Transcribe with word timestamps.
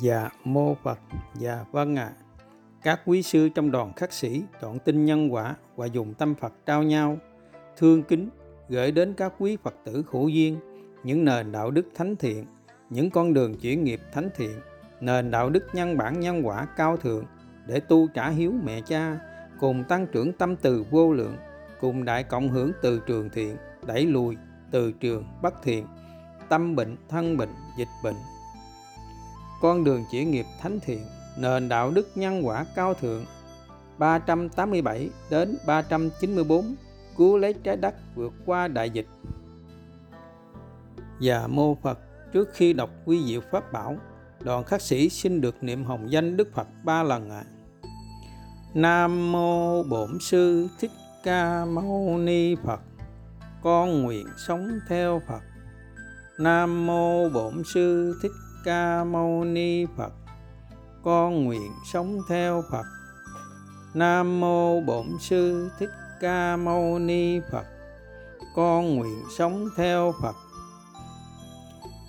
Dạ 0.00 0.28
mô 0.44 0.74
Phật, 0.74 0.98
dạ 1.38 1.64
vâng 1.72 1.96
ạ. 1.96 2.04
À. 2.04 2.16
Các 2.82 3.00
quý 3.06 3.22
sư 3.22 3.48
trong 3.48 3.70
đoàn 3.70 3.92
khắc 3.96 4.12
sĩ 4.12 4.42
chọn 4.60 4.78
tin 4.78 5.04
nhân 5.04 5.32
quả 5.32 5.56
và 5.76 5.86
dùng 5.86 6.14
tâm 6.14 6.34
Phật 6.34 6.52
trao 6.66 6.82
nhau, 6.82 7.18
thương 7.76 8.02
kính 8.02 8.28
gửi 8.68 8.92
đến 8.92 9.14
các 9.14 9.32
quý 9.38 9.56
Phật 9.62 9.74
tử 9.84 10.04
hữu 10.10 10.28
duyên 10.28 10.56
những 11.04 11.24
nền 11.24 11.52
đạo 11.52 11.70
đức 11.70 11.86
thánh 11.94 12.16
thiện, 12.16 12.46
những 12.90 13.10
con 13.10 13.34
đường 13.34 13.54
chuyển 13.58 13.84
nghiệp 13.84 14.00
thánh 14.12 14.28
thiện, 14.36 14.60
nền 15.00 15.30
đạo 15.30 15.50
đức 15.50 15.66
nhân 15.72 15.96
bản 15.96 16.20
nhân 16.20 16.46
quả 16.46 16.66
cao 16.76 16.96
thượng 16.96 17.24
để 17.66 17.80
tu 17.80 18.08
trả 18.14 18.28
hiếu 18.28 18.52
mẹ 18.64 18.80
cha, 18.80 19.18
cùng 19.60 19.84
tăng 19.84 20.06
trưởng 20.06 20.32
tâm 20.32 20.56
từ 20.56 20.84
vô 20.90 21.12
lượng, 21.12 21.36
cùng 21.80 22.04
đại 22.04 22.24
cộng 22.24 22.48
hưởng 22.48 22.72
từ 22.82 23.02
trường 23.06 23.30
thiện, 23.30 23.56
đẩy 23.86 24.06
lùi 24.06 24.36
từ 24.70 24.92
trường 24.92 25.24
bất 25.42 25.54
thiện, 25.62 25.86
tâm 26.48 26.76
bệnh, 26.76 26.96
thân 27.08 27.36
bệnh, 27.36 27.54
dịch 27.78 27.88
bệnh, 28.04 28.16
con 29.60 29.84
đường 29.84 30.04
chỉ 30.10 30.24
nghiệp 30.24 30.46
thánh 30.60 30.80
thiện, 30.80 31.06
nền 31.38 31.68
đạo 31.68 31.90
đức 31.90 32.08
nhân 32.14 32.46
quả 32.46 32.66
cao 32.74 32.94
thượng 32.94 33.24
387 33.98 35.10
đến 35.30 35.56
394 35.66 36.74
cứu 37.16 37.38
lấy 37.38 37.52
trái 37.52 37.76
đất 37.76 37.94
vượt 38.14 38.32
qua 38.46 38.68
đại 38.68 38.90
dịch. 38.90 39.06
Và 41.20 41.46
mô 41.46 41.74
Phật 41.74 41.98
trước 42.32 42.48
khi 42.52 42.72
đọc 42.72 42.90
quy 43.04 43.24
diệu 43.26 43.40
pháp 43.50 43.72
bảo, 43.72 43.96
đoàn 44.40 44.64
khắc 44.64 44.82
sĩ 44.82 45.08
xin 45.08 45.40
được 45.40 45.62
niệm 45.62 45.84
hồng 45.84 46.10
danh 46.10 46.36
Đức 46.36 46.48
Phật 46.54 46.68
ba 46.84 47.02
lần 47.02 47.30
ạ. 47.30 47.44
À. 47.44 47.50
Nam 48.74 49.32
mô 49.32 49.82
Bổn 49.82 50.18
sư 50.20 50.68
Thích 50.80 50.90
Ca 51.22 51.64
Mâu 51.64 52.18
Ni 52.18 52.54
Phật. 52.64 52.80
Con 53.62 54.02
nguyện 54.02 54.26
sống 54.46 54.80
theo 54.88 55.22
Phật. 55.28 55.40
Nam 56.38 56.86
mô 56.86 57.28
Bổn 57.28 57.62
sư 57.74 58.14
Thích 58.22 58.32
Ca 58.64 59.04
Mâu 59.04 59.44
Ni 59.44 59.86
Phật, 59.96 60.12
con 61.04 61.44
nguyện 61.44 61.72
sống 61.92 62.18
theo 62.28 62.62
Phật. 62.70 62.86
Nam 63.94 64.40
mô 64.40 64.80
Bổn 64.80 65.06
sư 65.20 65.70
Thích 65.78 65.90
Ca 66.20 66.56
Mâu 66.56 66.98
Ni 66.98 67.40
Phật, 67.52 67.66
con 68.54 68.94
nguyện 68.94 69.22
sống 69.38 69.68
theo 69.76 70.14
Phật. 70.22 70.36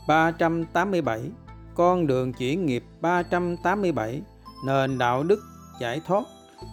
387 0.08 1.32
con 1.76 2.08
đường 2.08 2.34
chuyển 2.34 2.66
nghiệp 2.66 2.84
387 3.02 4.22
nền 4.66 4.98
đạo 4.98 5.24
đức 5.24 5.40
giải 5.80 6.02
thoát, 6.08 6.24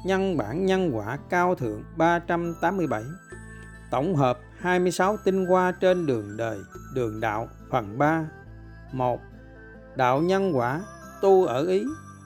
nhân 0.05 0.37
bản 0.37 0.67
nhân 0.67 0.91
quả 0.97 1.19
cao 1.31 1.55
thượng 1.55 1.83
387 1.97 3.03
tổng 3.91 4.17
hợp 4.17 4.39
26 4.59 5.17
tinh 5.25 5.47
hoa 5.47 5.73
trên 5.73 6.07
đường 6.07 6.37
đời, 6.37 6.59
đường 6.95 7.21
đạo, 7.21 7.49
phần 7.71 7.99
3 7.99 8.25
1 8.93 9.21
đạo 9.99 10.23
nhân 10.23 10.57
quả, 10.57 10.81
tu 11.21 11.45
ở 11.45 11.67
ý, 11.67 11.85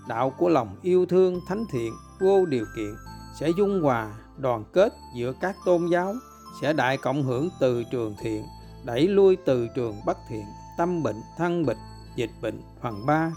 đạo 0.08 0.30
của 0.30 0.48
lòng 0.48 0.76
yêu 0.82 1.06
thương, 1.06 1.40
thánh 1.48 1.64
thiện, 1.70 1.92
vô 2.20 2.46
điều 2.46 2.64
kiện, 2.76 2.94
sẽ 3.40 3.50
dung 3.58 3.82
hòa, 3.82 4.14
đoàn 4.38 4.64
kết 4.72 4.92
giữa 5.16 5.32
các 5.40 5.56
tôn 5.64 5.86
giáo, 5.86 6.14
sẽ 6.62 6.72
đại 6.72 6.96
cộng 6.96 7.22
hưởng 7.22 7.48
từ 7.60 7.84
trường 7.90 8.14
thiện, 8.20 8.44
đẩy 8.84 9.08
lui 9.08 9.36
từ 9.36 9.68
trường 9.74 9.96
bất 10.06 10.18
thiện, 10.28 10.44
tâm 10.78 11.02
bệnh, 11.02 11.16
thân 11.38 11.66
bệnh, 11.66 11.76
dịch 12.16 12.30
bệnh, 12.42 12.60
phần 12.82 13.06
3 13.06 13.32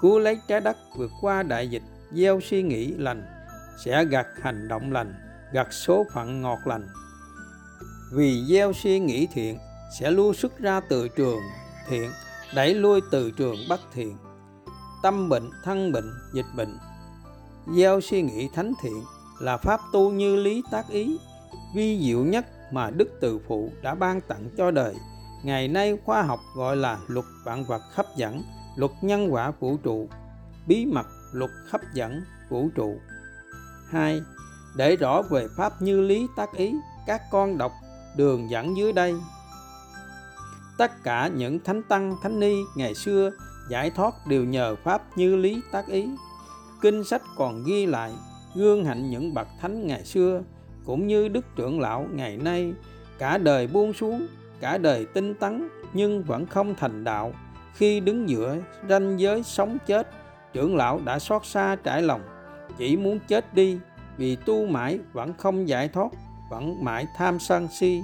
cứu 0.00 0.18
lấy 0.18 0.38
trái 0.48 0.60
đất 0.60 0.76
vượt 0.96 1.10
qua 1.20 1.42
đại 1.42 1.68
dịch, 1.68 1.82
gieo 2.12 2.40
suy 2.40 2.62
nghĩ 2.62 2.86
lành, 2.86 3.26
sẽ 3.84 4.04
gặt 4.04 4.26
hành 4.42 4.68
động 4.68 4.92
lành, 4.92 5.14
gặt 5.52 5.72
số 5.72 6.06
phận 6.12 6.42
ngọt 6.42 6.58
lành. 6.64 6.88
Vì 8.12 8.44
gieo 8.48 8.72
suy 8.72 8.98
nghĩ 8.98 9.28
thiện, 9.32 9.58
sẽ 9.98 10.10
lưu 10.10 10.34
xuất 10.34 10.58
ra 10.58 10.80
từ 10.88 11.08
trường 11.08 11.40
thiện 11.88 12.10
đẩy 12.54 12.74
lui 12.74 13.00
từ 13.10 13.30
trường 13.30 13.56
bất 13.68 13.80
thiện 13.92 14.16
tâm 15.02 15.28
bệnh 15.28 15.50
thân 15.64 15.92
bệnh 15.92 16.12
dịch 16.32 16.46
bệnh. 16.56 16.78
Gieo 17.76 18.00
suy 18.00 18.22
nghĩ 18.22 18.48
thánh 18.54 18.72
thiện 18.82 19.02
là 19.40 19.56
pháp 19.56 19.80
tu 19.92 20.10
như 20.10 20.36
lý 20.36 20.62
tác 20.70 20.88
ý 20.88 21.18
vi 21.74 22.00
diệu 22.06 22.24
nhất 22.24 22.46
mà 22.72 22.90
đức 22.90 23.08
từ 23.20 23.40
phụ 23.48 23.70
đã 23.82 23.94
ban 23.94 24.20
tặng 24.20 24.50
cho 24.56 24.70
đời. 24.70 24.94
Ngày 25.44 25.68
nay 25.68 25.98
khoa 26.04 26.22
học 26.22 26.40
gọi 26.56 26.76
là 26.76 26.98
luật 27.06 27.26
vạn 27.44 27.64
vật 27.64 27.82
hấp 27.94 28.16
dẫn 28.16 28.42
luật 28.76 28.90
nhân 29.02 29.32
quả 29.32 29.52
vũ 29.60 29.76
trụ. 29.76 30.08
Bí 30.66 30.86
mật 30.86 31.06
luật 31.32 31.50
hấp 31.70 31.80
dẫn 31.94 32.22
vũ 32.48 32.68
trụ. 32.74 32.96
2. 33.90 34.20
Để 34.76 34.96
rõ 34.96 35.22
về 35.22 35.46
pháp 35.56 35.82
như 35.82 36.00
lý 36.00 36.26
tác 36.36 36.52
ý, 36.52 36.74
các 37.06 37.22
con 37.30 37.58
đọc 37.58 37.72
đường 38.16 38.50
dẫn 38.50 38.76
dưới 38.76 38.92
đây 38.92 39.14
tất 40.80 41.02
cả 41.02 41.30
những 41.36 41.58
thánh 41.64 41.82
tăng, 41.82 42.16
thánh 42.22 42.40
ni 42.40 42.54
ngày 42.76 42.94
xưa 42.94 43.30
giải 43.68 43.90
thoát 43.90 44.26
đều 44.26 44.44
nhờ 44.44 44.76
pháp 44.76 45.18
như 45.18 45.36
lý 45.36 45.60
tác 45.72 45.86
ý. 45.86 46.08
Kinh 46.80 47.04
sách 47.04 47.22
còn 47.36 47.64
ghi 47.66 47.86
lại 47.86 48.12
gương 48.54 48.84
hạnh 48.84 49.10
những 49.10 49.34
bậc 49.34 49.48
thánh 49.60 49.86
ngày 49.86 50.04
xưa 50.04 50.42
cũng 50.84 51.06
như 51.06 51.28
đức 51.28 51.46
trưởng 51.56 51.80
lão 51.80 52.06
ngày 52.12 52.36
nay. 52.36 52.72
Cả 53.18 53.38
đời 53.38 53.66
buông 53.66 53.92
xuống, 53.92 54.26
cả 54.60 54.78
đời 54.78 55.06
tinh 55.14 55.34
tấn 55.34 55.68
nhưng 55.92 56.22
vẫn 56.22 56.46
không 56.46 56.74
thành 56.74 57.04
đạo. 57.04 57.32
Khi 57.74 58.00
đứng 58.00 58.28
giữa 58.28 58.56
ranh 58.88 59.20
giới 59.20 59.42
sống 59.42 59.78
chết, 59.86 60.08
trưởng 60.52 60.76
lão 60.76 61.00
đã 61.04 61.18
xót 61.18 61.46
xa 61.46 61.76
trải 61.84 62.02
lòng. 62.02 62.22
Chỉ 62.78 62.96
muốn 62.96 63.18
chết 63.28 63.54
đi 63.54 63.78
vì 64.16 64.36
tu 64.36 64.66
mãi 64.66 64.98
vẫn 65.12 65.32
không 65.38 65.68
giải 65.68 65.88
thoát, 65.88 66.08
vẫn 66.50 66.84
mãi 66.84 67.06
tham 67.16 67.38
sân 67.38 67.68
si. 67.80 68.00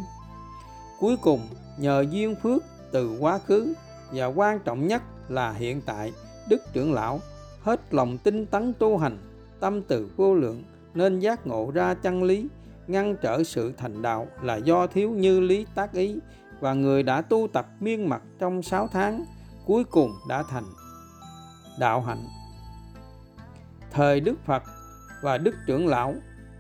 Cuối 1.00 1.16
cùng 1.16 1.41
nhờ 1.78 2.04
duyên 2.10 2.34
phước 2.34 2.62
từ 2.92 3.19
quá 3.20 3.38
khứ, 3.38 3.75
và 4.12 4.26
quan 4.26 4.59
trọng 4.59 4.87
nhất 4.87 5.03
là 5.28 5.53
hiện 5.53 5.81
tại, 5.87 6.12
đức 6.48 6.62
trưởng 6.72 6.92
lão 6.92 7.20
hết 7.62 7.94
lòng 7.94 8.19
tinh 8.19 8.47
tấn 8.47 8.72
tu 8.72 8.98
hành, 8.98 9.19
tâm 9.60 9.82
từ 9.82 10.10
vô 10.16 10.34
lượng, 10.34 10.62
nên 10.94 11.20
giác 11.20 11.47
ngộ 11.47 11.70
ra 11.75 11.94
chân 11.94 12.22
lý, 12.22 12.48
ngăn 12.87 13.16
trở 13.22 13.42
sự 13.42 13.72
thành 13.76 14.03
đạo 14.03 14.26
là 14.42 14.56
do 14.56 14.87
thiếu 14.87 15.10
như 15.10 15.41
lý 15.41 15.66
tác 15.75 15.92
ý, 15.92 16.19
và 16.60 16.75
người 16.75 17.03
đã 17.03 17.22
tu 17.22 17.48
tập 17.53 17.66
miên 17.81 18.08
mật 18.08 18.22
trong 18.38 18.62
6 18.62 18.88
tháng, 18.93 19.25
cuối 19.66 19.84
cùng 19.84 20.12
đã 20.28 20.43
thành 20.50 20.64
đạo 21.78 22.00
hạnh. 22.00 22.25
Thời 23.91 24.20
đức 24.20 24.34
phật 24.44 24.62
và 25.22 25.38
đức 25.38 25.54
trưởng 25.66 25.87
lão 25.87 26.14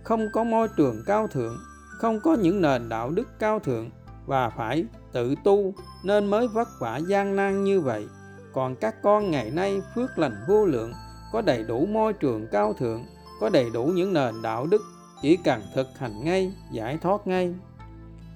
không 0.04 0.28
có 0.32 0.44
môi 0.44 0.68
trường 0.76 1.02
cao 1.06 1.26
thượng, 1.26 1.56
không 1.98 2.20
có 2.20 2.34
những 2.34 2.60
nền 2.60 2.88
đạo 2.88 3.10
đức 3.10 3.38
cao 3.38 3.58
thượng 3.58 3.90
và 4.26 4.50
phải 4.50 4.84
tự 5.12 5.34
tu 5.44 5.74
nên 6.04 6.26
mới 6.26 6.48
vất 6.48 6.68
vả 6.80 6.96
gian 6.96 7.36
nan 7.36 7.64
như 7.64 7.80
vậy. 7.80 8.06
Còn 8.52 8.76
các 8.76 9.02
con 9.02 9.30
ngày 9.30 9.50
nay 9.50 9.82
phước 9.94 10.18
lành 10.18 10.44
vô 10.48 10.66
lượng, 10.66 10.92
có 11.32 11.40
đầy 11.40 11.64
đủ 11.64 11.86
môi 11.86 12.12
trường 12.12 12.46
cao 12.52 12.72
thượng, 12.72 13.04
có 13.40 13.48
đầy 13.48 13.70
đủ 13.70 13.86
những 13.86 14.12
nền 14.12 14.42
đạo 14.42 14.66
đức, 14.66 14.82
chỉ 15.22 15.36
cần 15.36 15.62
thực 15.74 15.86
hành 15.98 16.24
ngay, 16.24 16.52
giải 16.72 16.98
thoát 17.02 17.26
ngay. 17.26 17.54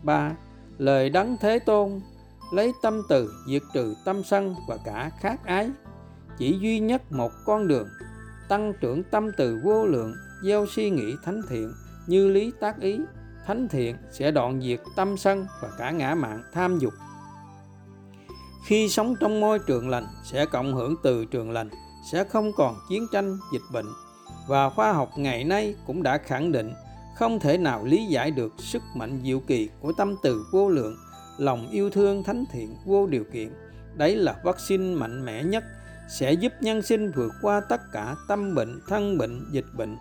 Ba, 0.03 0.33
lời 0.79 1.11
đấng 1.11 1.37
thế 1.41 1.59
tôn, 1.59 2.01
lấy 2.53 2.73
tâm 2.83 3.03
từ, 3.09 3.33
diệt 3.49 3.63
trừ 3.75 3.95
tâm 4.05 4.23
sân 4.25 4.55
và 4.69 4.79
cả 4.85 5.11
khác 5.21 5.41
ái. 5.45 5.71
Chỉ 6.39 6.59
duy 6.61 6.81
nhất 6.81 7.13
một 7.13 7.33
con 7.45 7.69
đường, 7.69 7.89
tăng 8.49 8.73
trưởng 8.81 9.03
tâm 9.03 9.31
từ 9.37 9.61
vô 9.65 9.87
lượng, 9.87 10.15
gieo 10.45 10.67
suy 10.67 10.91
nghĩ 10.91 11.15
thánh 11.25 11.43
thiện 11.49 11.73
như 12.07 12.29
lý 12.29 12.53
tác 12.61 12.81
ý 12.81 13.01
thánh 13.47 13.69
thiện 13.69 13.97
sẽ 14.13 14.31
đoạn 14.31 14.61
diệt 14.63 14.81
tâm 14.97 15.17
sân 15.17 15.47
và 15.63 15.69
cả 15.79 15.91
ngã 15.91 16.15
mạng 16.15 16.43
tham 16.53 16.79
dục. 16.79 16.93
Khi 18.67 18.89
sống 18.89 19.15
trong 19.21 19.41
môi 19.41 19.59
trường 19.59 19.89
lành 19.89 20.07
sẽ 20.25 20.47
cộng 20.47 20.75
hưởng 20.75 20.95
từ 21.03 21.25
trường 21.25 21.51
lành, 21.51 21.71
sẽ 22.13 22.25
không 22.25 22.53
còn 22.57 22.77
chiến 22.89 23.07
tranh, 23.13 23.39
dịch 23.53 23.63
bệnh. 23.73 23.87
Và 24.49 24.71
khoa 24.71 24.93
học 24.93 25.11
ngày 25.17 25.45
nay 25.45 25.75
cũng 25.87 26.03
đã 26.03 26.19
khẳng 26.19 26.53
định 26.53 26.73
không 27.17 27.41
thể 27.41 27.59
nào 27.59 27.85
lý 27.85 28.07
giải 28.07 28.31
được 28.31 28.53
sức 28.59 28.83
mạnh 28.95 29.21
diệu 29.25 29.41
kỳ 29.41 29.69
của 29.81 29.93
tâm 29.93 30.17
từ 30.23 30.47
vô 30.53 30.69
lượng, 30.69 30.97
lòng 31.39 31.71
yêu 31.71 31.91
thương 31.91 32.25
thánh 32.25 32.45
thiện 32.53 32.77
vô 32.85 33.07
điều 33.07 33.25
kiện. 33.33 33.53
Đấy 33.95 34.17
là 34.17 34.37
vaccine 34.45 34.95
mạnh 34.95 35.25
mẽ 35.25 35.43
nhất, 35.43 35.65
sẽ 36.09 36.33
giúp 36.33 36.53
nhân 36.61 36.83
sinh 36.83 37.13
vượt 37.13 37.33
qua 37.43 37.61
tất 37.69 37.81
cả 37.93 38.17
tâm 38.29 38.55
bệnh, 38.55 38.81
thân 38.89 39.19
bệnh, 39.19 39.53
dịch 39.53 39.67
bệnh. 39.77 39.97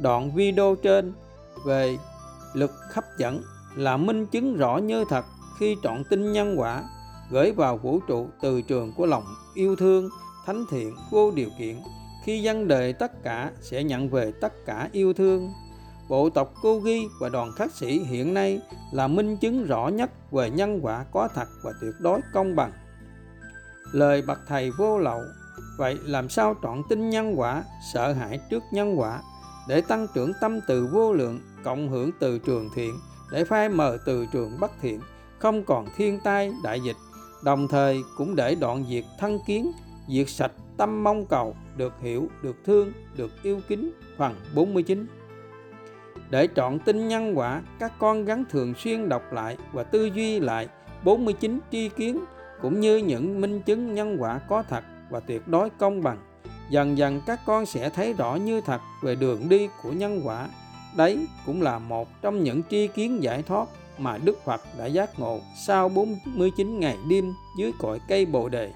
Đoạn 0.00 0.34
video 0.34 0.74
trên 0.82 1.12
về 1.66 1.98
lực 2.56 2.70
hấp 2.94 3.04
dẫn 3.18 3.42
là 3.74 3.96
minh 3.96 4.26
chứng 4.26 4.56
rõ 4.56 4.78
như 4.78 5.04
thật 5.08 5.24
khi 5.58 5.76
chọn 5.82 6.04
tin 6.04 6.32
nhân 6.32 6.54
quả, 6.58 6.84
gửi 7.30 7.52
vào 7.52 7.76
vũ 7.76 8.00
trụ 8.06 8.28
từ 8.42 8.62
trường 8.62 8.92
của 8.96 9.06
lòng 9.06 9.24
yêu 9.54 9.76
thương, 9.76 10.08
thánh 10.46 10.64
thiện, 10.70 10.96
vô 11.10 11.30
điều 11.30 11.48
kiện. 11.58 11.80
Khi 12.24 12.42
dân 12.42 12.68
đời 12.68 12.92
tất 12.92 13.22
cả 13.22 13.50
sẽ 13.60 13.84
nhận 13.84 14.08
về 14.08 14.32
tất 14.40 14.52
cả 14.66 14.88
yêu 14.92 15.12
thương. 15.12 15.52
Bộ 16.08 16.30
tộc 16.30 16.54
cô 16.62 16.80
ghi 16.80 17.08
và 17.20 17.28
đoàn 17.28 17.52
khắc 17.56 17.72
sĩ 17.72 17.98
hiện 17.98 18.34
nay 18.34 18.60
là 18.92 19.08
minh 19.08 19.36
chứng 19.36 19.64
rõ 19.64 19.88
nhất 19.88 20.10
về 20.32 20.50
nhân 20.50 20.80
quả 20.82 21.04
có 21.12 21.28
thật 21.34 21.48
và 21.62 21.72
tuyệt 21.80 21.94
đối 22.00 22.20
công 22.32 22.56
bằng. 22.56 22.72
Lời 23.92 24.22
bậc 24.22 24.38
thầy 24.48 24.70
vô 24.70 24.98
lậu, 24.98 25.20
vậy 25.78 25.98
làm 26.04 26.28
sao 26.28 26.54
chọn 26.62 26.82
tin 26.88 27.10
nhân 27.10 27.34
quả, 27.36 27.64
sợ 27.92 28.12
hãi 28.12 28.40
trước 28.50 28.62
nhân 28.72 29.00
quả? 29.00 29.20
Để 29.68 29.80
tăng 29.80 30.06
trưởng 30.14 30.32
tâm 30.40 30.60
từ 30.66 30.88
vô 30.92 31.12
lượng 31.12 31.40
cộng 31.66 31.88
hưởng 31.88 32.10
từ 32.18 32.38
trường 32.38 32.70
thiện, 32.74 33.00
để 33.32 33.44
phai 33.44 33.68
mờ 33.68 33.98
từ 34.06 34.26
trường 34.32 34.60
bất 34.60 34.70
thiện, 34.80 35.00
không 35.38 35.64
còn 35.64 35.86
thiên 35.96 36.20
tai, 36.24 36.52
đại 36.64 36.80
dịch. 36.80 36.96
Đồng 37.44 37.68
thời 37.68 38.02
cũng 38.16 38.36
để 38.36 38.54
đoạn 38.54 38.84
diệt 38.88 39.04
thân 39.18 39.38
kiến, 39.46 39.72
diệt 40.08 40.28
sạch 40.28 40.52
tâm 40.76 41.04
mong 41.04 41.26
cầu, 41.26 41.56
được 41.76 41.92
hiểu, 42.00 42.28
được 42.42 42.56
thương, 42.64 42.92
được 43.16 43.30
yêu 43.42 43.60
kính, 43.68 43.92
phần 44.16 44.34
49 44.54 45.06
để 46.30 46.46
chọn 46.46 46.78
tin 46.78 47.08
nhân 47.08 47.38
quả, 47.38 47.62
các 47.78 47.92
con 47.98 48.24
gắn 48.24 48.44
thường 48.50 48.74
xuyên 48.74 49.08
đọc 49.08 49.32
lại 49.32 49.56
và 49.72 49.82
tư 49.82 50.10
duy 50.14 50.40
lại 50.40 50.68
49 51.04 51.60
tri 51.72 51.88
kiến, 51.88 52.24
cũng 52.62 52.80
như 52.80 52.96
những 52.96 53.40
minh 53.40 53.62
chứng 53.62 53.94
nhân 53.94 54.16
quả 54.18 54.38
có 54.48 54.62
thật 54.62 54.84
và 55.10 55.20
tuyệt 55.20 55.48
đối 55.48 55.70
công 55.70 56.02
bằng. 56.02 56.18
Dần 56.70 56.98
dần 56.98 57.20
các 57.26 57.40
con 57.46 57.66
sẽ 57.66 57.90
thấy 57.90 58.12
rõ 58.12 58.34
như 58.34 58.60
thật 58.60 58.80
về 59.02 59.14
đường 59.14 59.48
đi 59.48 59.68
của 59.82 59.92
nhân 59.92 60.20
quả 60.24 60.48
đấy 60.96 61.26
cũng 61.46 61.62
là 61.62 61.78
một 61.78 62.08
trong 62.22 62.44
những 62.44 62.62
tri 62.70 62.86
kiến 62.86 63.22
giải 63.22 63.42
thoát 63.42 63.68
mà 63.98 64.18
Đức 64.18 64.44
Phật 64.44 64.60
đã 64.78 64.86
giác 64.86 65.20
ngộ 65.20 65.40
sau 65.66 65.88
49 65.88 66.80
ngày 66.80 66.96
đêm 67.08 67.32
dưới 67.58 67.72
cội 67.78 68.00
cây 68.08 68.26
Bồ 68.26 68.48
đề. 68.48 68.72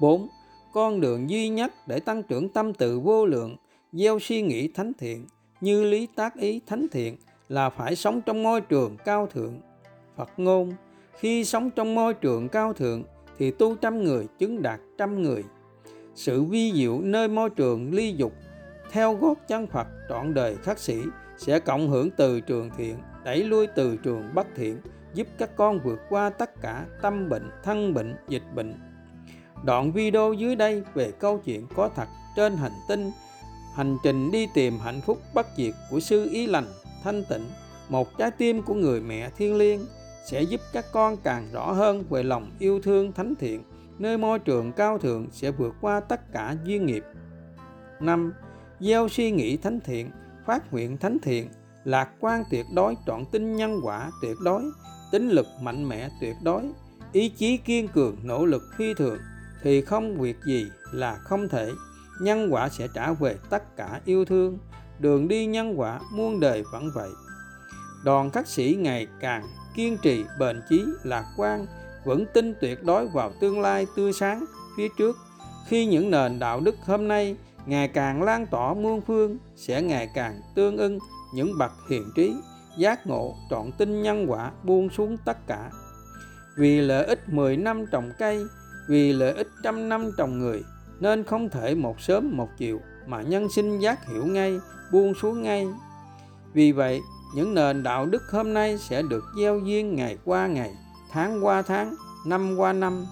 4. 0.00 0.28
Con 0.72 1.00
đường 1.00 1.30
duy 1.30 1.48
nhất 1.48 1.72
để 1.86 2.00
tăng 2.00 2.22
trưởng 2.22 2.48
tâm 2.48 2.74
từ 2.74 3.00
vô 3.00 3.26
lượng, 3.26 3.56
gieo 3.92 4.18
suy 4.18 4.42
nghĩ 4.42 4.68
thánh 4.68 4.92
thiện, 4.98 5.26
như 5.60 5.84
lý 5.84 6.06
tác 6.06 6.36
ý 6.36 6.60
thánh 6.66 6.86
thiện 6.92 7.16
là 7.48 7.70
phải 7.70 7.96
sống 7.96 8.20
trong 8.26 8.42
môi 8.42 8.60
trường 8.60 8.96
cao 9.04 9.26
thượng. 9.26 9.60
Phật 10.16 10.30
ngôn, 10.36 10.72
khi 11.18 11.44
sống 11.44 11.70
trong 11.70 11.94
môi 11.94 12.14
trường 12.14 12.48
cao 12.48 12.72
thượng 12.72 13.02
thì 13.38 13.50
tu 13.50 13.74
trăm 13.74 14.04
người 14.04 14.26
chứng 14.38 14.62
đạt 14.62 14.80
trăm 14.98 15.22
người. 15.22 15.44
Sự 16.14 16.42
vi 16.42 16.72
diệu 16.72 17.00
nơi 17.00 17.28
môi 17.28 17.50
trường 17.50 17.92
ly 17.94 18.14
dục 18.16 18.32
theo 18.92 19.14
gót 19.14 19.34
chân 19.48 19.66
Phật 19.66 19.86
trọn 20.08 20.34
đời 20.34 20.56
khắc 20.62 20.78
sĩ 20.78 20.98
sẽ 21.38 21.60
cộng 21.60 21.88
hưởng 21.88 22.10
từ 22.10 22.40
trường 22.40 22.70
thiện, 22.76 22.98
đẩy 23.24 23.44
lui 23.44 23.66
từ 23.66 23.96
trường 23.96 24.34
bất 24.34 24.46
thiện, 24.56 24.80
giúp 25.14 25.26
các 25.38 25.50
con 25.56 25.80
vượt 25.80 25.98
qua 26.08 26.30
tất 26.30 26.50
cả 26.62 26.84
tâm 27.02 27.28
bệnh, 27.28 27.50
thân 27.62 27.94
bệnh, 27.94 28.16
dịch 28.28 28.42
bệnh. 28.54 28.74
Đoạn 29.64 29.92
video 29.92 30.32
dưới 30.32 30.56
đây 30.56 30.82
về 30.94 31.12
câu 31.12 31.38
chuyện 31.38 31.66
có 31.74 31.90
thật 31.96 32.08
trên 32.36 32.56
hành 32.56 32.72
tinh 32.88 33.10
hành 33.74 33.96
trình 34.02 34.30
đi 34.30 34.48
tìm 34.54 34.78
hạnh 34.78 35.00
phúc 35.00 35.18
bất 35.34 35.46
diệt 35.56 35.74
của 35.90 36.00
sư 36.00 36.28
ý 36.30 36.46
lành 36.46 36.66
thanh 37.04 37.24
tịnh 37.24 37.44
một 37.88 38.18
trái 38.18 38.30
tim 38.30 38.62
của 38.62 38.74
người 38.74 39.00
mẹ 39.00 39.30
thiên 39.36 39.56
liêng 39.56 39.80
sẽ 40.30 40.42
giúp 40.42 40.60
các 40.72 40.84
con 40.92 41.16
càng 41.16 41.48
rõ 41.52 41.72
hơn 41.72 42.04
về 42.10 42.22
lòng 42.22 42.50
yêu 42.58 42.80
thương 42.82 43.12
thánh 43.12 43.34
thiện 43.34 43.62
nơi 43.98 44.18
môi 44.18 44.38
trường 44.38 44.72
cao 44.72 44.98
thượng 44.98 45.26
sẽ 45.30 45.50
vượt 45.50 45.74
qua 45.80 46.00
tất 46.00 46.32
cả 46.32 46.56
duyên 46.64 46.86
nghiệp 46.86 47.04
5. 48.00 48.32
Gieo 48.82 49.08
suy 49.08 49.30
nghĩ 49.30 49.56
thánh 49.56 49.80
thiện, 49.80 50.10
phát 50.46 50.72
nguyện 50.72 50.96
thánh 50.96 51.18
thiện, 51.22 51.48
lạc 51.84 52.08
quan 52.20 52.42
tuyệt 52.50 52.66
đối, 52.74 52.94
trọn 53.06 53.24
tin 53.32 53.56
nhân 53.56 53.80
quả 53.82 54.10
tuyệt 54.22 54.36
đối, 54.44 54.62
tính 55.12 55.28
lực 55.28 55.46
mạnh 55.60 55.88
mẽ 55.88 56.08
tuyệt 56.20 56.36
đối, 56.42 56.62
ý 57.12 57.28
chí 57.28 57.56
kiên 57.56 57.88
cường, 57.88 58.16
nỗ 58.22 58.46
lực 58.46 58.62
phi 58.76 58.94
thường, 58.94 59.18
thì 59.62 59.80
không 59.80 60.20
việc 60.20 60.36
gì 60.46 60.66
là 60.92 61.14
không 61.14 61.48
thể. 61.48 61.70
Nhân 62.20 62.48
quả 62.50 62.68
sẽ 62.68 62.88
trả 62.94 63.12
về 63.12 63.36
tất 63.50 63.76
cả 63.76 64.00
yêu 64.04 64.24
thương. 64.24 64.58
Đường 64.98 65.28
đi 65.28 65.46
nhân 65.46 65.80
quả 65.80 66.00
muôn 66.12 66.40
đời 66.40 66.64
vẫn 66.72 66.90
vậy. 66.94 67.10
Đoàn 68.04 68.30
khắc 68.30 68.46
sĩ 68.46 68.76
ngày 68.80 69.06
càng 69.20 69.46
kiên 69.74 69.96
trì 70.02 70.24
bền 70.38 70.62
chí 70.68 70.84
lạc 71.02 71.24
quan 71.36 71.66
vẫn 72.04 72.24
tin 72.34 72.54
tuyệt 72.60 72.84
đối 72.84 73.08
vào 73.08 73.32
tương 73.40 73.60
lai 73.60 73.86
tươi 73.96 74.12
sáng 74.12 74.44
phía 74.76 74.88
trước. 74.98 75.16
Khi 75.68 75.86
những 75.86 76.10
nền 76.10 76.38
đạo 76.38 76.60
đức 76.60 76.74
hôm 76.86 77.08
nay 77.08 77.36
ngày 77.66 77.88
càng 77.88 78.22
lan 78.22 78.46
tỏa 78.46 78.74
muôn 78.74 79.00
phương, 79.00 79.38
sẽ 79.56 79.82
ngày 79.82 80.08
càng 80.14 80.40
tương 80.54 80.76
ưng 80.76 80.98
những 81.34 81.58
bậc 81.58 81.72
hiền 81.90 82.10
trí, 82.14 82.34
giác 82.76 83.06
ngộ 83.06 83.34
trọn 83.50 83.72
tin 83.78 84.02
nhân 84.02 84.30
quả 84.30 84.50
buông 84.62 84.90
xuống 84.90 85.16
tất 85.24 85.46
cả. 85.46 85.70
Vì 86.58 86.80
lợi 86.80 87.06
ích 87.06 87.28
10 87.28 87.56
năm 87.56 87.84
trồng 87.92 88.12
cây, 88.18 88.44
vì 88.88 89.12
lợi 89.12 89.32
ích 89.32 89.48
trăm 89.62 89.88
năm 89.88 90.10
trồng 90.18 90.38
người, 90.38 90.62
nên 91.00 91.24
không 91.24 91.48
thể 91.48 91.74
một 91.74 92.00
sớm 92.00 92.36
một 92.36 92.48
chiều 92.58 92.80
mà 93.06 93.22
nhân 93.22 93.48
sinh 93.50 93.78
giác 93.78 94.06
hiểu 94.08 94.26
ngay, 94.26 94.58
buông 94.92 95.14
xuống 95.14 95.42
ngay. 95.42 95.66
Vì 96.52 96.72
vậy, 96.72 97.00
những 97.34 97.54
nền 97.54 97.82
đạo 97.82 98.06
đức 98.06 98.22
hôm 98.30 98.54
nay 98.54 98.78
sẽ 98.78 99.02
được 99.02 99.24
gieo 99.38 99.58
duyên 99.58 99.96
ngày 99.96 100.18
qua 100.24 100.46
ngày, 100.46 100.74
tháng 101.10 101.44
qua 101.44 101.62
tháng, 101.62 101.94
năm 102.26 102.56
qua 102.56 102.72
năm. 102.72 103.06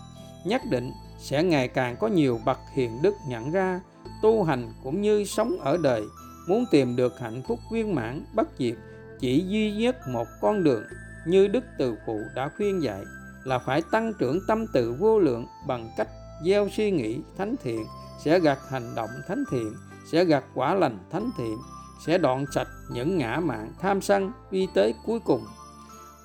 Nhất 0.44 0.62
định 0.70 0.92
sẽ 1.18 1.42
ngày 1.42 1.68
càng 1.68 1.96
có 1.96 2.08
nhiều 2.08 2.40
bậc 2.44 2.58
hiền 2.74 3.02
đức 3.02 3.14
nhận 3.28 3.50
ra 3.50 3.80
tu 4.22 4.44
hành 4.44 4.72
cũng 4.82 5.00
như 5.00 5.24
sống 5.24 5.60
ở 5.60 5.76
đời, 5.76 6.04
muốn 6.48 6.64
tìm 6.70 6.96
được 6.96 7.18
hạnh 7.18 7.42
phúc 7.48 7.58
viên 7.72 7.94
mãn, 7.94 8.24
bất 8.34 8.48
diệt, 8.58 8.74
chỉ 9.20 9.44
duy 9.48 9.72
nhất 9.72 9.96
một 10.08 10.26
con 10.40 10.64
đường 10.64 10.82
như 11.26 11.48
đức 11.48 11.64
từ 11.78 11.96
phụ 12.06 12.20
đã 12.34 12.50
khuyên 12.56 12.82
dạy 12.82 13.04
là 13.44 13.58
phải 13.58 13.82
tăng 13.90 14.12
trưởng 14.18 14.38
tâm 14.48 14.66
từ 14.72 14.96
vô 14.98 15.18
lượng 15.18 15.46
bằng 15.66 15.90
cách 15.96 16.08
gieo 16.44 16.68
suy 16.68 16.90
nghĩ 16.90 17.20
thánh 17.38 17.54
thiện, 17.62 17.84
sẽ 18.24 18.40
gặt 18.40 18.58
hành 18.70 18.94
động 18.96 19.10
thánh 19.28 19.44
thiện, 19.50 19.72
sẽ 20.12 20.24
gặt 20.24 20.44
quả 20.54 20.74
lành 20.74 20.98
thánh 21.10 21.30
thiện, 21.38 21.58
sẽ 22.06 22.18
đoạn 22.18 22.44
sạch 22.54 22.68
những 22.92 23.18
ngã 23.18 23.40
mạn 23.42 23.72
tham 23.80 24.00
sân 24.00 24.32
đi 24.50 24.68
tới 24.74 24.94
cuối 25.06 25.20
cùng. 25.24 25.44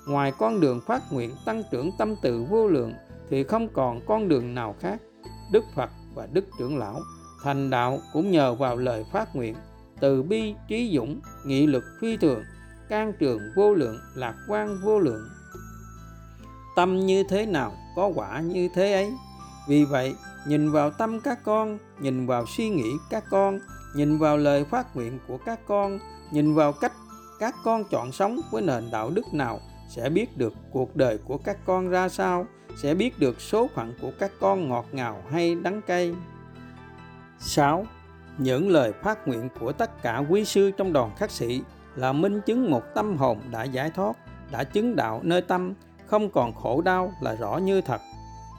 Ngoài 0.08 0.32
con 0.38 0.60
đường 0.60 0.80
phát 0.86 1.02
nguyện 1.12 1.30
tăng 1.44 1.62
trưởng 1.70 1.90
tâm 1.98 2.14
từ 2.22 2.46
vô 2.50 2.68
lượng 2.68 2.92
thì 3.30 3.44
không 3.44 3.68
còn 3.68 4.00
con 4.06 4.28
đường 4.28 4.54
nào 4.54 4.74
khác, 4.80 5.00
đức 5.52 5.64
phật 5.74 5.90
và 6.14 6.28
đức 6.32 6.44
trưởng 6.58 6.78
lão 6.78 7.00
thành 7.42 7.70
đạo 7.70 8.00
cũng 8.12 8.30
nhờ 8.30 8.54
vào 8.54 8.76
lời 8.76 9.04
phát 9.12 9.36
nguyện, 9.36 9.54
từ 10.00 10.22
bi, 10.22 10.54
trí 10.68 10.92
dũng, 10.96 11.20
nghị 11.44 11.66
lực 11.66 11.84
phi 12.00 12.16
thường, 12.16 12.42
can 12.88 13.12
trường 13.18 13.40
vô 13.56 13.74
lượng, 13.74 13.98
lạc 14.14 14.34
quan 14.48 14.78
vô 14.84 14.98
lượng. 14.98 15.28
Tâm 16.76 17.06
như 17.06 17.24
thế 17.28 17.46
nào, 17.46 17.72
có 17.96 18.12
quả 18.14 18.40
như 18.40 18.68
thế 18.74 18.92
ấy. 18.92 19.12
Vì 19.68 19.84
vậy, 19.84 20.14
nhìn 20.46 20.70
vào 20.70 20.90
tâm 20.90 21.20
các 21.20 21.38
con, 21.44 21.78
nhìn 22.00 22.26
vào 22.26 22.44
suy 22.56 22.68
nghĩ 22.68 22.90
các 23.10 23.24
con, 23.30 23.58
nhìn 23.94 24.18
vào 24.18 24.36
lời 24.36 24.64
phát 24.64 24.96
nguyện 24.96 25.18
của 25.28 25.38
các 25.46 25.60
con, 25.66 25.98
nhìn 26.30 26.54
vào 26.54 26.72
cách 26.72 26.92
các 27.38 27.54
con 27.64 27.84
chọn 27.84 28.12
sống 28.12 28.40
với 28.50 28.62
nền 28.62 28.90
đạo 28.90 29.10
đức 29.10 29.34
nào, 29.34 29.60
sẽ 29.88 30.10
biết 30.10 30.36
được 30.36 30.52
cuộc 30.70 30.96
đời 30.96 31.18
của 31.18 31.38
các 31.38 31.58
con 31.64 31.88
ra 31.88 32.08
sao, 32.08 32.46
sẽ 32.82 32.94
biết 32.94 33.18
được 33.18 33.40
số 33.40 33.68
phận 33.74 33.94
của 34.00 34.10
các 34.18 34.30
con 34.40 34.68
ngọt 34.68 34.86
ngào 34.92 35.22
hay 35.30 35.54
đắng 35.54 35.82
cay. 35.82 36.14
6. 37.38 37.86
Những 38.38 38.70
lời 38.70 38.92
phát 38.92 39.28
nguyện 39.28 39.48
của 39.60 39.72
tất 39.72 40.02
cả 40.02 40.22
quý 40.28 40.44
sư 40.44 40.70
trong 40.70 40.92
đoàn 40.92 41.10
khắc 41.16 41.30
sĩ 41.30 41.62
là 41.96 42.12
minh 42.12 42.40
chứng 42.40 42.70
một 42.70 42.82
tâm 42.94 43.16
hồn 43.16 43.38
đã 43.50 43.64
giải 43.64 43.90
thoát, 43.90 44.16
đã 44.50 44.64
chứng 44.64 44.96
đạo 44.96 45.20
nơi 45.22 45.42
tâm, 45.42 45.74
không 46.06 46.30
còn 46.30 46.54
khổ 46.54 46.80
đau 46.80 47.12
là 47.20 47.34
rõ 47.34 47.56
như 47.56 47.80
thật. 47.80 48.00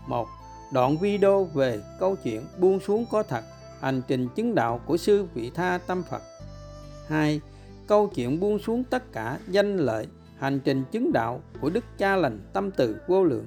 Một 0.08 0.28
Đoạn 0.72 0.98
video 0.98 1.44
về 1.44 1.80
câu 2.00 2.16
chuyện 2.24 2.42
buông 2.60 2.80
xuống 2.80 3.06
có 3.12 3.24
thật, 3.24 3.44
hành 3.80 4.02
trình 4.08 4.28
chứng 4.36 4.56
đạo 4.56 4.82
của 4.86 4.98
sư 4.98 5.28
vị 5.34 5.52
tha 5.56 5.80
tâm 5.88 6.04
Phật. 6.10 6.22
2. 7.08 7.42
Câu 7.88 8.08
chuyện 8.08 8.40
buông 8.40 8.60
xuống 8.60 8.84
tất 8.84 9.12
cả 9.12 9.40
danh 9.48 9.78
lợi, 9.78 10.08
hành 10.38 10.60
trình 10.60 10.84
chứng 10.92 11.12
đạo 11.14 11.42
của 11.62 11.70
Đức 11.70 11.84
Cha 11.98 12.16
lành 12.16 12.40
tâm 12.54 12.72
từ 12.72 12.98
vô 13.08 13.24
lượng. 13.24 13.46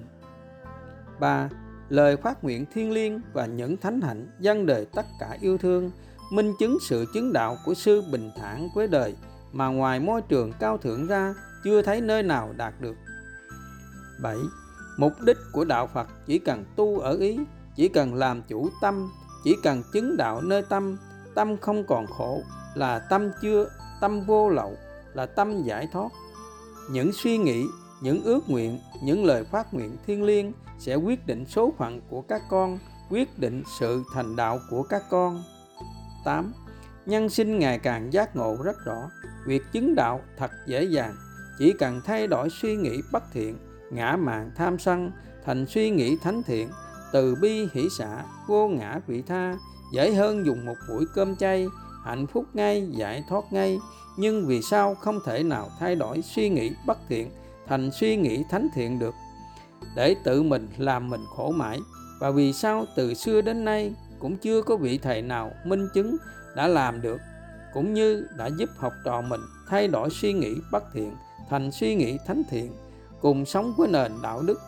3. 1.20 1.48
Lời 1.90 2.16
phát 2.16 2.44
nguyện 2.44 2.66
thiên 2.74 2.92
liêng 2.92 3.20
và 3.32 3.46
những 3.46 3.76
thánh 3.76 4.00
hạnh 4.00 4.28
dân 4.38 4.66
đời 4.66 4.86
tất 4.94 5.06
cả 5.20 5.38
yêu 5.40 5.58
thương, 5.58 5.90
minh 6.32 6.52
chứng 6.58 6.78
sự 6.88 7.04
chứng 7.14 7.32
đạo 7.32 7.56
của 7.64 7.74
sư 7.74 8.02
bình 8.12 8.30
thản 8.36 8.68
với 8.74 8.86
đời 8.86 9.14
mà 9.52 9.66
ngoài 9.66 10.00
môi 10.00 10.22
trường 10.22 10.52
cao 10.60 10.78
thượng 10.78 11.06
ra 11.06 11.34
chưa 11.64 11.82
thấy 11.82 12.00
nơi 12.00 12.22
nào 12.22 12.54
đạt 12.56 12.74
được. 12.80 12.96
7 14.22 14.36
mục 14.96 15.12
đích 15.20 15.36
của 15.52 15.64
đạo 15.64 15.86
phật 15.86 16.08
chỉ 16.26 16.38
cần 16.38 16.64
tu 16.76 16.98
ở 16.98 17.16
ý 17.16 17.38
chỉ 17.76 17.88
cần 17.88 18.14
làm 18.14 18.42
chủ 18.42 18.68
tâm 18.80 19.10
chỉ 19.44 19.56
cần 19.62 19.82
chứng 19.92 20.16
đạo 20.16 20.40
nơi 20.40 20.62
tâm 20.62 20.96
tâm 21.34 21.56
không 21.56 21.84
còn 21.84 22.06
khổ 22.06 22.42
là 22.74 22.98
tâm 22.98 23.30
chưa 23.42 23.68
tâm 24.00 24.20
vô 24.20 24.48
lậu 24.48 24.76
là 25.14 25.26
tâm 25.26 25.62
giải 25.62 25.88
thoát 25.92 26.08
những 26.90 27.12
suy 27.12 27.38
nghĩ 27.38 27.64
những 28.02 28.22
ước 28.24 28.50
nguyện 28.50 28.78
những 29.02 29.24
lời 29.24 29.44
phát 29.44 29.74
nguyện 29.74 29.96
thiêng 30.06 30.22
liêng 30.22 30.52
sẽ 30.80 30.94
quyết 30.94 31.26
định 31.26 31.46
số 31.46 31.72
phận 31.78 32.00
của 32.08 32.22
các 32.22 32.42
con 32.50 32.78
quyết 33.10 33.38
định 33.38 33.62
sự 33.78 34.02
thành 34.14 34.36
đạo 34.36 34.58
của 34.70 34.82
các 34.82 35.02
con 35.10 35.42
8. 36.24 36.52
Nhân 37.06 37.28
sinh 37.28 37.58
ngày 37.58 37.78
càng 37.78 38.12
giác 38.12 38.36
ngộ 38.36 38.56
rất 38.64 38.76
rõ 38.84 39.10
Việc 39.46 39.62
chứng 39.72 39.94
đạo 39.94 40.20
thật 40.36 40.50
dễ 40.66 40.84
dàng 40.84 41.14
Chỉ 41.58 41.72
cần 41.78 42.00
thay 42.04 42.26
đổi 42.26 42.48
suy 42.50 42.76
nghĩ 42.76 43.00
bất 43.12 43.22
thiện 43.32 43.58
ngã 43.90 44.16
mạn 44.16 44.50
tham 44.56 44.78
sân 44.78 45.12
thành 45.44 45.66
suy 45.66 45.90
nghĩ 45.90 46.16
thánh 46.22 46.42
thiện 46.42 46.70
từ 47.12 47.34
bi 47.42 47.68
hỷ 47.72 47.88
xã, 47.98 48.24
vô 48.48 48.68
ngã 48.68 49.00
vị 49.06 49.22
tha 49.22 49.56
dễ 49.92 50.12
hơn 50.12 50.46
dùng 50.46 50.66
một 50.66 50.76
buổi 50.88 51.04
cơm 51.14 51.36
chay 51.36 51.66
hạnh 52.04 52.26
phúc 52.26 52.44
ngay 52.52 52.88
giải 52.90 53.24
thoát 53.28 53.52
ngay 53.52 53.78
nhưng 54.18 54.46
vì 54.46 54.62
sao 54.62 54.94
không 54.94 55.20
thể 55.26 55.42
nào 55.42 55.68
thay 55.78 55.96
đổi 55.96 56.22
suy 56.22 56.48
nghĩ 56.48 56.70
bất 56.86 56.98
thiện 57.08 57.30
thành 57.68 57.90
suy 57.90 58.16
nghĩ 58.16 58.44
thánh 58.50 58.68
thiện 58.74 58.98
được 58.98 59.14
để 59.96 60.16
tự 60.24 60.42
mình 60.42 60.68
làm 60.78 61.10
mình 61.10 61.24
khổ 61.36 61.50
mãi. 61.50 61.78
Và 62.20 62.30
vì 62.30 62.52
sao 62.52 62.86
từ 62.96 63.14
xưa 63.14 63.40
đến 63.40 63.64
nay 63.64 63.94
cũng 64.18 64.36
chưa 64.36 64.62
có 64.62 64.76
vị 64.76 64.98
thầy 64.98 65.22
nào 65.22 65.52
minh 65.64 65.88
chứng 65.94 66.16
đã 66.56 66.68
làm 66.68 67.02
được, 67.02 67.20
cũng 67.74 67.94
như 67.94 68.26
đã 68.36 68.50
giúp 68.58 68.70
học 68.76 68.92
trò 69.04 69.20
mình 69.20 69.40
thay 69.68 69.88
đổi 69.88 70.10
suy 70.10 70.32
nghĩ 70.32 70.54
bất 70.72 70.84
thiện 70.92 71.14
thành 71.50 71.70
suy 71.72 71.94
nghĩ 71.94 72.18
thánh 72.26 72.42
thiện, 72.50 72.72
cùng 73.20 73.44
sống 73.44 73.74
với 73.76 73.88
nền 73.88 74.12
đạo 74.22 74.42
đức. 74.42 74.60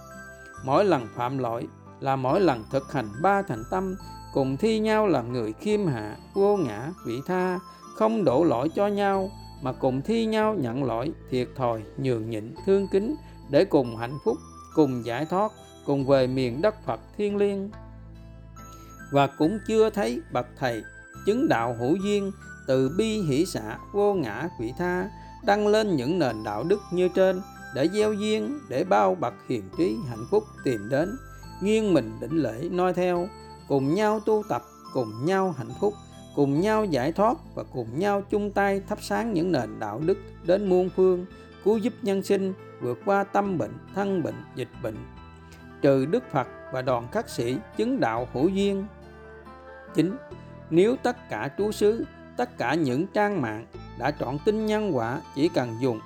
Mỗi 0.64 0.85
lần 0.85 1.07
phạm 1.14 1.38
lỗi 1.38 1.69
là 2.00 2.16
mỗi 2.16 2.40
lần 2.40 2.64
thực 2.71 2.92
hành 2.92 3.09
ba 3.23 3.42
thành 3.42 3.62
tâm, 3.71 3.97
cùng 4.33 4.57
thi 4.57 4.78
nhau 4.78 5.07
làm 5.07 5.33
người 5.33 5.52
khiêm 5.52 5.87
hạ, 5.87 6.16
vô 6.35 6.57
ngã, 6.57 6.90
vị 7.07 7.21
tha, 7.26 7.59
không 7.97 8.25
đổ 8.25 8.45
lỗi 8.45 8.69
cho 8.75 8.87
nhau, 8.87 9.31
mà 9.62 9.73
cùng 9.73 10.02
thi 10.02 10.26
nhau 10.26 10.54
nhận 10.54 10.85
lỗi 10.85 11.12
thiệt 11.31 11.49
thòi, 11.57 11.83
nhường 11.99 12.31
nhịn, 12.31 12.54
thương 12.66 12.88
kính 12.92 13.14
để 13.50 13.64
cùng 13.64 13.97
hạnh 13.97 14.19
phúc 14.25 14.38
cùng 14.75 15.05
giải 15.05 15.26
thoát, 15.26 15.52
cùng 15.87 16.07
về 16.07 16.26
miền 16.26 16.62
đất 16.62 16.75
phật 16.87 17.00
thiên 17.17 17.37
liêng. 17.37 17.71
Và 19.12 19.26
cũng 19.26 19.59
chưa 19.67 19.91
thấy 19.91 20.21
bậc 20.33 20.47
thầy 20.59 20.83
chứng 21.26 21.49
đạo 21.49 21.76
hữu 21.79 21.97
duyên 21.97 22.33
từ 22.67 22.95
bi 22.99 23.21
hỷ 23.21 23.47
xả 23.47 23.79
vô 23.93 24.14
ngã 24.14 24.49
vị 24.61 24.73
tha 24.79 25.11
đăng 25.45 25.67
lên 25.67 25.97
những 25.97 26.19
nền 26.19 26.45
đạo 26.45 26.64
đức 26.64 26.81
như 26.93 27.09
trên 27.09 27.41
để 27.75 27.88
gieo 27.88 28.12
duyên, 28.12 28.59
để 28.69 28.85
bao 28.85 29.14
bậc 29.14 29.35
hiền 29.49 29.62
trí 29.79 29.97
hạnh 30.09 30.26
phúc 30.31 30.45
tìm 30.64 30.88
đến, 30.88 31.17
nghiêng 31.61 31.95
mình 31.95 32.12
đỉnh 32.21 32.43
lễ 32.43 32.69
noi 32.71 32.93
theo, 32.93 33.29
cùng 33.69 33.95
nhau 33.95 34.21
tu 34.21 34.43
tập, 34.49 34.62
cùng 34.93 35.25
nhau 35.25 35.55
hạnh 35.59 35.73
phúc, 35.81 35.95
cùng 36.37 36.61
nhau 36.61 36.85
giải 36.85 37.12
thoát 37.12 37.37
và 37.55 37.62
cùng 37.73 37.99
nhau 37.99 38.23
chung 38.31 38.50
tay 38.50 38.83
thắp 38.88 38.99
sáng 39.02 39.33
những 39.33 39.52
nền 39.52 39.79
đạo 39.79 40.00
đức 40.07 40.19
đến 40.47 40.69
muôn 40.69 40.91
phương, 40.97 41.26
cứu 41.64 41.76
giúp 41.79 41.93
nhân 42.02 42.23
sinh 42.23 42.52
vượt 42.83 42.99
qua 43.05 43.25
tâm 43.25 43.59
bệnh, 43.59 43.73
thân 43.95 44.23
bệnh, 44.23 44.45
dịch 44.55 44.69
bệnh. 44.83 44.97
Trừ 45.83 46.07
đức 46.07 46.25
phật 46.31 46.49
và 46.73 46.83
đoàn 46.83 47.09
khắc 47.12 47.29
sĩ 47.29 47.57
chứng 47.77 48.01
đạo 48.01 48.29
hữu 48.33 48.49
duyên. 48.49 48.87
Chính, 49.95 50.17
nếu 50.71 50.97
tất 51.03 51.29
cả 51.31 51.51
trú 51.59 51.73
xứ, 51.73 52.05
tất 52.37 52.59
cả 52.59 52.75
những 52.75 53.07
trang 53.07 53.43
mạng 53.43 53.67
đã 53.99 54.11
chọn 54.11 54.39
tin 54.45 54.67
nhân 54.67 54.97
quả 54.97 55.21
chỉ 55.35 55.49
cần 55.49 55.77
dùng, 55.81 56.01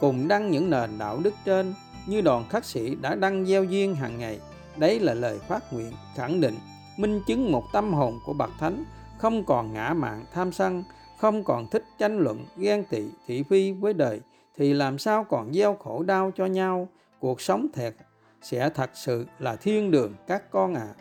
cùng 0.00 0.28
đăng 0.28 0.50
những 0.50 0.70
nền 0.70 0.98
đạo 0.98 1.18
đức 1.22 1.34
trên 1.44 1.74
như 2.06 2.20
đoàn 2.20 2.44
khắc 2.48 2.64
sĩ 2.64 2.94
đã 2.94 3.14
đăng 3.14 3.46
gieo 3.46 3.64
duyên 3.64 3.94
hàng 3.94 4.18
ngày, 4.18 4.40
đấy 4.76 5.00
là 5.00 5.14
lời 5.14 5.38
phát 5.48 5.72
nguyện, 5.72 5.92
khẳng 6.16 6.40
định, 6.40 6.54
minh 6.96 7.20
chứng 7.26 7.52
một 7.52 7.64
tâm 7.72 7.92
hồn 7.92 8.20
của 8.26 8.32
bậc 8.32 8.50
thánh, 8.58 8.84
không 9.18 9.44
còn 9.44 9.72
ngã 9.72 9.94
mạn 9.96 10.24
tham 10.34 10.52
sân, 10.52 10.84
không 11.18 11.44
còn 11.44 11.66
thích 11.70 11.84
tranh 11.98 12.18
luận, 12.18 12.46
ghen 12.56 12.84
tị, 12.84 13.02
thị 13.26 13.42
phi 13.42 13.72
với 13.72 13.94
đời 13.94 14.20
thì 14.60 14.72
làm 14.72 14.98
sao 14.98 15.24
còn 15.24 15.52
gieo 15.52 15.74
khổ 15.74 16.02
đau 16.02 16.32
cho 16.36 16.46
nhau 16.46 16.88
cuộc 17.18 17.40
sống 17.40 17.66
thiệt 17.74 17.94
sẽ 18.42 18.70
thật 18.70 18.90
sự 18.94 19.26
là 19.38 19.56
thiên 19.56 19.90
đường 19.90 20.14
các 20.26 20.50
con 20.50 20.74
ạ 20.74 20.86
à. 20.86 20.94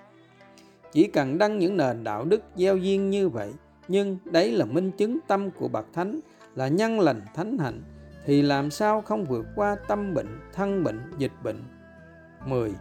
chỉ 0.92 1.08
cần 1.08 1.38
đăng 1.38 1.60
những 1.60 1.78
nền 1.78 2.04
đạo 2.04 2.26
đức 2.26 2.42
gieo 2.56 2.78
duyên 2.78 3.10
như 3.10 3.30
vậy, 3.30 3.54
nhưng 3.88 4.18
đấy 4.26 4.52
là 4.52 4.66
minh 4.66 4.92
chứng 4.92 5.18
tâm 5.28 5.52
của 5.52 5.68
bậc 5.68 5.86
thánh, 5.94 6.20
là 6.56 6.68
nhân 6.68 7.00
lành 7.00 7.22
thánh 7.36 7.58
hạnh, 7.58 7.84
thì 8.26 8.42
làm 8.42 8.72
sao 8.72 9.02
không 9.02 9.26
vượt 9.26 9.46
qua 9.56 9.76
tâm 9.88 10.14
bệnh, 10.14 10.40
thân 10.54 10.84
bệnh, 10.84 11.02
dịch 11.18 11.34
bệnh 11.44 11.64
10. 12.46 12.72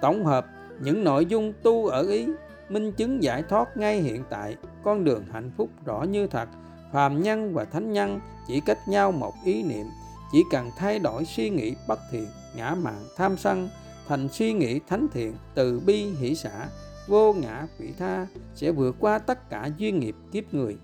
Tổng 0.00 0.24
hợp 0.24 0.46
những 0.80 1.04
nội 1.04 1.26
dung 1.26 1.52
tu 1.62 1.86
ở 1.86 2.02
ý, 2.02 2.26
minh 2.68 2.92
chứng 2.92 3.22
giải 3.22 3.42
thoát 3.42 3.76
ngay 3.76 4.00
hiện 4.00 4.24
tại, 4.30 4.56
con 4.82 5.04
đường 5.04 5.24
hạnh 5.32 5.50
phúc 5.56 5.70
rõ 5.84 6.02
như 6.02 6.26
thật 6.26 6.48
phàm 6.92 7.22
nhân 7.22 7.54
và 7.54 7.64
thánh 7.64 7.92
nhân 7.92 8.20
chỉ 8.46 8.60
cách 8.60 8.78
nhau 8.88 9.12
một 9.12 9.32
ý 9.44 9.62
niệm 9.62 9.86
chỉ 10.34 10.44
cần 10.50 10.70
thay 10.76 10.98
đổi 10.98 11.24
suy 11.24 11.50
nghĩ 11.50 11.74
bất 11.88 12.00
thiện, 12.10 12.26
ngã 12.56 12.74
mạn 12.74 13.04
tham 13.16 13.36
sân, 13.36 13.68
thành 14.08 14.28
suy 14.28 14.52
nghĩ 14.52 14.80
thánh 14.88 15.08
thiện, 15.12 15.34
từ 15.54 15.80
bi 15.86 16.04
hỷ 16.04 16.34
xã, 16.34 16.66
vô 17.06 17.32
ngã 17.32 17.66
vị 17.78 17.92
tha, 17.98 18.26
sẽ 18.54 18.72
vượt 18.72 18.96
qua 18.98 19.18
tất 19.18 19.50
cả 19.50 19.70
duyên 19.76 20.00
nghiệp 20.00 20.14
kiếp 20.32 20.54
người 20.54 20.76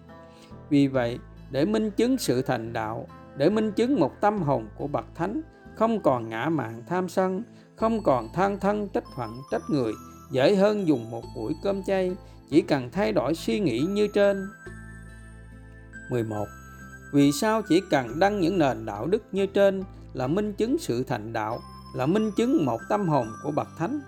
vì 0.69 0.87
vậy, 0.87 1.19
để 1.51 1.65
minh 1.65 1.91
chứng 1.91 2.19
sự 2.19 2.43
thành 2.43 2.73
đạo, 2.73 3.07
để 3.37 3.51
minh 3.51 3.73
chứng 3.73 4.01
một 4.01 4.21
tâm 4.21 4.43
hồn 4.43 4.69
của 4.77 4.87
bậc 4.87 5.07
thánh, 5.15 5.41
không 5.77 6.03
còn 6.03 6.29
ngã 6.29 6.49
mạn 6.49 6.83
tham 6.89 7.09
sân, 7.09 7.43
không 7.77 8.03
còn 8.03 8.33
than 8.33 8.61
thân 8.61 8.89
trách 8.89 9.05
phận 9.17 9.37
trách 9.51 9.63
người, 9.71 9.93
dễ 10.31 10.55
hơn 10.55 10.87
dùng 10.87 11.11
một 11.11 11.25
buổi 11.37 11.55
cơm 11.63 11.83
chay, 11.83 12.17
chỉ 12.51 12.61
cần 12.61 12.91
thay 12.91 13.13
đổi 13.13 13.35
suy 13.35 13.61
nghĩ 13.61 13.81
như 13.81 14.09
trên 14.15 14.47
11. 16.11 16.47
Vì 17.13 17.33
sao 17.33 17.63
chỉ 17.63 17.83
cần 17.91 18.19
đăng 18.19 18.41
những 18.41 18.59
nền 18.59 18.87
đạo 18.87 19.07
đức 19.07 19.23
như 19.33 19.47
trên 19.47 19.85
là 20.13 20.27
minh 20.27 20.53
chứng 20.53 20.79
sự 20.79 21.05
thành 21.05 21.33
đạo, 21.33 21.61
là 21.95 22.07
minh 22.07 22.31
chứng 22.37 22.65
một 22.65 22.81
tâm 22.89 23.09
hồn 23.09 23.29
của 23.43 23.51
bậc 23.51 23.69
thánh? 23.79 24.01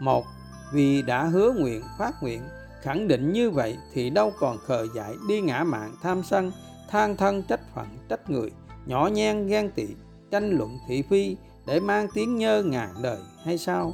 Một, 0.00 0.26
vì 0.72 1.02
đã 1.02 1.24
hứa 1.24 1.52
nguyện, 1.52 1.82
phát 1.98 2.22
nguyện, 2.22 2.42
khẳng 2.82 3.08
định 3.08 3.32
như 3.32 3.50
vậy 3.50 3.76
thì 3.92 4.10
đâu 4.10 4.32
còn 4.40 4.58
khờ 4.58 4.86
dại 4.94 5.14
đi 5.28 5.40
ngã 5.40 5.64
mạng 5.64 5.92
tham 6.02 6.22
sân, 6.22 6.52
than 6.90 7.16
thân 7.16 7.42
trách 7.42 7.60
phận 7.74 7.86
trách 8.08 8.30
người, 8.30 8.52
nhỏ 8.86 9.08
nhen 9.12 9.46
ghen 9.46 9.70
tị, 9.70 9.86
tranh 10.30 10.50
luận 10.50 10.78
thị 10.88 11.02
phi 11.10 11.36
để 11.66 11.80
mang 11.80 12.08
tiếng 12.14 12.36
nhơ 12.36 12.62
ngàn 12.62 12.90
đời 13.02 13.18
hay 13.44 13.58
sao? 13.58 13.92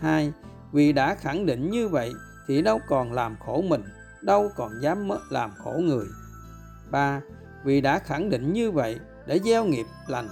Hai, 0.00 0.32
vì 0.72 0.92
đã 0.92 1.14
khẳng 1.14 1.46
định 1.46 1.70
như 1.70 1.88
vậy 1.88 2.12
thì 2.48 2.62
đâu 2.62 2.78
còn 2.88 3.12
làm 3.12 3.36
khổ 3.46 3.62
mình, 3.68 3.82
đâu 4.22 4.50
còn 4.56 4.72
dám 4.82 5.08
làm 5.30 5.50
khổ 5.64 5.72
người. 5.72 6.06
3. 6.90 7.20
Vì 7.64 7.80
đã 7.80 7.98
khẳng 7.98 8.30
định 8.30 8.52
như 8.52 8.70
vậy 8.70 8.98
để 9.26 9.40
gieo 9.44 9.64
nghiệp 9.64 9.86
lành, 10.06 10.28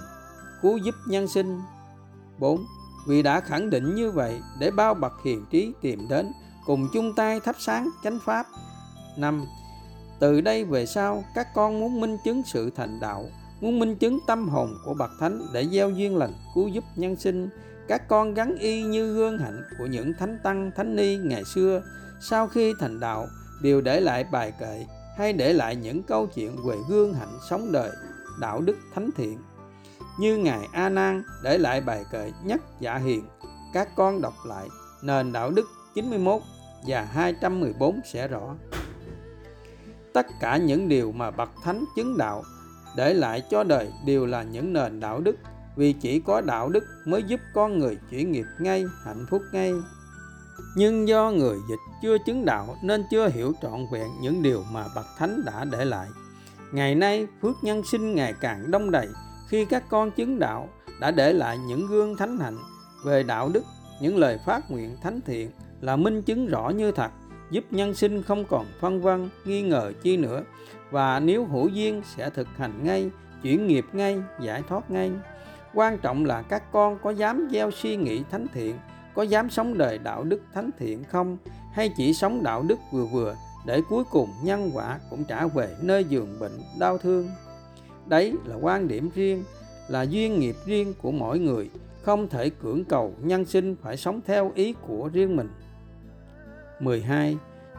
cứu 0.61 0.77
giúp 0.77 0.95
nhân 1.07 1.27
sinh. 1.27 1.59
4. 2.39 2.65
Vì 3.07 3.21
đã 3.23 3.39
khẳng 3.39 3.69
định 3.69 3.95
như 3.95 4.11
vậy 4.11 4.41
để 4.59 4.71
bao 4.71 4.93
bậc 4.93 5.13
hiền 5.25 5.45
trí 5.51 5.73
tìm 5.81 6.07
đến 6.09 6.31
cùng 6.65 6.87
chung 6.93 7.13
tay 7.15 7.39
thắp 7.39 7.55
sáng 7.59 7.89
chánh 8.03 8.19
pháp. 8.25 8.45
5. 9.17 9.45
Từ 10.19 10.41
đây 10.41 10.63
về 10.63 10.85
sau, 10.85 11.23
các 11.35 11.47
con 11.53 11.79
muốn 11.79 12.01
minh 12.01 12.17
chứng 12.25 12.41
sự 12.45 12.71
thành 12.75 12.99
đạo, 12.99 13.25
muốn 13.61 13.79
minh 13.79 13.95
chứng 13.95 14.19
tâm 14.27 14.49
hồn 14.49 14.77
của 14.85 14.93
bậc 14.93 15.11
thánh 15.19 15.41
để 15.53 15.67
gieo 15.67 15.89
duyên 15.89 16.17
lành, 16.17 16.33
cứu 16.55 16.67
giúp 16.67 16.83
nhân 16.95 17.15
sinh, 17.15 17.49
các 17.87 18.07
con 18.07 18.33
gắn 18.33 18.55
y 18.59 18.83
như 18.83 19.13
gương 19.13 19.37
hạnh 19.37 19.63
của 19.77 19.85
những 19.85 20.13
thánh 20.19 20.39
tăng 20.43 20.71
thánh 20.75 20.95
ni 20.95 21.17
ngày 21.17 21.43
xưa 21.45 21.81
sau 22.21 22.47
khi 22.47 22.73
thành 22.79 22.99
đạo 22.99 23.27
đều 23.61 23.81
để 23.81 23.99
lại 23.99 24.23
bài 24.31 24.53
kệ 24.59 24.85
hay 25.17 25.33
để 25.33 25.53
lại 25.53 25.75
những 25.75 26.03
câu 26.03 26.27
chuyện 26.27 26.55
về 26.65 26.75
gương 26.89 27.13
hạnh 27.13 27.39
sống 27.49 27.71
đời, 27.71 27.91
đạo 28.39 28.61
đức 28.61 28.77
thánh 28.93 29.09
thiện. 29.15 29.37
Như 30.19 30.37
ngài 30.37 30.67
a 30.71 30.89
nan 30.89 31.23
để 31.43 31.57
lại 31.57 31.81
bài 31.81 32.05
kệ 32.11 32.31
nhất 32.43 32.61
dạ 32.79 32.97
hiền, 32.97 33.23
các 33.73 33.89
con 33.95 34.21
đọc 34.21 34.33
lại, 34.45 34.67
nền 35.01 35.31
đạo 35.31 35.51
đức 35.51 35.65
91 35.95 36.41
và 36.87 37.01
214 37.03 37.99
sẽ 38.05 38.27
rõ. 38.27 38.55
Tất 40.13 40.25
cả 40.41 40.57
những 40.57 40.89
điều 40.89 41.11
mà 41.11 41.31
bậc 41.31 41.49
thánh 41.63 41.85
chứng 41.95 42.17
đạo 42.17 42.43
để 42.97 43.13
lại 43.13 43.43
cho 43.49 43.63
đời 43.63 43.91
đều 44.05 44.25
là 44.25 44.43
những 44.43 44.73
nền 44.73 44.99
đạo 44.99 45.19
đức, 45.19 45.35
vì 45.75 45.93
chỉ 45.93 46.19
có 46.19 46.41
đạo 46.41 46.69
đức 46.69 46.83
mới 47.05 47.23
giúp 47.23 47.39
con 47.53 47.79
người 47.79 47.97
chuyển 48.09 48.31
nghiệp 48.31 48.45
ngay, 48.59 48.85
hạnh 49.03 49.25
phúc 49.29 49.41
ngay 49.53 49.73
nhưng 50.75 51.07
do 51.07 51.31
người 51.31 51.57
dịch 51.69 51.79
chưa 52.01 52.17
chứng 52.25 52.45
đạo 52.45 52.75
nên 52.81 53.03
chưa 53.11 53.27
hiểu 53.27 53.53
trọn 53.61 53.85
vẹn 53.91 54.07
những 54.21 54.43
điều 54.43 54.63
mà 54.71 54.85
bậc 54.95 55.05
thánh 55.17 55.45
đã 55.45 55.65
để 55.65 55.85
lại. 55.85 56.07
Ngày 56.71 56.95
nay, 56.95 57.27
phước 57.41 57.55
nhân 57.61 57.83
sinh 57.83 58.15
ngày 58.15 58.33
càng 58.41 58.71
đông 58.71 58.91
đầy 58.91 59.07
khi 59.49 59.65
các 59.65 59.83
con 59.89 60.11
chứng 60.11 60.39
đạo 60.39 60.69
đã 60.99 61.11
để 61.11 61.33
lại 61.33 61.57
những 61.57 61.87
gương 61.87 62.17
thánh 62.17 62.39
hạnh 62.39 62.57
về 63.05 63.23
đạo 63.23 63.49
đức, 63.53 63.63
những 64.01 64.17
lời 64.17 64.39
phát 64.45 64.71
nguyện 64.71 64.97
thánh 65.01 65.19
thiện 65.25 65.51
là 65.81 65.95
minh 65.95 66.21
chứng 66.21 66.47
rõ 66.47 66.69
như 66.69 66.91
thật, 66.91 67.11
giúp 67.51 67.63
nhân 67.71 67.93
sinh 67.93 68.23
không 68.23 68.45
còn 68.45 68.65
phân 68.79 69.01
vân, 69.01 69.29
nghi 69.45 69.61
ngờ 69.61 69.91
chi 70.01 70.17
nữa. 70.17 70.43
Và 70.91 71.19
nếu 71.19 71.45
hữu 71.45 71.67
duyên 71.67 72.01
sẽ 72.15 72.29
thực 72.29 72.47
hành 72.57 72.83
ngay, 72.83 73.09
chuyển 73.43 73.67
nghiệp 73.67 73.85
ngay, 73.93 74.21
giải 74.41 74.63
thoát 74.69 74.91
ngay. 74.91 75.11
Quan 75.73 75.97
trọng 75.97 76.25
là 76.25 76.41
các 76.41 76.71
con 76.71 76.99
có 77.03 77.09
dám 77.09 77.47
gieo 77.51 77.71
suy 77.71 77.95
nghĩ 77.95 78.23
thánh 78.31 78.47
thiện 78.53 78.75
có 79.17 79.23
dám 79.23 79.49
sống 79.49 79.77
đời 79.77 79.97
đạo 79.97 80.23
đức 80.23 80.41
thánh 80.53 80.69
thiện 80.77 81.03
không? 81.03 81.37
Hay 81.73 81.91
chỉ 81.97 82.13
sống 82.13 82.43
đạo 82.43 82.63
đức 82.63 82.79
vừa 82.91 83.05
vừa 83.05 83.35
để 83.65 83.81
cuối 83.89 84.03
cùng 84.11 84.29
nhân 84.43 84.71
quả 84.73 84.99
cũng 85.09 85.23
trả 85.23 85.47
về 85.47 85.75
nơi 85.81 86.03
giường 86.03 86.37
bệnh 86.39 86.59
đau 86.79 86.97
thương? 86.97 87.29
Đấy 88.05 88.33
là 88.45 88.55
quan 88.55 88.87
điểm 88.87 89.09
riêng 89.15 89.43
là 89.87 90.01
duyên 90.01 90.39
nghiệp 90.39 90.55
riêng 90.65 90.93
của 91.01 91.11
mỗi 91.11 91.39
người 91.39 91.69
không 92.01 92.29
thể 92.29 92.49
cưỡng 92.49 92.83
cầu 92.85 93.13
nhân 93.21 93.45
sinh 93.45 93.75
phải 93.81 93.97
sống 93.97 94.21
theo 94.25 94.51
ý 94.55 94.73
của 94.87 95.09
riêng 95.13 95.35
mình. 95.35 95.49
12. 96.79 97.37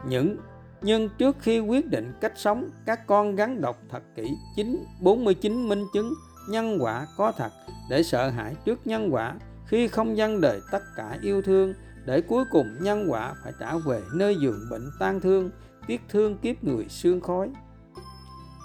Những 0.08 0.36
nhưng 0.82 1.08
trước 1.18 1.36
khi 1.40 1.60
quyết 1.60 1.86
định 1.86 2.12
cách 2.20 2.32
sống, 2.36 2.70
các 2.86 3.06
con 3.06 3.36
gắn 3.36 3.60
đọc 3.60 3.78
thật 3.88 4.02
kỹ 4.14 4.28
9 4.56 4.84
49 5.00 5.68
minh 5.68 5.84
chứng 5.94 6.14
nhân 6.50 6.78
quả 6.80 7.06
có 7.16 7.32
thật 7.32 7.50
để 7.90 8.02
sợ 8.02 8.28
hãi 8.28 8.54
trước 8.64 8.86
nhân 8.86 9.14
quả 9.14 9.34
khi 9.68 9.88
không 9.88 10.16
dâng 10.16 10.40
đời 10.40 10.60
tất 10.70 10.82
cả 10.96 11.18
yêu 11.22 11.42
thương, 11.42 11.74
để 12.04 12.20
cuối 12.20 12.44
cùng 12.50 12.76
nhân 12.80 13.06
quả 13.08 13.34
phải 13.44 13.52
trả 13.60 13.76
về 13.76 14.02
nơi 14.14 14.36
giường 14.36 14.66
bệnh 14.70 14.90
tan 14.98 15.20
thương, 15.20 15.50
tiếc 15.86 16.00
thương 16.08 16.38
kiếp 16.38 16.64
người 16.64 16.86
xương 16.88 17.20
khói 17.20 17.50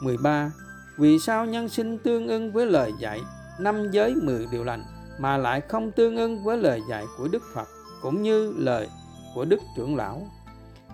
13. 0.04 0.52
Vì 0.98 1.20
sao 1.20 1.46
nhân 1.46 1.70
sinh 1.70 1.98
tương 1.98 2.28
ưng 2.28 2.52
với 2.52 2.66
lời 2.66 2.94
dạy 3.00 3.22
năm 3.60 3.92
giới 3.92 4.16
mười 4.16 4.48
điều 4.52 4.64
lành 4.64 4.84
mà 5.20 5.38
lại 5.38 5.62
không 5.62 5.92
tương 5.92 6.18
ưng 6.18 6.44
với 6.44 6.58
lời 6.58 6.82
dạy 6.90 7.06
của 7.18 7.28
Đức 7.28 7.44
Phật 7.54 7.68
cũng 8.02 8.22
như 8.22 8.54
lời 8.58 8.90
của 9.36 9.46
Đức 9.46 9.60
trưởng 9.76 9.96
lão? 9.96 10.28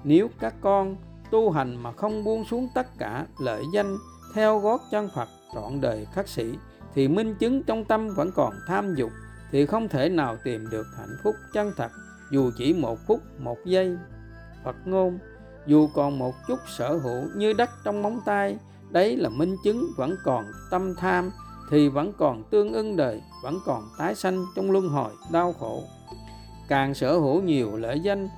Nếu 0.03 0.29
các 0.39 0.53
con 0.61 0.95
tu 1.31 1.51
hành 1.51 1.83
mà 1.83 1.91
không 1.91 2.23
buông 2.23 2.45
xuống 2.45 2.69
tất 2.75 2.87
cả 2.97 3.25
lợi 3.39 3.63
danh 3.73 3.97
theo 4.33 4.59
gót 4.59 4.81
chân 4.91 5.09
Phật 5.15 5.29
trọn 5.53 5.81
đời 5.81 6.07
khắc 6.13 6.27
sĩ 6.27 6.53
thì 6.95 7.07
minh 7.07 7.35
chứng 7.39 7.63
trong 7.63 7.85
tâm 7.85 8.09
vẫn 8.15 8.31
còn 8.35 8.53
tham 8.67 8.95
dục 8.95 9.11
thì 9.51 9.65
không 9.65 9.89
thể 9.89 10.09
nào 10.09 10.37
tìm 10.43 10.69
được 10.69 10.87
hạnh 10.97 11.17
phúc 11.23 11.35
chân 11.53 11.71
thật, 11.77 11.91
dù 12.31 12.51
chỉ 12.57 12.73
một 12.73 12.99
phút, 13.07 13.19
một 13.39 13.57
giây. 13.65 13.97
Phật 14.63 14.75
ngôn, 14.85 15.19
dù 15.65 15.89
còn 15.95 16.19
một 16.19 16.35
chút 16.47 16.59
sở 16.77 16.97
hữu 16.97 17.23
như 17.35 17.53
đất 17.53 17.69
trong 17.83 18.01
móng 18.01 18.21
tay, 18.25 18.57
đấy 18.91 19.17
là 19.17 19.29
minh 19.29 19.55
chứng 19.63 19.87
vẫn 19.97 20.15
còn 20.23 20.45
tâm 20.71 20.95
tham, 20.95 21.31
thì 21.71 21.89
vẫn 21.89 22.13
còn 22.17 22.43
tương 22.51 22.73
ưng 22.73 22.95
đời, 22.95 23.21
vẫn 23.43 23.59
còn 23.65 23.83
tái 23.97 24.15
sanh 24.15 24.45
trong 24.55 24.71
luân 24.71 24.89
hồi 24.89 25.11
đau 25.31 25.53
khổ. 25.53 25.83
Càng 26.69 26.93
sở 26.93 27.17
hữu 27.17 27.41
nhiều 27.41 27.77
lợi 27.77 27.99
danh 27.99 28.29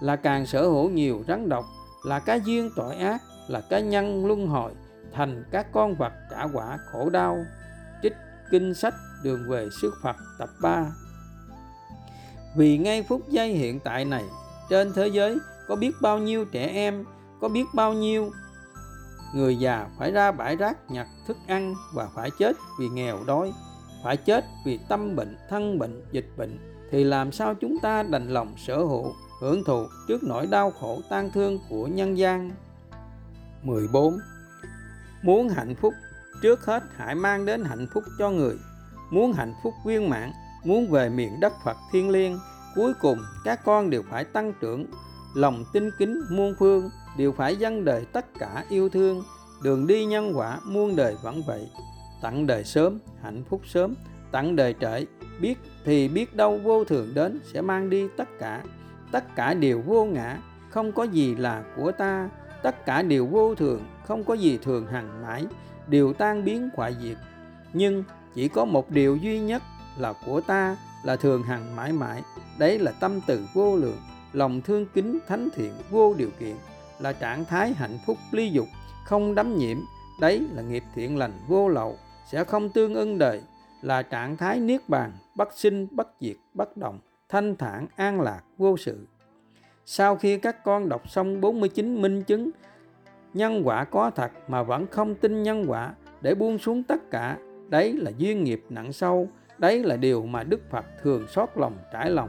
là 0.00 0.16
càng 0.16 0.46
sở 0.46 0.62
hữu 0.62 0.90
nhiều 0.90 1.24
rắn 1.28 1.48
độc, 1.48 1.64
là 2.04 2.18
cái 2.18 2.40
duyên 2.44 2.70
tội 2.76 2.96
ác, 2.96 3.22
là 3.48 3.60
cái 3.70 3.82
nhân 3.82 4.26
luân 4.26 4.46
hồi, 4.46 4.72
thành 5.12 5.44
các 5.50 5.72
con 5.72 5.94
vật 5.94 6.12
trả 6.30 6.44
quả 6.52 6.78
khổ 6.92 7.10
đau 7.10 7.44
kinh 8.50 8.74
sách, 8.74 8.94
đường 9.22 9.48
về 9.48 9.68
sức 9.80 9.94
Phật 10.02 10.16
tập 10.38 10.48
3 10.60 10.86
vì 12.56 12.78
ngay 12.78 13.02
phút 13.02 13.28
giây 13.28 13.48
hiện 13.48 13.80
tại 13.80 14.04
này, 14.04 14.24
trên 14.70 14.92
thế 14.92 15.08
giới 15.08 15.38
có 15.68 15.76
biết 15.76 15.92
bao 16.00 16.18
nhiêu 16.18 16.44
trẻ 16.44 16.66
em, 16.66 17.04
có 17.40 17.48
biết 17.48 17.64
bao 17.74 17.92
nhiêu 17.92 18.30
người 19.34 19.56
già 19.56 19.86
phải 19.98 20.12
ra 20.12 20.32
bãi 20.32 20.56
rác 20.56 20.90
nhặt 20.90 21.06
thức 21.26 21.36
ăn 21.46 21.74
và 21.94 22.08
phải 22.14 22.30
chết 22.38 22.56
vì 22.78 22.88
nghèo 22.88 23.18
đói, 23.26 23.52
phải 24.04 24.16
chết 24.16 24.44
vì 24.64 24.78
tâm 24.88 25.16
bệnh, 25.16 25.36
thân 25.48 25.78
bệnh, 25.78 26.02
dịch 26.12 26.28
bệnh, 26.36 26.58
thì 26.90 27.04
làm 27.04 27.32
sao 27.32 27.54
chúng 27.54 27.78
ta 27.82 28.02
đành 28.02 28.28
lòng 28.28 28.54
sở 28.56 28.76
hữu, 28.76 29.12
hưởng 29.40 29.64
thụ 29.64 29.86
trước 30.08 30.22
nỗi 30.22 30.46
đau 30.46 30.70
khổ 30.70 31.00
tan 31.10 31.30
thương 31.30 31.58
của 31.68 31.86
nhân 31.86 32.18
gian? 32.18 32.50
14 33.62 34.18
muốn 35.22 35.48
hạnh 35.48 35.74
phúc 35.80 35.94
trước 36.42 36.64
hết, 36.64 36.82
hãy 36.96 37.14
mang 37.14 37.46
đến 37.46 37.64
hạnh 37.64 37.86
phúc 37.92 38.04
cho 38.18 38.30
người. 38.30 38.56
Muốn 39.10 39.32
hạnh 39.32 39.54
phúc 39.62 39.74
viên 39.84 40.10
mãn, 40.10 40.32
muốn 40.64 40.90
về 40.90 41.08
miền 41.08 41.40
đất 41.40 41.52
Phật 41.64 41.76
thiên 41.92 42.10
liêng, 42.10 42.38
cuối 42.74 42.92
cùng 43.00 43.18
các 43.44 43.64
con 43.64 43.90
đều 43.90 44.02
phải 44.10 44.24
tăng 44.24 44.52
trưởng. 44.60 44.86
Lòng 45.34 45.64
tinh 45.72 45.90
kính 45.98 46.20
muôn 46.30 46.54
phương 46.58 46.90
đều 47.18 47.32
phải 47.32 47.56
dâng 47.56 47.84
đời 47.84 48.04
tất 48.12 48.26
cả 48.38 48.64
yêu 48.68 48.88
thương. 48.88 49.24
Đường 49.62 49.86
đi 49.86 50.04
nhân 50.04 50.32
quả 50.34 50.58
muôn 50.64 50.96
đời 50.96 51.16
vẫn 51.22 51.42
vậy. 51.46 51.70
Tặng 52.22 52.46
đời 52.46 52.64
sớm, 52.64 52.98
hạnh 53.22 53.42
phúc 53.48 53.60
sớm. 53.66 53.94
Tặng 54.30 54.56
đời 54.56 54.74
trễ, 54.80 55.04
biết 55.40 55.58
thì 55.84 56.08
biết 56.08 56.36
đâu 56.36 56.58
vô 56.58 56.84
thường 56.84 57.14
đến 57.14 57.40
sẽ 57.52 57.60
mang 57.60 57.90
đi 57.90 58.08
tất 58.16 58.28
cả. 58.38 58.62
Tất 59.12 59.24
cả 59.36 59.54
đều 59.54 59.82
vô 59.86 60.04
ngã, 60.04 60.38
không 60.70 60.92
có 60.92 61.02
gì 61.02 61.34
là 61.34 61.62
của 61.76 61.92
ta. 61.92 62.28
Tất 62.62 62.86
cả 62.86 63.02
đều 63.02 63.26
vô 63.26 63.54
thường, 63.54 63.82
không 64.06 64.24
có 64.24 64.34
gì 64.34 64.58
thường 64.62 64.86
hằng 64.86 65.22
mãi 65.22 65.46
đều 65.88 66.12
tan 66.12 66.44
biến 66.44 66.68
hoại 66.74 66.96
diệt. 67.02 67.16
Nhưng 67.72 68.04
chỉ 68.34 68.48
có 68.48 68.64
một 68.64 68.90
điều 68.90 69.16
duy 69.16 69.40
nhất 69.40 69.62
là 69.98 70.14
của 70.26 70.40
ta 70.40 70.76
là 71.02 71.16
thường 71.16 71.42
hằng 71.42 71.76
mãi 71.76 71.92
mãi, 71.92 72.22
đấy 72.58 72.78
là 72.78 72.92
tâm 72.92 73.20
từ 73.26 73.46
vô 73.54 73.76
lượng, 73.76 73.98
lòng 74.32 74.60
thương 74.60 74.86
kính 74.94 75.18
thánh 75.28 75.48
thiện 75.54 75.72
vô 75.90 76.14
điều 76.14 76.30
kiện, 76.40 76.56
là 76.98 77.12
trạng 77.12 77.44
thái 77.44 77.72
hạnh 77.72 77.98
phúc 78.06 78.18
ly 78.30 78.50
dục, 78.50 78.66
không 79.04 79.34
đắm 79.34 79.58
nhiễm, 79.58 79.78
đấy 80.20 80.46
là 80.52 80.62
nghiệp 80.62 80.82
thiện 80.94 81.16
lành 81.16 81.32
vô 81.48 81.68
lậu, 81.68 81.98
sẽ 82.30 82.44
không 82.44 82.70
tương 82.70 82.94
ưng 82.94 83.18
đời, 83.18 83.42
là 83.82 84.02
trạng 84.02 84.36
thái 84.36 84.60
niết 84.60 84.88
bàn, 84.88 85.12
bất 85.34 85.48
sinh, 85.54 85.86
bất 85.90 86.08
diệt, 86.20 86.36
bất 86.54 86.76
động, 86.76 86.98
thanh 87.28 87.56
thản, 87.56 87.86
an 87.96 88.20
lạc, 88.20 88.40
vô 88.58 88.76
sự. 88.76 89.06
Sau 89.86 90.16
khi 90.16 90.38
các 90.38 90.64
con 90.64 90.88
đọc 90.88 91.10
xong 91.10 91.40
49 91.40 92.02
minh 92.02 92.22
chứng 92.22 92.50
nhân 93.34 93.62
quả 93.64 93.84
có 93.84 94.10
thật 94.10 94.30
mà 94.48 94.62
vẫn 94.62 94.86
không 94.86 95.14
tin 95.14 95.42
nhân 95.42 95.64
quả 95.68 95.94
để 96.20 96.34
buông 96.34 96.58
xuống 96.58 96.82
tất 96.82 97.10
cả. 97.10 97.38
Đấy 97.68 97.92
là 97.92 98.10
duyên 98.18 98.44
nghiệp 98.44 98.64
nặng 98.68 98.92
sâu, 98.92 99.28
đấy 99.58 99.84
là 99.84 99.96
điều 99.96 100.26
mà 100.26 100.42
đức 100.42 100.60
phật 100.70 100.84
thường 101.02 101.26
xót 101.28 101.48
lòng 101.54 101.76
trải 101.92 102.10
lòng. 102.10 102.28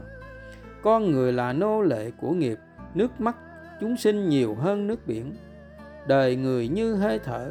Con 0.82 1.10
người 1.10 1.32
là 1.32 1.52
nô 1.52 1.82
lệ 1.82 2.10
của 2.20 2.30
nghiệp, 2.30 2.58
nước 2.94 3.20
mắt 3.20 3.36
chúng 3.80 3.96
sinh 3.96 4.28
nhiều 4.28 4.54
hơn 4.54 4.86
nước 4.86 5.06
biển. 5.06 5.32
Đời 6.06 6.36
người 6.36 6.68
như 6.68 6.94
hơi 6.94 7.18
thở, 7.18 7.50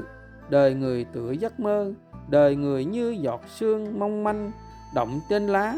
đời 0.49 0.73
người 0.73 1.03
tựa 1.03 1.31
giấc 1.31 1.59
mơ, 1.59 1.93
đời 2.29 2.55
người 2.55 2.85
như 2.85 3.17
giọt 3.21 3.41
sương 3.47 3.99
mong 3.99 4.23
manh, 4.23 4.51
động 4.95 5.19
trên 5.29 5.47
lá, 5.47 5.75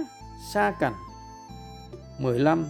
xa 0.53 0.73
cành. 0.79 0.93
15 2.19 2.65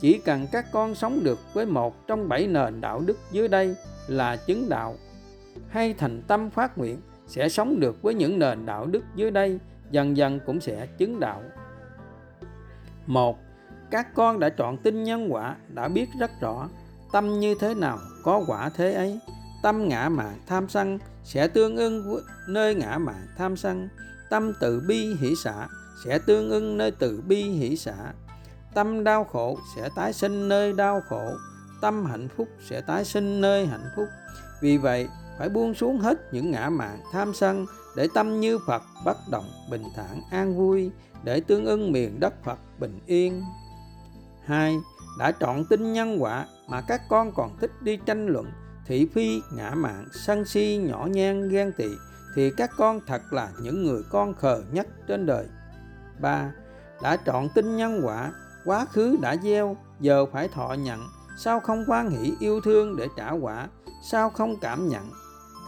chỉ 0.00 0.18
cần 0.24 0.46
các 0.52 0.66
con 0.72 0.94
sống 0.94 1.20
được 1.24 1.38
với 1.54 1.66
một 1.66 2.06
trong 2.06 2.28
bảy 2.28 2.46
nền 2.46 2.80
đạo 2.80 3.02
đức 3.06 3.18
dưới 3.32 3.48
đây 3.48 3.74
là 4.08 4.36
chứng 4.36 4.68
đạo. 4.68 4.96
Hay 5.68 5.94
thành 5.94 6.22
tâm 6.28 6.50
phát 6.50 6.78
nguyện, 6.78 7.00
sẽ 7.26 7.48
sống 7.48 7.80
được 7.80 8.02
với 8.02 8.14
những 8.14 8.38
nền 8.38 8.66
đạo 8.66 8.86
đức 8.86 9.04
dưới 9.14 9.30
đây, 9.30 9.58
dần 9.90 10.16
dần 10.16 10.40
cũng 10.46 10.60
sẽ 10.60 10.86
chứng 10.86 11.20
đạo. 11.20 11.42
Một, 13.06 13.38
các 13.90 14.14
con 14.14 14.40
đã 14.40 14.48
chọn 14.48 14.76
tin 14.76 15.04
nhân 15.04 15.32
quả, 15.32 15.56
đã 15.68 15.88
biết 15.88 16.08
rất 16.20 16.30
rõ, 16.40 16.68
tâm 17.12 17.40
như 17.40 17.54
thế 17.60 17.74
nào, 17.74 17.98
có 18.24 18.44
quả 18.46 18.70
thế 18.76 18.92
ấy. 18.92 19.18
Tâm 19.62 19.88
ngã 19.88 20.08
mạn 20.08 20.38
tham 20.46 20.68
sân, 20.68 20.98
sẽ 21.24 21.48
tương 21.48 21.76
ưng 21.76 22.10
với 22.10 22.22
nơi 22.48 22.74
ngã 22.74 22.98
mạn 22.98 23.26
tham 23.36 23.56
sân. 23.56 23.88
Tâm 24.30 24.52
từ 24.60 24.82
bi 24.88 25.14
hỷ 25.20 25.34
xả, 25.44 25.68
sẽ 26.04 26.18
tương 26.18 26.50
ưng 26.50 26.76
nơi 26.76 26.90
từ 26.90 27.22
bi 27.26 27.42
hỷ 27.42 27.76
xả. 27.76 28.12
Tâm 28.74 29.04
đau 29.04 29.24
khổ, 29.24 29.58
sẽ 29.76 29.88
tái 29.96 30.12
sinh 30.12 30.48
nơi 30.48 30.72
đau 30.72 31.00
khổ 31.00 31.32
tâm 31.80 32.04
hạnh 32.04 32.28
phúc 32.36 32.48
sẽ 32.60 32.80
tái 32.80 33.04
sinh 33.04 33.40
nơi 33.40 33.66
hạnh 33.66 33.90
phúc 33.96 34.08
vì 34.60 34.78
vậy, 34.78 35.08
phải 35.38 35.48
buông 35.48 35.74
xuống 35.74 35.98
hết 35.98 36.32
những 36.32 36.50
ngã 36.50 36.70
mạn 36.70 36.98
tham 37.12 37.34
sân 37.34 37.66
để 37.96 38.08
tâm 38.14 38.40
như 38.40 38.58
Phật 38.66 38.82
bất 39.04 39.16
động 39.30 39.50
bình 39.70 39.84
thản 39.96 40.22
an 40.30 40.56
vui, 40.56 40.90
để 41.24 41.40
tương 41.40 41.64
ưng 41.64 41.92
miền 41.92 42.20
đất 42.20 42.44
Phật 42.44 42.58
bình 42.78 43.00
yên 43.06 43.42
hai, 44.44 44.76
Đã 45.18 45.32
chọn 45.32 45.64
tin 45.64 45.92
nhân 45.92 46.22
quả 46.22 46.46
mà 46.68 46.80
các 46.80 47.02
con 47.08 47.32
còn 47.34 47.58
thích 47.60 47.70
đi 47.82 47.98
tranh 48.06 48.26
luận, 48.26 48.46
thị 48.86 49.08
phi, 49.14 49.40
ngã 49.52 49.70
mạn, 49.70 50.08
sân 50.12 50.44
si, 50.44 50.80
nhỏ 50.84 51.06
nhen, 51.10 51.48
ghen 51.48 51.72
tị, 51.72 51.88
thì 52.34 52.50
các 52.56 52.70
con 52.76 53.00
thật 53.06 53.22
là 53.30 53.48
những 53.62 53.84
người 53.84 54.02
con 54.10 54.34
khờ 54.34 54.62
nhất 54.72 54.86
trên 55.06 55.26
đời 55.26 55.46
3. 56.20 56.52
Đã 57.02 57.16
chọn 57.16 57.48
tin 57.54 57.76
nhân 57.76 58.00
quả, 58.04 58.32
quá 58.64 58.86
khứ 58.92 59.16
đã 59.22 59.36
gieo, 59.36 59.76
giờ 60.00 60.26
phải 60.26 60.48
thọ 60.48 60.72
nhận 60.72 61.00
sao 61.44 61.60
không 61.60 61.84
quan 61.86 62.10
hỷ 62.10 62.32
yêu 62.40 62.60
thương 62.60 62.96
để 62.96 63.08
trả 63.16 63.30
quả 63.30 63.68
sao 64.02 64.30
không 64.30 64.56
cảm 64.60 64.88
nhận 64.88 65.10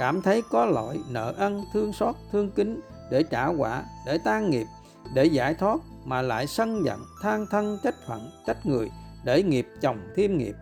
cảm 0.00 0.22
thấy 0.22 0.42
có 0.50 0.66
lỗi, 0.66 1.00
nợ 1.09 1.35
ân, 1.37 1.64
thương 1.72 1.92
xót, 1.92 2.14
thương 2.33 2.50
kính 2.50 2.80
để 3.11 3.22
trả 3.22 3.46
quả, 3.46 3.85
để 4.06 4.18
tan 4.24 4.50
nghiệp, 4.50 4.66
để 5.14 5.24
giải 5.24 5.54
thoát 5.54 5.80
mà 6.04 6.22
lại 6.22 6.46
sân 6.46 6.85
giận, 6.85 7.00
than 7.22 7.46
thân, 7.50 7.78
trách 7.83 7.94
phận, 8.06 8.30
trách 8.46 8.66
người, 8.66 8.90
để 9.24 9.42
nghiệp 9.42 9.66
chồng 9.80 9.98
thêm 10.16 10.38
nghiệp 10.38 10.54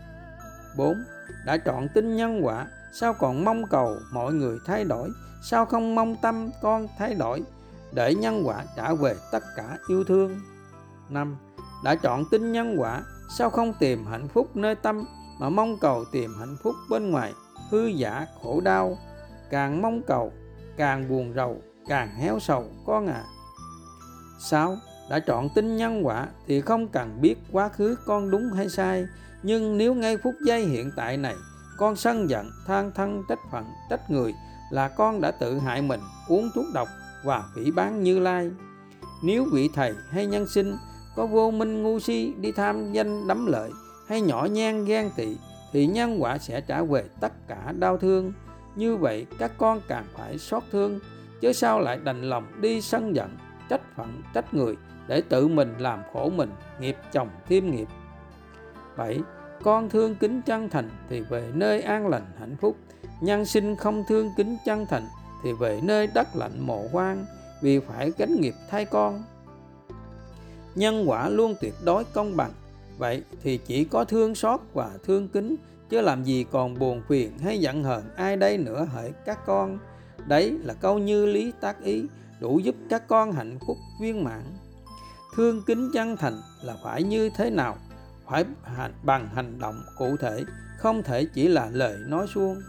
4. 0.76 0.94
Đã 1.46 1.56
chọn 1.56 1.88
tin 1.94 2.16
nhân 2.16 2.40
quả, 2.42 2.66
sao 2.92 3.14
còn 3.14 3.44
mong 3.44 3.66
cầu 3.70 3.96
mọi 4.12 4.32
người 4.32 4.58
thay 4.66 4.84
đổi 4.84 5.10
sao 5.42 5.66
không 5.66 5.94
mong 5.94 6.16
tâm 6.22 6.50
con 6.62 6.88
thay 6.98 7.14
đổi 7.14 7.42
để 7.92 8.14
nhân 8.14 8.42
quả 8.44 8.64
trả 8.76 8.94
về 8.94 9.14
tất 9.32 9.44
cả 9.56 9.78
yêu 9.88 10.04
thương 10.04 10.40
5. 11.08 11.36
Đã 11.84 11.94
chọn 11.94 12.24
tin 12.30 12.52
nhân 12.52 12.76
quả 12.78 13.02
sao 13.28 13.50
không 13.50 13.72
tìm 13.78 14.06
hạnh 14.06 14.28
phúc 14.28 14.56
nơi 14.56 14.74
tâm 14.74 15.04
mà 15.38 15.48
mong 15.48 15.76
cầu 15.80 16.04
tìm 16.12 16.30
hạnh 16.38 16.56
phúc 16.62 16.74
bên 16.90 17.10
ngoài? 17.10 17.32
Hư 17.70 17.86
giả 17.86 18.26
khổ 18.42 18.60
đau, 18.60 18.98
càng 19.50 19.82
mong 19.82 20.02
cầu, 20.06 20.32
càng 20.76 21.08
buồn 21.08 21.32
rầu, 21.36 21.62
càng 21.88 22.08
héo 22.14 22.38
sầu 22.38 22.64
con 22.86 23.06
à 23.06 23.24
6 24.38 24.76
đã 25.10 25.18
chọn 25.18 25.48
tin 25.54 25.76
nhân 25.76 26.06
quả 26.06 26.28
thì 26.46 26.60
không 26.60 26.88
cần 26.88 27.18
biết 27.20 27.38
quá 27.52 27.68
khứ 27.68 27.96
con 28.06 28.30
đúng 28.30 28.52
hay 28.52 28.68
sai. 28.68 29.06
Nhưng 29.42 29.78
nếu 29.78 29.94
ngay 29.94 30.16
phút 30.16 30.34
giây 30.46 30.64
hiện 30.64 30.90
tại 30.96 31.16
này, 31.16 31.34
con 31.78 31.96
sân 31.96 32.30
giận, 32.30 32.50
than 32.66 32.90
thân, 32.94 33.22
trách 33.28 33.38
phận, 33.50 33.64
trách 33.90 34.10
người 34.10 34.34
là 34.70 34.88
con 34.88 35.20
đã 35.20 35.30
tự 35.30 35.58
hại 35.58 35.82
mình, 35.82 36.00
uống 36.28 36.50
thuốc 36.54 36.64
độc 36.74 36.88
và 37.24 37.44
phỉ 37.54 37.70
bán 37.70 38.02
như 38.02 38.18
lai. 38.18 38.50
Nếu 39.22 39.46
vị 39.52 39.70
thầy 39.74 39.94
hay 40.10 40.26
nhân 40.26 40.46
sinh 40.48 40.76
có 41.18 41.26
vô 41.26 41.50
minh 41.50 41.82
ngu 41.82 42.00
si 42.00 42.34
đi 42.40 42.52
tham 42.52 42.92
danh 42.92 43.26
đắm 43.26 43.46
lợi, 43.46 43.70
hay 44.08 44.20
nhỏ 44.20 44.46
nhen 44.50 44.84
ghen 44.84 45.10
tị, 45.16 45.36
thì 45.72 45.86
nhân 45.86 46.22
quả 46.22 46.38
sẽ 46.38 46.60
trả 46.60 46.82
về 46.82 47.04
tất 47.20 47.32
cả 47.48 47.72
đau 47.78 47.96
thương. 47.96 48.32
Như 48.76 48.96
vậy 48.96 49.26
các 49.38 49.52
con 49.58 49.80
càng 49.88 50.04
phải 50.14 50.38
xót 50.38 50.62
thương, 50.72 51.00
chứ 51.40 51.52
sao 51.52 51.80
lại 51.80 51.98
đành 52.04 52.22
lòng 52.22 52.46
đi 52.60 52.80
sân 52.80 53.16
giận, 53.16 53.36
trách 53.68 53.80
phận, 53.96 54.22
trách 54.34 54.54
người 54.54 54.76
để 55.08 55.22
tự 55.28 55.48
mình 55.48 55.74
làm 55.78 56.00
khổ 56.12 56.30
mình, 56.36 56.50
nghiệp 56.80 56.96
chồng 57.12 57.28
thêm 57.48 57.70
nghiệp. 57.70 57.88
7. 58.96 59.20
Con 59.62 59.90
thương 59.90 60.14
kính 60.14 60.42
chân 60.42 60.68
thành 60.68 60.90
thì 61.08 61.20
về 61.20 61.50
nơi 61.54 61.82
an 61.82 62.08
lành 62.08 62.26
hạnh 62.38 62.56
phúc. 62.60 62.76
Nhân 63.20 63.44
sinh 63.44 63.76
không 63.76 64.04
thương 64.08 64.30
kính 64.36 64.56
chân 64.64 64.86
thành 64.90 65.06
thì 65.44 65.52
về 65.52 65.80
nơi 65.82 66.08
đất 66.14 66.28
lạnh 66.36 66.66
mộ 66.66 66.84
hoang, 66.92 67.26
Vì 67.62 67.80
phải 67.80 68.12
gánh 68.18 68.40
nghiệp 68.40 68.54
thay 68.70 68.84
con. 68.84 69.22
Nhân 70.78 71.08
quả 71.08 71.28
luôn 71.28 71.54
tuyệt 71.60 71.74
đối 71.84 72.04
công 72.04 72.36
bằng. 72.36 72.52
Vậy 72.98 73.22
thì 73.42 73.58
chỉ 73.66 73.84
có 73.84 74.04
thương 74.04 74.34
xót 74.34 74.60
và 74.72 74.90
thương 75.04 75.28
kính 75.28 75.56
Chứ 75.90 76.00
làm 76.00 76.24
gì 76.24 76.46
còn 76.50 76.78
buồn 76.78 77.02
phiền 77.08 77.38
hay 77.38 77.60
giận 77.60 77.84
hờn 77.84 78.04
ai 78.16 78.36
đây 78.36 78.58
nữa 78.58 78.88
hỡi 78.92 79.12
các 79.26 79.46
con? 79.46 79.78
Đấy 80.26 80.58
là 80.64 80.74
câu 80.74 80.98
như 80.98 81.26
lý 81.26 81.52
tác 81.60 81.82
ý 81.82 82.04
Đủ 82.40 82.58
giúp 82.58 82.74
các 82.90 83.08
con 83.08 83.32
hạnh 83.32 83.58
phúc 83.66 83.76
viên 84.00 84.24
mãn. 84.24 84.42
Thương 85.36 85.62
kính 85.66 85.90
chân 85.94 86.16
thành 86.16 86.40
là 86.62 86.76
phải 86.84 87.02
như 87.02 87.30
thế 87.36 87.50
nào? 87.50 87.76
Phải 88.26 88.44
hành, 88.62 88.92
bằng 89.02 89.28
hành 89.34 89.58
động 89.58 89.82
cụ 89.96 90.16
thể 90.16 90.44
không 90.78 91.02
thể 91.02 91.26
chỉ 91.34 91.48
là 91.48 91.70
lời 91.72 91.96
nói 92.06 92.26
suông. 92.34 92.60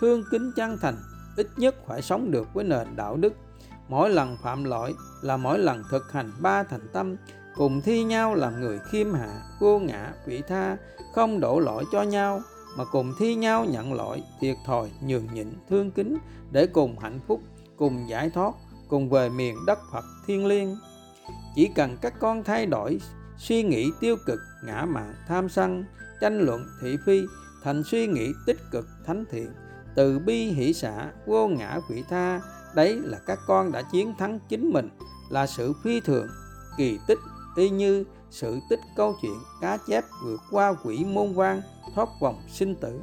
Thương 0.00 0.22
kính 0.30 0.52
chân 0.56 0.78
thành 0.80 0.96
ít 1.36 1.46
nhất 1.56 1.74
phải 1.86 2.02
sống 2.02 2.30
được 2.30 2.54
với 2.54 2.64
nền 2.64 2.96
đạo 2.96 3.16
đức. 3.16 3.32
Mỗi 3.88 4.10
lần 4.10 4.36
phạm 4.42 4.64
lỗi 4.64 4.94
là 5.22 5.36
mỗi 5.36 5.58
lần 5.58 5.82
thực 5.90 6.12
hành 6.12 6.30
ba 6.40 6.62
thành 6.62 6.88
tâm 6.92 7.16
cùng 7.58 7.80
thi 7.80 8.04
nhau 8.04 8.34
làm 8.34 8.60
người 8.60 8.78
khiêm 8.90 9.12
hạ 9.14 9.42
vô 9.60 9.78
ngã 9.78 10.12
vị 10.26 10.42
tha 10.48 10.76
không 11.14 11.40
đổ 11.40 11.60
lỗi 11.60 11.84
cho 11.92 12.02
nhau. 12.02 12.40
Mà 12.76 12.84
cùng 12.84 13.12
thi 13.18 13.34
nhau 13.34 13.64
nhận 13.64 13.94
lỗi 13.94 14.22
thiệt 14.40 14.56
thòi 14.66 14.90
nhường 15.00 15.34
nhịn 15.34 15.52
thương 15.68 15.90
kính 15.90 16.18
để 16.50 16.66
cùng 16.66 16.98
hạnh 16.98 17.20
phúc 17.26 17.40
cùng 17.76 18.08
giải 18.08 18.30
thoát 18.30 18.54
cùng 18.88 19.10
về 19.10 19.28
miền 19.28 19.56
đất 19.66 19.78
phật 19.92 20.04
thiên 20.26 20.46
liêng. 20.46 20.76
Chỉ 21.54 21.70
cần 21.74 21.96
các 22.00 22.14
con 22.20 22.44
thay 22.44 22.66
đổi 22.66 23.00
suy 23.38 23.62
nghĩ 23.62 23.90
tiêu 24.00 24.16
cực 24.26 24.40
ngã 24.64 24.84
mạn 24.84 25.14
tham 25.28 25.48
sân 25.48 25.84
tranh 26.20 26.40
luận 26.40 26.66
thị 26.82 26.96
phi 27.06 27.22
thành 27.62 27.82
suy 27.84 28.06
nghĩ 28.06 28.32
tích 28.46 28.58
cực 28.70 28.86
thánh 29.06 29.24
thiện 29.30 29.52
từ 29.94 30.18
bi 30.18 30.44
hỷ 30.44 30.72
xã, 30.74 31.10
vô 31.26 31.48
ngã 31.48 31.80
vị 31.90 32.04
tha 32.08 32.40
đấy 32.74 33.00
là 33.04 33.18
các 33.26 33.38
con 33.46 33.72
đã 33.72 33.82
chiến 33.82 34.14
thắng 34.18 34.38
chính 34.48 34.70
mình 34.70 34.88
là 35.30 35.46
sự 35.46 35.72
phi 35.84 36.00
thường 36.00 36.28
kỳ 36.76 36.98
tích 37.06 37.18
y 37.58 37.70
như 37.70 38.04
sự 38.30 38.58
tích 38.70 38.80
câu 38.96 39.16
chuyện 39.22 39.38
cá 39.60 39.78
chép 39.86 40.04
vượt 40.24 40.40
qua 40.50 40.74
quỷ 40.84 41.04
môn 41.04 41.32
quan 41.34 41.62
thoát 41.94 42.08
vòng 42.20 42.42
sinh 42.48 42.74
tử. 42.74 43.00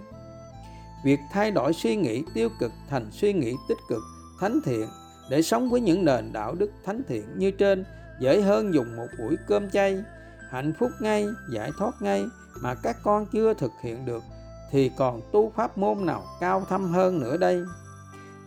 Việc 1.05 1.19
thay 1.31 1.51
đổi 1.51 1.73
suy 1.73 1.95
nghĩ 1.95 2.23
tiêu 2.33 2.49
cực 2.59 2.71
thành 2.89 3.11
suy 3.11 3.33
nghĩ 3.33 3.55
tích 3.67 3.77
cực, 3.89 4.03
thánh 4.39 4.59
thiện, 4.65 4.87
để 5.29 5.41
sống 5.41 5.69
với 5.69 5.81
những 5.81 6.05
nền 6.05 6.33
đạo 6.33 6.55
đức 6.55 6.71
thánh 6.85 7.01
thiện 7.07 7.39
như 7.39 7.51
trên, 7.51 7.85
dễ 8.21 8.41
hơn 8.41 8.73
dùng 8.73 8.95
một 8.95 9.07
buổi 9.19 9.35
cơm 9.47 9.69
chay, 9.69 9.97
hạnh 10.49 10.73
phúc 10.79 10.91
ngay, 10.99 11.27
giải 11.51 11.71
thoát 11.77 12.01
ngay, 12.01 12.25
mà 12.61 12.75
các 12.75 12.97
con 13.03 13.25
chưa 13.33 13.53
thực 13.53 13.71
hiện 13.83 14.05
được, 14.05 14.23
thì 14.71 14.91
còn 14.97 15.21
tu 15.31 15.51
pháp 15.55 15.77
môn 15.77 16.05
nào 16.05 16.23
cao 16.39 16.65
thâm 16.69 16.85
hơn 16.91 17.19
nữa 17.19 17.37
đây? 17.37 17.63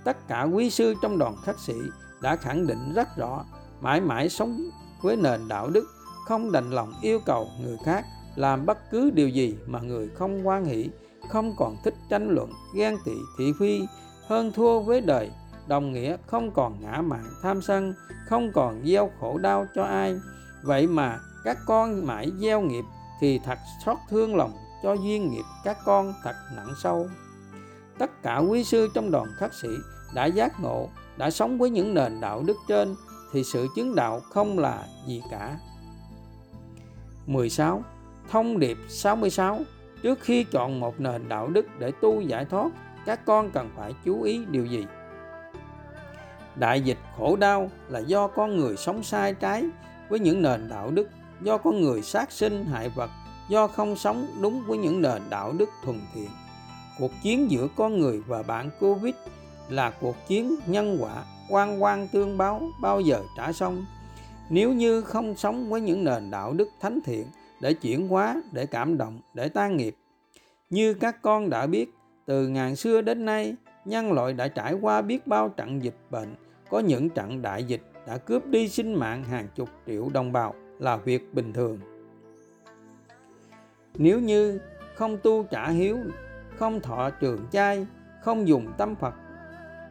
Tất 0.04 0.28
cả 0.28 0.42
quý 0.42 0.70
sư 0.70 0.94
trong 1.02 1.18
đoàn 1.18 1.36
khắc 1.44 1.58
sĩ 1.58 1.74
đã 2.22 2.36
khẳng 2.36 2.66
định 2.66 2.92
rất 2.94 3.08
rõ, 3.16 3.44
mãi 3.80 4.00
mãi 4.00 4.28
sống 4.28 4.70
với 5.02 5.16
nền 5.16 5.48
đạo 5.48 5.70
đức 5.70 5.84
không 6.28 6.52
đành 6.52 6.70
lòng 6.70 6.92
yêu 7.02 7.20
cầu 7.26 7.48
người 7.60 7.76
khác 7.84 8.04
làm 8.36 8.66
bất 8.66 8.90
cứ 8.90 9.10
điều 9.10 9.28
gì 9.28 9.56
mà 9.66 9.80
người 9.80 10.08
không 10.08 10.48
quan 10.48 10.64
hỷ, 10.64 10.90
không 11.28 11.54
còn 11.56 11.76
thích 11.84 11.94
tranh 12.10 12.30
luận, 12.30 12.52
ghen 12.74 12.96
tị, 13.04 13.14
thị 13.38 13.52
phi, 13.58 13.86
hơn 14.26 14.52
thua 14.52 14.80
với 14.80 15.00
đời, 15.00 15.30
đồng 15.66 15.92
nghĩa 15.92 16.16
không 16.26 16.50
còn 16.50 16.80
ngã 16.80 17.02
mạn 17.02 17.24
tham 17.42 17.62
sân, 17.62 17.94
không 18.28 18.52
còn 18.52 18.82
gieo 18.86 19.10
khổ 19.20 19.38
đau 19.38 19.66
cho 19.74 19.82
ai. 19.82 20.16
Vậy 20.62 20.86
mà 20.86 21.20
các 21.44 21.58
con 21.66 22.06
mãi 22.06 22.30
gieo 22.40 22.60
nghiệp 22.60 22.84
thì 23.20 23.40
thật 23.44 23.58
xót 23.84 23.96
thương 24.10 24.36
lòng 24.36 24.52
cho 24.82 24.92
duyên 24.92 25.30
nghiệp 25.30 25.44
các 25.64 25.78
con 25.84 26.14
thật 26.24 26.34
nặng 26.56 26.72
sâu. 26.82 27.08
Tất 27.98 28.22
cả 28.22 28.38
quý 28.38 28.64
sư 28.64 28.88
trong 28.94 29.10
đoàn 29.10 29.26
khắc 29.38 29.54
sĩ 29.54 29.68
đã 30.14 30.26
giác 30.26 30.60
ngộ, 30.60 30.88
đã 31.16 31.30
sống 31.30 31.58
với 31.58 31.70
những 31.70 31.94
nền 31.94 32.20
đạo 32.20 32.42
đức 32.46 32.56
trên 32.68 32.94
thì 33.32 33.44
sự 33.44 33.66
chứng 33.76 33.94
đạo 33.94 34.20
không 34.20 34.58
là 34.58 34.86
gì 35.06 35.22
cả. 35.30 35.56
16. 37.28 37.82
Thông 38.30 38.58
điệp 38.58 38.78
66 38.88 39.60
Trước 40.02 40.20
khi 40.20 40.44
chọn 40.44 40.80
một 40.80 41.00
nền 41.00 41.28
đạo 41.28 41.48
đức 41.48 41.66
để 41.78 41.92
tu 42.00 42.20
giải 42.20 42.44
thoát, 42.44 42.68
các 43.06 43.20
con 43.26 43.50
cần 43.50 43.70
phải 43.76 43.94
chú 44.04 44.22
ý 44.22 44.44
điều 44.50 44.66
gì? 44.66 44.84
Đại 46.56 46.80
dịch 46.80 46.98
khổ 47.16 47.36
đau 47.36 47.70
là 47.88 47.98
do 47.98 48.28
con 48.28 48.56
người 48.56 48.76
sống 48.76 49.02
sai 49.02 49.34
trái 49.34 49.64
với 50.08 50.18
những 50.18 50.42
nền 50.42 50.68
đạo 50.68 50.90
đức, 50.90 51.08
do 51.40 51.58
con 51.58 51.80
người 51.80 52.02
sát 52.02 52.32
sinh 52.32 52.64
hại 52.64 52.88
vật, 52.88 53.10
do 53.50 53.66
không 53.66 53.96
sống 53.96 54.26
đúng 54.42 54.62
với 54.66 54.78
những 54.78 55.02
nền 55.02 55.22
đạo 55.30 55.52
đức 55.58 55.68
thuần 55.84 56.00
thiện. 56.14 56.28
Cuộc 56.98 57.12
chiến 57.22 57.50
giữa 57.50 57.68
con 57.76 57.98
người 57.98 58.22
và 58.26 58.42
bạn 58.42 58.70
Covid 58.80 59.14
là 59.68 59.90
cuộc 59.90 60.16
chiến 60.28 60.56
nhân 60.66 60.98
quả, 61.00 61.24
quan 61.50 61.82
quan 61.82 62.08
tương 62.12 62.38
báo 62.38 62.62
bao 62.80 63.00
giờ 63.00 63.22
trả 63.36 63.52
xong 63.52 63.84
nếu 64.50 64.72
như 64.72 65.00
không 65.00 65.36
sống 65.36 65.70
với 65.70 65.80
những 65.80 66.04
nền 66.04 66.30
đạo 66.30 66.52
đức 66.52 66.68
thánh 66.80 67.00
thiện 67.04 67.26
để 67.60 67.72
chuyển 67.72 68.08
hóa, 68.08 68.42
để 68.52 68.66
cảm 68.66 68.98
động, 68.98 69.20
để 69.34 69.48
tan 69.48 69.76
nghiệp. 69.76 69.94
Như 70.70 70.94
các 70.94 71.22
con 71.22 71.50
đã 71.50 71.66
biết, 71.66 71.90
từ 72.26 72.48
ngàn 72.48 72.76
xưa 72.76 73.00
đến 73.00 73.24
nay, 73.24 73.56
nhân 73.84 74.12
loại 74.12 74.32
đã 74.32 74.48
trải 74.48 74.74
qua 74.74 75.02
biết 75.02 75.26
bao 75.26 75.48
trận 75.48 75.82
dịch 75.82 75.96
bệnh, 76.10 76.34
có 76.70 76.80
những 76.80 77.08
trận 77.10 77.42
đại 77.42 77.64
dịch 77.64 77.82
đã 78.06 78.18
cướp 78.18 78.46
đi 78.46 78.68
sinh 78.68 78.94
mạng 78.94 79.24
hàng 79.24 79.48
chục 79.54 79.68
triệu 79.86 80.08
đồng 80.12 80.32
bào, 80.32 80.54
là 80.78 80.96
việc 80.96 81.34
bình 81.34 81.52
thường. 81.52 81.78
Nếu 83.94 84.20
như 84.20 84.58
không 84.94 85.18
tu 85.22 85.42
trả 85.50 85.68
hiếu, 85.68 85.98
không 86.56 86.80
thọ 86.80 87.10
trường 87.10 87.40
chay 87.52 87.86
không 88.22 88.48
dùng 88.48 88.72
tâm 88.78 88.94
phật, 88.94 89.14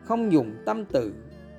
không 0.03 0.31
dùng 0.31 0.55
tâm 0.65 0.85
từ 0.85 1.13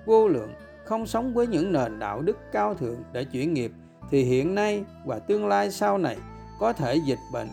vô 0.06 0.28
lượng 0.28 0.50
không 0.88 1.06
sống 1.06 1.34
với 1.34 1.46
những 1.46 1.72
nền 1.72 1.98
đạo 1.98 2.22
đức 2.22 2.36
cao 2.52 2.74
thượng 2.74 3.02
để 3.12 3.24
chuyển 3.24 3.54
nghiệp, 3.54 3.72
thì 4.10 4.22
hiện 4.22 4.54
nay 4.54 4.84
và 5.06 5.18
tương 5.18 5.46
lai 5.46 5.70
sau 5.70 5.98
này 5.98 6.16
có 6.60 6.72
thể 6.72 6.96
dịch 7.06 7.18
bệnh 7.32 7.48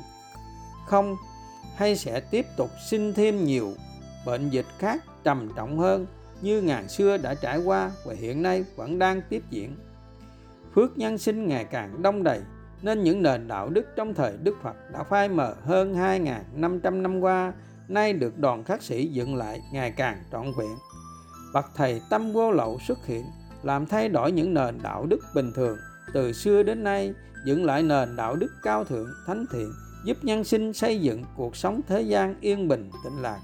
không 0.87 1.15
hay 1.75 1.95
sẽ 1.95 2.19
tiếp 2.19 2.45
tục 2.57 2.69
sinh 2.89 3.13
thêm 3.13 3.43
nhiều 3.43 3.73
bệnh 4.25 4.49
dịch 4.49 4.65
khác 4.79 5.03
trầm 5.23 5.49
trọng 5.55 5.79
hơn 5.79 6.07
như 6.41 6.61
ngàn 6.61 6.87
xưa 6.89 7.17
đã 7.17 7.33
trải 7.33 7.57
qua 7.57 7.91
và 8.05 8.13
hiện 8.13 8.43
nay 8.43 8.65
vẫn 8.75 8.99
đang 8.99 9.21
tiếp 9.29 9.43
diễn. 9.49 9.75
Phước 10.75 10.97
nhân 10.97 11.17
sinh 11.17 11.47
ngày 11.47 11.65
càng 11.65 12.01
đông 12.01 12.23
đầy, 12.23 12.41
nên 12.81 13.03
những 13.03 13.21
nền 13.21 13.47
đạo 13.47 13.69
đức 13.69 13.85
trong 13.95 14.13
thời 14.13 14.37
Đức 14.43 14.55
Phật 14.63 14.75
đã 14.93 15.03
phai 15.03 15.29
mờ 15.29 15.55
hơn 15.63 15.95
2.500 15.95 17.01
năm 17.01 17.19
qua, 17.19 17.53
nay 17.87 18.13
được 18.13 18.39
đoàn 18.39 18.63
khắc 18.63 18.83
sĩ 18.83 19.07
dựng 19.07 19.35
lại 19.35 19.61
ngày 19.73 19.91
càng 19.91 20.23
trọn 20.31 20.45
vẹn 20.57 20.77
bậc 21.55 21.65
thầy 21.75 22.01
tâm 22.09 22.33
vô 22.33 22.51
lậu 22.51 22.79
xuất 22.87 23.05
hiện, 23.05 23.25
làm 23.63 23.85
thay 23.85 24.09
đổi 24.09 24.31
những 24.31 24.53
nền 24.53 24.81
đạo 24.81 25.05
đức 25.05 25.19
bình 25.35 25.51
thường. 25.55 25.77
Từ 26.13 26.33
xưa 26.33 26.63
đến 26.63 26.83
nay, 26.83 27.13
dựng 27.45 27.65
lại 27.65 27.83
nền 27.83 28.15
đạo 28.15 28.35
đức 28.35 28.51
cao 28.63 28.83
thượng, 28.83 29.07
thánh 29.27 29.45
thiện, 29.51 29.73
giúp 30.05 30.17
nhân 30.21 30.43
sinh 30.43 30.73
xây 30.73 31.01
dựng 31.01 31.23
cuộc 31.35 31.55
sống 31.55 31.81
thế 31.87 32.01
gian 32.01 32.35
yên 32.41 32.67
bình, 32.67 32.89
tĩnh 33.03 33.21
lạc 33.21 33.39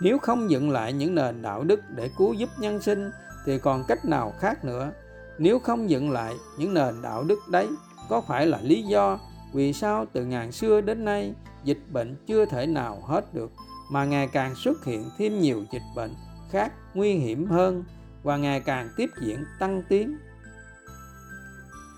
nếu 0.00 0.18
không 0.18 0.50
dựng 0.50 0.70
lại 0.70 0.92
những 0.92 1.14
nền 1.14 1.42
đạo 1.42 1.64
đức 1.64 1.80
để 1.96 2.10
cứu 2.16 2.32
giúp 2.32 2.48
nhân 2.58 2.82
sinh, 2.82 3.10
thì 3.46 3.58
còn 3.58 3.84
cách 3.88 4.04
nào 4.04 4.34
khác 4.38 4.64
nữa? 4.64 4.92
Nếu 5.38 5.58
không 5.58 5.90
dựng 5.90 6.10
lại 6.10 6.34
những 6.58 6.74
nền 6.74 7.02
đạo 7.02 7.24
đức 7.24 7.38
đấy, 7.50 7.68
có 8.08 8.20
phải 8.20 8.46
là 8.46 8.58
lý 8.62 8.82
do 8.82 9.18
vì 9.52 9.72
sao 9.72 10.06
từ 10.12 10.24
ngàn 10.24 10.52
xưa 10.52 10.80
đến 10.80 11.04
nay, 11.04 11.34
dịch 11.64 11.80
bệnh 11.92 12.16
chưa 12.26 12.44
thể 12.44 12.66
nào 12.66 13.02
hết 13.04 13.34
được, 13.34 13.52
mà 13.90 14.04
ngày 14.04 14.28
càng 14.32 14.54
xuất 14.54 14.84
hiện 14.84 15.10
thêm 15.18 15.40
nhiều 15.40 15.64
dịch 15.72 15.82
bệnh 15.96 16.10
khác 16.50 16.72
nguy 16.94 17.12
hiểm 17.12 17.46
hơn 17.46 17.84
và 18.22 18.36
ngày 18.36 18.60
càng 18.60 18.88
tiếp 18.96 19.10
diễn 19.20 19.44
tăng 19.58 19.82
tiến. 19.88 20.18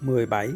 17. 0.00 0.48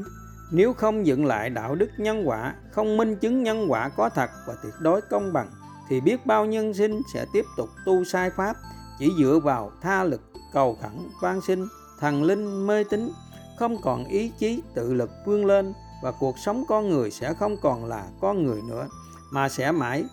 Nếu 0.53 0.73
không 0.73 1.07
dựng 1.07 1.27
lại 1.27 1.51
đạo 1.51 1.75
đức 1.75 1.91
nhân 1.99 2.29
quả, 2.29 2.55
không 2.73 2.97
minh 2.97 3.17
chứng 3.17 3.43
nhân 3.43 3.67
quả 3.69 3.89
có 3.89 4.09
thật 4.09 4.31
và 4.47 4.55
tuyệt 4.63 4.75
đối 4.81 5.01
công 5.01 5.33
bằng, 5.33 5.51
thì 5.89 6.01
biết 6.01 6.27
bao 6.27 6.47
nhân 6.47 6.75
sinh 6.75 7.01
sẽ 7.13 7.27
tiếp 7.33 7.45
tục 7.57 7.69
tu 7.85 8.05
sai 8.05 8.31
pháp, 8.31 8.57
chỉ 8.99 9.13
dựa 9.19 9.39
vào 9.43 9.73
tha 9.83 10.05
lực, 10.05 10.21
cầu 10.53 10.79
khẩn, 10.83 11.09
van 11.23 11.41
sinh, 11.41 11.67
thần 12.01 12.25
linh 12.25 12.67
mê 12.67 12.85
tín, 12.85 13.13
không 13.59 13.83
còn 13.83 14.05
ý 14.05 14.33
chí 14.39 14.63
tự 14.75 14.95
lực 14.95 15.11
vươn 15.27 15.47
lên 15.47 15.73
và 16.03 16.13
cuộc 16.13 16.39
sống 16.39 16.65
con 16.69 16.89
người 16.89 17.11
sẽ 17.11 17.35
không 17.35 17.57
còn 17.63 17.85
là 17.85 18.07
con 18.21 18.45
người 18.45 18.63
nữa, 18.69 18.89
mà 19.31 19.49
sẽ 19.49 19.73
mãi 19.73 20.05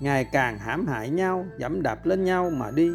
ngày 0.00 0.24
càng 0.32 0.58
hãm 0.58 0.86
hại 0.86 1.10
nhau, 1.10 1.46
dẫm 1.58 1.82
đạp 1.82 2.06
lên 2.06 2.24
nhau 2.24 2.50
mà 2.50 2.70
đi. 2.70 2.90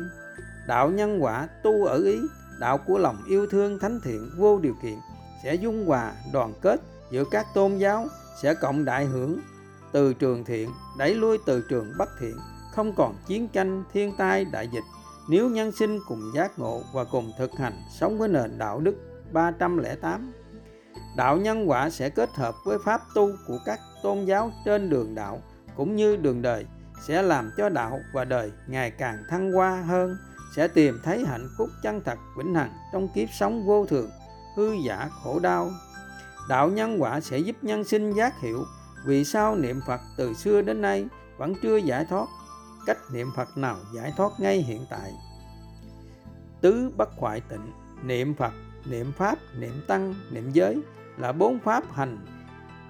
Đạo 0.68 0.90
nhân 0.90 1.24
quả 1.24 1.48
tu 1.64 1.86
ở 1.86 1.98
ý 1.98 2.18
đạo 2.60 2.78
của 2.78 2.98
lòng 2.98 3.18
yêu 3.30 3.48
thương 3.48 3.80
thánh 3.80 4.00
thiện 4.04 4.30
vô 4.38 4.60
điều 4.60 4.74
kiện 4.84 4.98
sẽ 5.44 5.56
dung 5.56 5.86
hòa 5.86 6.14
đoàn 6.34 6.54
kết 6.62 6.82
giữa 7.12 7.24
các 7.32 7.46
tôn 7.54 7.78
giáo 7.78 8.08
sẽ 8.42 8.54
cộng 8.54 8.86
đại 8.86 9.06
hưởng 9.06 9.40
từ 9.92 10.14
trường 10.14 10.46
thiện 10.46 10.70
đẩy 10.98 11.16
lui 11.16 11.38
từ 11.46 11.64
trường 11.70 11.94
bất 11.98 12.10
thiện 12.20 12.38
không 12.72 12.94
còn 12.96 13.16
chiến 13.28 13.48
tranh 13.48 13.84
thiên 13.94 14.14
tai 14.18 14.46
đại 14.46 14.68
dịch. 14.68 14.84
Nếu 15.30 15.50
nhân 15.50 15.72
sinh 15.72 16.00
cùng 16.08 16.32
giác 16.36 16.60
ngộ 16.60 16.82
và 16.94 17.04
cùng 17.04 17.32
thực 17.38 17.52
hành 17.52 17.74
sống 18.00 18.18
với 18.18 18.30
nền 18.30 18.58
đạo 18.58 18.80
đức 18.80 18.96
308 19.34 20.32
đạo 21.18 21.38
nhân 21.38 21.70
quả 21.70 21.90
sẽ 21.90 22.10
kết 22.10 22.30
hợp 22.36 22.56
với 22.66 22.78
pháp 22.80 23.02
tu 23.16 23.30
của 23.48 23.60
các 23.66 23.80
tôn 24.04 24.26
giáo 24.26 24.52
trên 24.66 24.90
đường 24.90 25.16
đạo 25.16 25.42
cũng 25.76 25.96
như 25.96 26.16
đường 26.16 26.42
đời 26.42 26.66
sẽ 27.02 27.22
làm 27.22 27.52
cho 27.58 27.70
đạo 27.70 28.00
và 28.14 28.26
đời 28.26 28.52
ngày 28.68 28.92
càng 28.92 29.24
thăng 29.30 29.52
hoa 29.52 29.82
hơn, 29.82 30.18
sẽ 30.56 30.68
tìm 30.68 31.00
thấy 31.04 31.26
hạnh 31.26 31.50
phúc 31.58 31.70
chân 31.84 32.02
thật 32.06 32.20
vĩnh 32.38 32.56
hằng 32.56 32.74
trong 32.94 33.08
kiếp 33.16 33.30
sống 33.40 33.66
vô 33.66 33.86
thường, 33.86 34.10
hư 34.56 34.74
giả 34.86 35.10
khổ 35.24 35.40
đau. 35.40 35.72
Đạo 36.50 36.70
nhân 36.70 37.02
quả 37.02 37.20
sẽ 37.20 37.38
giúp 37.38 37.56
nhân 37.62 37.84
sinh 37.84 38.14
giác 38.14 38.42
hiểu 38.42 38.66
vì 39.06 39.24
sao 39.24 39.56
niệm 39.56 39.82
phật 39.88 40.02
từ 40.18 40.34
xưa 40.34 40.62
đến 40.62 40.82
nay 40.82 41.08
vẫn 41.38 41.54
chưa 41.62 41.78
giải 41.78 42.06
thoát? 42.10 42.28
Cách 42.86 42.98
niệm 43.14 43.28
phật 43.36 43.58
nào 43.58 43.78
giải 43.96 44.14
thoát 44.18 44.32
ngay 44.40 44.58
hiện 44.58 44.86
tại? 44.90 45.14
Tứ 46.62 46.92
bất 46.98 47.10
hoại 47.18 47.42
tịnh, 47.42 47.72
niệm 48.04 48.34
phật, 48.34 48.54
niệm 48.86 49.12
pháp, 49.18 49.38
niệm 49.60 49.82
tăng, 49.88 50.16
niệm 50.32 50.52
giới 50.52 50.82
là 51.18 51.32
bốn 51.32 51.60
pháp 51.60 51.84
hành. 51.94 52.18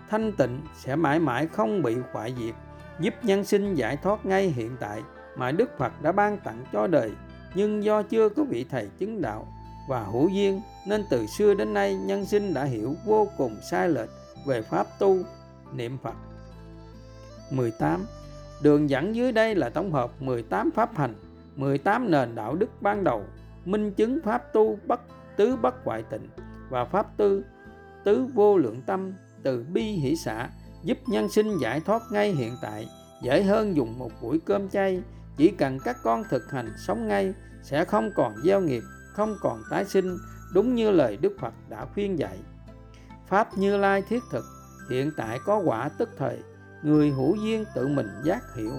Thanh 0.10 0.32
tịnh 0.32 0.62
sẽ 0.76 0.96
mãi 0.96 1.20
mãi 1.20 1.48
không 1.48 1.84
bị 1.84 1.96
hoại 2.12 2.36
diệt 2.39 2.56
giúp 2.99 3.13
nhân 3.23 3.43
sinh 3.43 3.75
giải 3.75 3.97
thoát 3.97 4.25
ngay 4.25 4.49
hiện 4.49 4.75
tại 4.79 5.01
mà 5.36 5.51
Đức 5.51 5.77
Phật 5.77 6.01
đã 6.01 6.12
ban 6.12 6.38
tặng 6.38 6.65
cho 6.73 6.88
đời, 6.88 7.12
nhưng 7.55 7.83
do 7.83 8.01
chưa 8.01 8.29
có 8.29 8.43
vị 8.43 8.65
thầy 8.69 8.89
chứng 8.99 9.21
đạo 9.21 9.47
và 9.89 10.03
hữu 10.03 10.29
duyên 10.29 10.62
nên 10.88 11.03
từ 11.10 11.25
xưa 11.25 11.53
đến 11.53 11.73
nay 11.73 11.95
nhân 11.95 12.25
sinh 12.25 12.53
đã 12.53 12.63
hiểu 12.63 12.95
vô 13.05 13.27
cùng 13.38 13.55
sai 13.71 13.89
lệch 13.89 14.10
về 14.45 14.62
pháp 14.62 14.88
tu, 14.99 15.17
niệm 15.73 15.97
Phật. 16.03 16.15
18 17.51 18.05
Đường 18.62 18.89
dẫn 18.89 19.15
dưới 19.15 19.31
đây 19.31 19.55
là 19.55 19.69
tổng 19.69 19.91
hợp 19.91 20.12
18 20.21 20.71
pháp 20.71 20.97
hành 20.97 21.13
18 21.55 22.12
nền 22.12 22.36
đạo 22.36 22.55
đức 22.55 22.69
ban 22.81 23.03
đầu, 23.03 23.23
minh 23.65 23.91
chứng 23.91 24.19
pháp 24.23 24.53
tu 24.53 24.77
bất 24.88 25.01
tứ 25.38 25.55
bất 25.55 25.75
hoại 25.83 26.03
tịnh 26.03 26.27
và 26.69 26.86
pháp 26.86 27.17
tư, 27.17 27.43
tứ 28.03 28.27
vô 28.33 28.57
lượng 28.57 28.81
tâm 28.86 29.13
từ 29.43 29.65
bi 29.73 29.83
hỷ 29.83 30.15
xã 30.15 30.49
giúp 30.88 30.97
nhân 31.08 31.30
sinh 31.30 31.58
giải 31.58 31.80
thoát 31.80 32.02
ngay 32.12 32.32
hiện 32.32 32.58
tại, 32.62 32.89
dễ 33.23 33.43
hơn 33.43 33.76
dùng 33.76 34.00
một 34.00 34.12
buổi 34.21 34.39
cơm 34.45 34.69
chay. 34.69 35.02
Chỉ 35.38 35.52
cần 35.58 35.80
các 35.80 35.97
con 36.04 36.23
thực 36.30 36.52
hành 36.52 36.73
sống 36.78 37.08
ngay, 37.08 37.34
sẽ 37.63 37.86
không 37.86 38.12
còn 38.15 38.36
gieo 38.43 38.62
nghiệp, 38.62 38.84
không 39.13 39.36
còn 39.41 39.63
tái 39.69 39.86
sinh, 39.86 40.17
đúng 40.54 40.76
như 40.76 40.91
lời 40.91 41.17
đức 41.17 41.34
phật 41.39 41.54
đã 41.69 41.86
khuyên 41.93 42.19
dạy. 42.19 42.38
Pháp 43.28 43.58
như 43.58 43.78
lai 43.78 44.02
thiết 44.02 44.23
thực, 44.32 44.45
hiện 44.89 45.12
tại 45.17 45.39
có 45.45 45.62
quả 45.65 45.89
tức 45.89 46.10
thời, 46.17 46.38
người 46.84 47.12
hữu 47.12 47.36
duyên 47.36 47.65
tự 47.76 47.88
mình 47.88 48.08
giác 48.23 48.56
hiểu. 48.56 48.73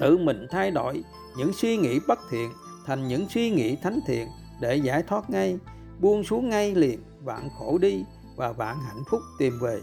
Tự 0.00 0.18
mình 0.18 0.46
thay 0.50 0.70
đổi 0.70 1.04
những 1.36 1.52
suy 1.52 1.76
nghĩ 1.76 2.00
bất 2.08 2.18
thiện 2.30 2.50
thành 2.86 3.08
những 3.08 3.28
suy 3.28 3.50
nghĩ 3.50 3.76
thánh 3.76 4.00
thiện 4.06 4.28
để 4.60 4.76
giải 4.76 5.02
thoát 5.02 5.30
ngay, 5.30 5.58
buông 6.00 6.24
xuống 6.24 6.48
ngay 6.48 6.74
liền, 6.74 7.02
vạn 7.24 7.48
khổ 7.58 7.78
đi 7.78 8.04
và 8.36 8.52
vạn 8.52 8.76
hạnh 8.80 9.02
phúc 9.10 9.20
tìm 9.38 9.58
về 9.60 9.80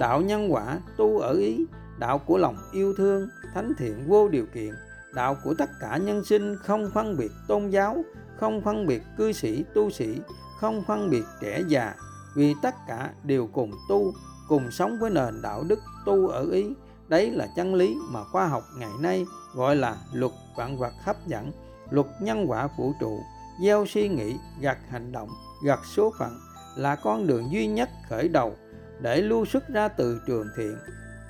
đạo 0.00 0.20
nhân 0.20 0.52
quả 0.52 0.78
tu 0.96 1.18
ở 1.18 1.32
ý, 1.32 1.66
đạo 1.98 2.18
của 2.18 2.38
lòng 2.38 2.56
yêu 2.72 2.94
thương, 2.96 3.28
thánh 3.54 3.72
thiện 3.78 4.08
vô 4.08 4.28
điều 4.28 4.46
kiện, 4.54 4.74
đạo 5.14 5.36
của 5.44 5.54
tất 5.58 5.70
cả 5.80 5.96
nhân 5.96 6.24
sinh 6.24 6.56
không 6.56 6.90
phân 6.94 7.16
biệt 7.16 7.30
tôn 7.48 7.70
giáo, 7.70 8.04
không 8.36 8.60
phân 8.60 8.86
biệt 8.86 9.02
cư 9.18 9.32
sĩ, 9.32 9.64
tu 9.74 9.90
sĩ, 9.90 10.20
không 10.60 10.82
phân 10.86 11.10
biệt 11.10 11.24
trẻ 11.40 11.62
già, 11.68 11.94
vì 12.36 12.54
tất 12.62 12.74
cả 12.88 13.10
đều 13.24 13.46
cùng 13.52 13.70
tu, 13.88 14.12
cùng 14.48 14.70
sống 14.70 14.98
với 15.00 15.10
nền 15.10 15.42
đạo 15.42 15.64
đức 15.68 15.78
tu 16.06 16.28
ở 16.28 16.46
ý. 16.52 16.66
Đấy 17.08 17.30
là 17.30 17.46
chân 17.56 17.74
lý 17.74 17.96
mà 18.10 18.24
khoa 18.24 18.46
học 18.46 18.62
ngày 18.78 18.92
nay 19.00 19.26
gọi 19.54 19.76
là 19.76 19.96
luật 20.12 20.32
vạn 20.56 20.78
vật 20.78 20.92
hấp 21.04 21.26
dẫn, 21.26 21.52
luật 21.90 22.06
nhân 22.20 22.44
quả 22.48 22.68
vũ 22.78 22.92
trụ. 23.00 23.20
Gieo 23.62 23.86
suy 23.86 24.08
nghĩ 24.08 24.36
gặt 24.60 24.78
hành 24.90 25.12
động 25.12 25.28
gặt 25.64 25.80
số 25.96 26.12
phận 26.18 26.38
là 26.76 26.96
con 26.96 27.26
đường 27.26 27.52
duy 27.52 27.66
nhất 27.66 27.90
khởi 28.08 28.28
đầu 28.28 28.54
để 29.02 29.22
lưu 29.22 29.44
xuất 29.44 29.68
ra 29.68 29.88
từ 29.88 30.20
trường 30.26 30.46
thiện 30.56 30.78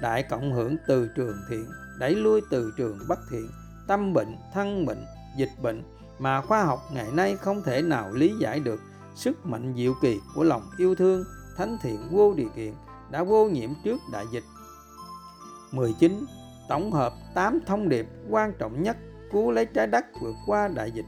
đại 0.00 0.22
cộng 0.22 0.52
hưởng 0.52 0.76
từ 0.86 1.08
trường 1.16 1.36
thiện 1.48 1.66
đẩy 1.98 2.14
lui 2.14 2.40
từ 2.50 2.72
trường 2.76 2.98
bất 3.08 3.18
thiện 3.30 3.50
tâm 3.86 4.12
bệnh 4.12 4.36
thân 4.54 4.86
bệnh 4.86 5.04
dịch 5.36 5.50
bệnh 5.62 5.82
mà 6.18 6.40
khoa 6.40 6.64
học 6.64 6.80
ngày 6.92 7.06
nay 7.12 7.36
không 7.36 7.62
thể 7.62 7.82
nào 7.82 8.12
lý 8.12 8.34
giải 8.40 8.60
được 8.60 8.80
sức 9.14 9.46
mạnh 9.46 9.74
diệu 9.76 9.94
kỳ 10.02 10.20
của 10.34 10.44
lòng 10.44 10.62
yêu 10.78 10.94
thương 10.94 11.24
thánh 11.56 11.78
thiện 11.82 12.08
vô 12.10 12.34
điều 12.34 12.48
kiện 12.56 12.74
đã 13.10 13.24
vô 13.24 13.48
nhiễm 13.48 13.70
trước 13.84 14.00
đại 14.12 14.24
dịch 14.32 14.44
19. 15.72 16.24
Tổng 16.68 16.92
hợp 16.92 17.12
8 17.34 17.58
thông 17.66 17.88
điệp 17.88 18.06
quan 18.28 18.52
trọng 18.58 18.82
nhất 18.82 18.96
cứu 19.32 19.50
lấy 19.50 19.66
trái 19.66 19.86
đất 19.86 20.04
vượt 20.20 20.34
qua 20.46 20.68
đại 20.68 20.90
dịch. 20.90 21.04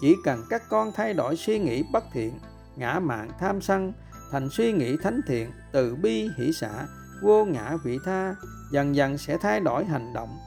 Chỉ 0.00 0.16
cần 0.24 0.42
các 0.50 0.62
con 0.68 0.92
thay 0.92 1.14
đổi 1.14 1.36
suy 1.36 1.58
nghĩ 1.58 1.84
bất 1.92 2.04
thiện, 2.12 2.38
ngã 2.76 3.00
mạng 3.00 3.30
tham 3.38 3.60
sân 3.60 3.92
thành 4.30 4.50
suy 4.50 4.72
nghĩ 4.72 4.96
thánh 4.96 5.20
thiện, 5.26 5.50
từ 5.72 5.96
bi 5.96 6.30
hỷ 6.36 6.52
xã, 6.52 6.86
vô 7.22 7.44
ngã 7.44 7.76
vị 7.84 7.98
tha, 8.04 8.34
dần 8.72 8.96
dần 8.96 9.18
sẽ 9.18 9.38
thay 9.38 9.60
đổi 9.60 9.84
hành 9.84 10.12
động, 10.12 10.38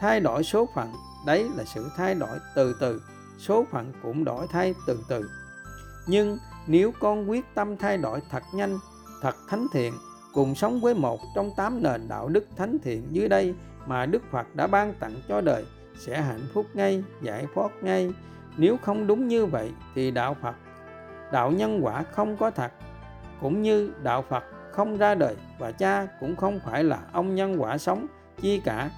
thay 0.00 0.20
đổi 0.20 0.44
số 0.44 0.68
phận. 0.74 0.92
Đấy 1.26 1.46
là 1.56 1.64
sự 1.64 1.90
thay 1.96 2.14
đổi 2.14 2.38
từ 2.54 2.76
từ, 2.80 3.02
số 3.38 3.64
phận 3.70 3.92
cũng 4.02 4.24
đổi 4.24 4.46
thay 4.50 4.74
từ 4.86 5.00
từ. 5.08 5.30
Nhưng 6.06 6.38
nếu 6.66 6.92
con 7.00 7.30
quyết 7.30 7.44
tâm 7.54 7.76
thay 7.76 7.98
đổi 7.98 8.20
thật 8.30 8.42
nhanh, 8.54 8.78
thật 9.22 9.34
thánh 9.48 9.66
thiện, 9.72 9.94
cùng 10.34 10.54
sống 10.54 10.80
với 10.80 10.94
một 10.94 11.20
trong 11.34 11.50
tám 11.56 11.82
nền 11.82 12.08
đạo 12.08 12.28
đức 12.28 12.46
thánh 12.56 12.78
thiện 12.84 13.06
dưới 13.10 13.28
đây 13.28 13.54
mà 13.86 14.06
Đức 14.06 14.22
Phật 14.30 14.46
đã 14.54 14.66
ban 14.66 14.94
tặng 14.94 15.14
cho 15.28 15.40
đời 15.40 15.64
sẽ 15.98 16.22
hạnh 16.22 16.46
phúc 16.54 16.66
ngay, 16.74 17.04
giải 17.22 17.46
thoát 17.54 17.70
ngay. 17.82 18.12
Nếu 18.56 18.76
không 18.82 19.06
đúng 19.06 19.28
như 19.28 19.46
vậy 19.46 19.72
thì 19.94 20.10
đạo 20.10 20.36
Phật, 20.42 20.54
đạo 21.32 21.50
nhân 21.50 21.80
quả 21.84 22.02
không 22.12 22.36
có 22.36 22.50
thật, 22.50 22.72
cũng 23.40 23.62
như 23.62 23.92
đạo 24.02 24.22
Phật 24.22 24.44
không 24.72 24.96
ra 24.96 25.14
đời 25.14 25.36
và 25.58 25.72
cha 25.72 26.06
cũng 26.20 26.36
không 26.36 26.60
phải 26.64 26.84
là 26.84 27.00
ông 27.12 27.34
nhân 27.34 27.56
quả 27.58 27.78
sống 27.78 28.06
chi 28.40 28.60
cả, 28.64 28.90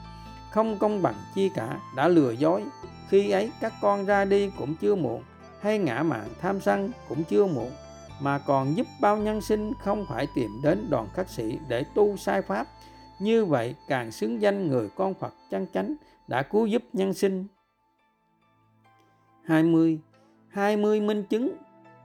không 0.52 0.78
công 0.78 1.02
bằng 1.02 1.14
chi 1.34 1.50
cả, 1.54 1.80
đã 1.96 2.08
lừa 2.08 2.30
dối. 2.30 2.64
Khi 3.08 3.30
ấy 3.30 3.52
các 3.60 3.72
con 3.82 4.06
ra 4.06 4.24
đi 4.24 4.50
cũng 4.58 4.74
chưa 4.80 4.94
muộn, 4.94 5.22
hay 5.60 5.78
ngã 5.78 6.02
mạng 6.02 6.28
tham 6.40 6.60
sân 6.60 6.90
cũng 7.08 7.24
chưa 7.24 7.46
muộn, 7.46 7.70
mà 8.20 8.38
còn 8.38 8.76
giúp 8.76 8.86
bao 9.00 9.16
nhân 9.16 9.40
sinh 9.40 9.72
không 9.84 10.06
phải 10.08 10.26
tìm 10.34 10.50
đến 10.62 10.86
đoàn 10.90 11.08
khắc 11.14 11.28
sĩ 11.28 11.58
để 11.68 11.84
tu 11.94 12.16
sai 12.16 12.42
pháp. 12.42 12.66
Như 13.20 13.44
vậy 13.44 13.74
càng 13.88 14.10
xứng 14.10 14.42
danh 14.42 14.68
người 14.68 14.88
con 14.96 15.14
Phật 15.14 15.34
chân 15.50 15.66
chánh 15.74 15.94
đã 16.28 16.42
cứu 16.42 16.66
giúp 16.66 16.82
nhân 16.92 17.14
sinh. 17.14 17.46
20. 19.44 19.98
20 20.48 21.00
minh 21.00 21.24
chứng 21.24 21.56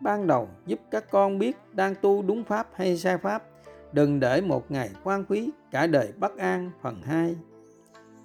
ban 0.04 0.28
đầu 0.28 0.50
giúp 0.66 0.80
các 0.92 1.12
con 1.12 1.40
biết 1.40 1.58
đang 1.72 1.96
tu 2.02 2.22
đúng 2.22 2.44
pháp 2.44 2.68
hay 2.76 2.98
sai 2.98 3.18
pháp. 3.18 3.44
Đừng 3.92 4.20
để 4.20 4.42
một 4.42 4.72
ngày 4.72 4.90
quan 5.04 5.26
quý 5.30 5.50
cả 5.72 5.88
đời 5.88 6.14
bất 6.20 6.38
an 6.38 6.72
phần 6.82 7.02
2. 7.02 7.36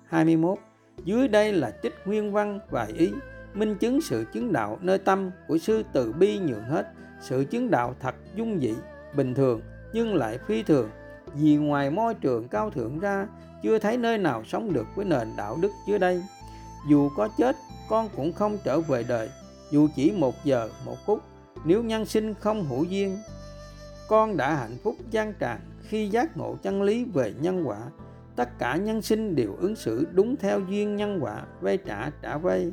21. 0.04 0.58
Dưới 1.04 1.28
đây 1.28 1.52
là 1.52 1.72
trích 1.82 1.94
nguyên 2.04 2.32
văn 2.32 2.58
vài 2.70 2.92
ý, 2.92 3.10
minh 3.54 3.74
chứng 3.74 4.00
sự 4.00 4.24
chứng 4.32 4.52
đạo 4.52 4.78
nơi 4.80 4.98
tâm 4.98 5.30
của 5.48 5.58
sư 5.58 5.82
từ 5.92 6.12
bi 6.12 6.38
nhượng 6.38 6.64
hết 6.64 6.86
sự 7.20 7.44
chứng 7.50 7.70
đạo 7.70 7.94
thật 8.00 8.14
dung 8.34 8.60
dị, 8.60 8.74
bình 9.16 9.34
thường, 9.34 9.60
nhưng 9.92 10.14
lại 10.14 10.38
phi 10.46 10.62
thường 10.62 10.90
vì 11.34 11.56
ngoài 11.56 11.90
môi 11.90 12.14
trường 12.14 12.48
cao 12.48 12.70
thượng 12.70 12.98
ra, 12.98 13.26
chưa 13.62 13.78
thấy 13.78 13.96
nơi 13.96 14.18
nào 14.18 14.44
sống 14.44 14.72
được 14.72 14.86
với 14.94 15.04
nền 15.04 15.28
đạo 15.36 15.58
đức 15.60 15.70
dưới 15.88 15.98
đây 15.98 16.22
dù 16.88 17.10
có 17.16 17.28
chết, 17.38 17.56
con 17.88 18.08
cũng 18.16 18.32
không 18.32 18.58
trở 18.64 18.80
về 18.80 19.04
đời 19.08 19.30
dù 19.70 19.88
chỉ 19.96 20.12
một 20.12 20.34
giờ, 20.44 20.68
một 20.84 20.96
phút 21.06 21.22
nếu 21.64 21.82
nhân 21.82 22.06
sinh 22.06 22.34
không 22.34 22.64
hữu 22.68 22.84
duyên, 22.84 23.18
con 24.08 24.36
đã 24.36 24.54
hạnh 24.54 24.76
phúc 24.82 24.96
gian 25.10 25.34
tràn 25.38 25.60
khi 25.82 26.08
giác 26.08 26.36
ngộ 26.36 26.56
chân 26.62 26.82
lý 26.82 27.04
về 27.04 27.34
nhân 27.40 27.64
quả, 27.64 27.78
tất 28.36 28.58
cả 28.58 28.76
nhân 28.76 29.02
sinh 29.02 29.34
đều 29.34 29.56
ứng 29.60 29.76
xử 29.76 30.06
đúng 30.12 30.36
theo 30.36 30.60
duyên 30.60 30.96
nhân 30.96 31.18
quả, 31.22 31.42
vay 31.60 31.76
trả 31.76 32.10
trả 32.22 32.38
vay. 32.38 32.72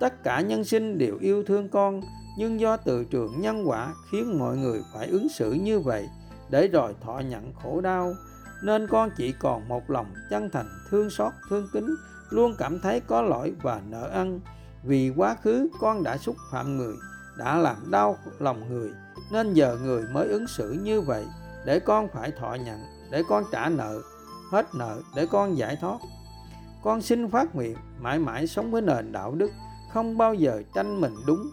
Tất 0.00 0.24
cả 0.24 0.40
nhân 0.40 0.64
sinh 0.64 0.98
đều 0.98 1.18
yêu 1.20 1.44
thương 1.44 1.68
con, 1.68 2.00
nhưng 2.38 2.60
do 2.60 2.76
từ 2.76 3.04
trường 3.04 3.40
nhân 3.40 3.68
quả 3.68 3.94
khiến 4.10 4.38
mọi 4.38 4.56
người 4.56 4.82
phải 4.94 5.06
ứng 5.06 5.28
xử 5.28 5.52
như 5.52 5.80
vậy 5.80 6.08
để 6.50 6.68
rồi 6.68 6.94
thọ 7.00 7.18
nhận 7.18 7.52
khổ 7.62 7.80
đau. 7.80 8.14
Nên 8.64 8.86
con 8.88 9.10
chỉ 9.16 9.32
còn 9.32 9.68
một 9.68 9.90
lòng 9.90 10.06
chân 10.30 10.50
thành, 10.50 10.66
thương 10.90 11.10
xót, 11.10 11.32
thương 11.50 11.68
kính, 11.72 11.94
luôn 12.30 12.54
cảm 12.58 12.80
thấy 12.80 13.00
có 13.00 13.22
lỗi 13.22 13.52
và 13.62 13.80
nợ 13.88 14.08
ăn. 14.08 14.40
Vì 14.84 15.12
quá 15.16 15.36
khứ, 15.42 15.68
con 15.80 16.02
đã 16.02 16.16
xúc 16.16 16.36
phạm 16.52 16.76
người 16.76 16.94
đã 17.44 17.58
làm 17.58 17.90
đau 17.90 18.18
lòng 18.38 18.68
người, 18.68 18.90
nên 19.32 19.52
giờ 19.52 19.76
người 19.82 20.04
mới 20.12 20.28
ứng 20.28 20.46
xử 20.46 20.72
như 20.72 21.00
vậy 21.00 21.26
để 21.66 21.80
con 21.80 22.08
phải 22.08 22.30
thọ 22.30 22.54
nhận, 22.54 22.80
để 23.10 23.22
con 23.28 23.44
trả 23.52 23.68
nợ, 23.68 24.02
hết 24.50 24.66
nợ 24.74 25.00
để 25.16 25.26
con 25.26 25.58
giải 25.58 25.76
thoát. 25.80 25.98
Con 26.82 27.02
xin 27.02 27.30
phát 27.30 27.54
nguyện 27.54 27.76
mãi 28.00 28.18
mãi 28.18 28.46
sống 28.46 28.70
với 28.70 28.82
nền 28.82 29.12
đạo 29.12 29.34
đức, 29.34 29.50
không 29.92 30.18
bao 30.18 30.34
giờ 30.34 30.62
tranh 30.74 31.00
mình 31.00 31.14
đúng. 31.26 31.50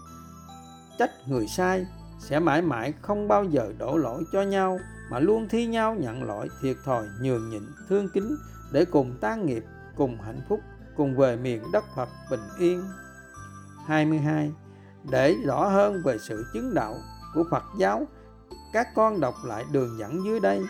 Trách 1.00 1.12
người 1.28 1.48
sai 1.48 1.86
sẽ 2.20 2.40
mãi 2.40 2.62
mãi 2.62 2.94
không 3.02 3.28
bao 3.28 3.44
giờ 3.44 3.74
đổ 3.78 3.98
lỗi 3.98 4.24
cho 4.32 4.42
nhau, 4.42 4.80
mà 5.12 5.20
luôn 5.20 5.48
thi 5.50 5.66
nhau 5.66 5.96
nhận 5.96 6.24
lỗi 6.24 6.50
thiệt 6.62 6.76
thòi, 6.86 7.06
nhường 7.22 7.50
nhịn, 7.50 7.64
thương 7.90 8.10
kính 8.14 8.36
để 8.72 8.86
cùng 8.86 9.18
tan 9.22 9.46
nghiệp, 9.46 9.64
cùng 9.96 10.18
hạnh 10.22 10.42
phúc, 10.50 10.60
cùng 10.98 11.16
về 11.16 11.36
miền 11.36 11.64
đất 11.74 11.84
Phật 11.96 12.10
bình 12.32 12.44
yên. 12.60 12.84
22 13.88 14.52
để 15.04 15.36
rõ 15.46 15.68
hơn 15.68 16.02
về 16.06 16.18
sự 16.18 16.46
chứng 16.54 16.74
đạo 16.74 16.96
của 17.34 17.44
Phật 17.52 17.64
giáo. 17.78 18.08
Các 18.74 18.88
con 18.96 19.20
đọc 19.20 19.36
lại 19.46 19.66
đường 19.72 19.98
dẫn 20.00 20.24
dưới 20.26 20.40
đây, 20.40 20.62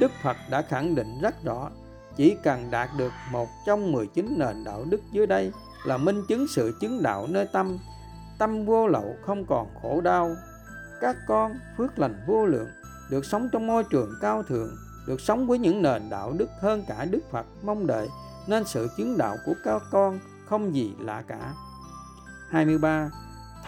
Đức 0.00 0.10
Phật 0.22 0.36
đã 0.50 0.62
khẳng 0.62 0.94
định 0.94 1.20
rất 1.22 1.44
rõ, 1.44 1.70
chỉ 2.16 2.36
cần 2.42 2.70
đạt 2.70 2.88
được 2.96 3.12
một 3.32 3.48
trong 3.66 3.92
19 3.92 4.34
nền 4.38 4.64
đạo 4.64 4.84
đức 4.90 5.00
dưới 5.12 5.26
đây 5.26 5.52
là 5.84 5.96
minh 5.96 6.22
chứng 6.28 6.46
sự 6.48 6.76
chứng 6.80 7.02
đạo 7.02 7.26
nơi 7.30 7.46
tâm. 7.52 7.78
Tâm 8.38 8.66
vô 8.66 8.86
lậu 8.86 9.16
không 9.26 9.44
còn 9.46 9.66
khổ 9.82 10.00
đau. 10.00 10.36
Các 11.00 11.16
con 11.28 11.52
phước 11.76 11.98
lành 11.98 12.24
vô 12.26 12.46
lượng, 12.46 12.68
được 13.10 13.24
sống 13.24 13.48
trong 13.52 13.66
môi 13.66 13.84
trường 13.84 14.10
cao 14.20 14.42
thượng, 14.42 14.76
được 15.06 15.20
sống 15.20 15.46
với 15.46 15.58
những 15.58 15.82
nền 15.82 16.10
đạo 16.10 16.32
đức 16.32 16.48
hơn 16.60 16.84
cả 16.88 17.04
Đức 17.04 17.20
Phật 17.30 17.46
mong 17.62 17.86
đợi, 17.86 18.08
nên 18.46 18.64
sự 18.64 18.88
chứng 18.96 19.18
đạo 19.18 19.36
của 19.46 19.54
các 19.64 19.82
con 19.90 20.18
không 20.46 20.74
gì 20.74 20.94
lạ 21.00 21.22
cả. 21.28 21.54
23 22.50 23.10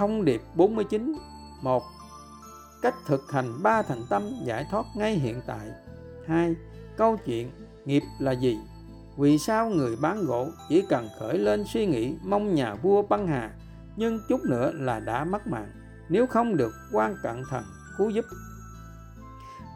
Thông 0.00 0.24
điệp 0.24 0.42
49 0.54 1.14
1. 1.62 1.82
Cách 2.82 2.94
thực 3.06 3.32
hành 3.32 3.62
ba 3.62 3.82
thành 3.82 4.02
tâm 4.10 4.22
giải 4.44 4.66
thoát 4.70 4.86
ngay 4.96 5.14
hiện 5.14 5.40
tại 5.46 5.68
2. 6.26 6.54
Câu 6.96 7.16
chuyện 7.16 7.50
nghiệp 7.84 8.02
là 8.18 8.32
gì? 8.32 8.58
Vì 9.16 9.38
sao 9.38 9.70
người 9.70 9.96
bán 9.96 10.24
gỗ 10.24 10.48
chỉ 10.68 10.82
cần 10.88 11.08
khởi 11.18 11.38
lên 11.38 11.64
suy 11.66 11.86
nghĩ 11.86 12.14
mong 12.22 12.54
nhà 12.54 12.74
vua 12.74 13.02
băng 13.02 13.26
hà 13.26 13.50
nhưng 13.96 14.20
chút 14.28 14.40
nữa 14.44 14.72
là 14.74 15.00
đã 15.00 15.24
mất 15.24 15.46
mạng 15.46 15.70
nếu 16.08 16.26
không 16.26 16.56
được 16.56 16.72
quan 16.92 17.16
cận 17.22 17.42
thần 17.50 17.64
cứu 17.98 18.10
giúp 18.10 18.24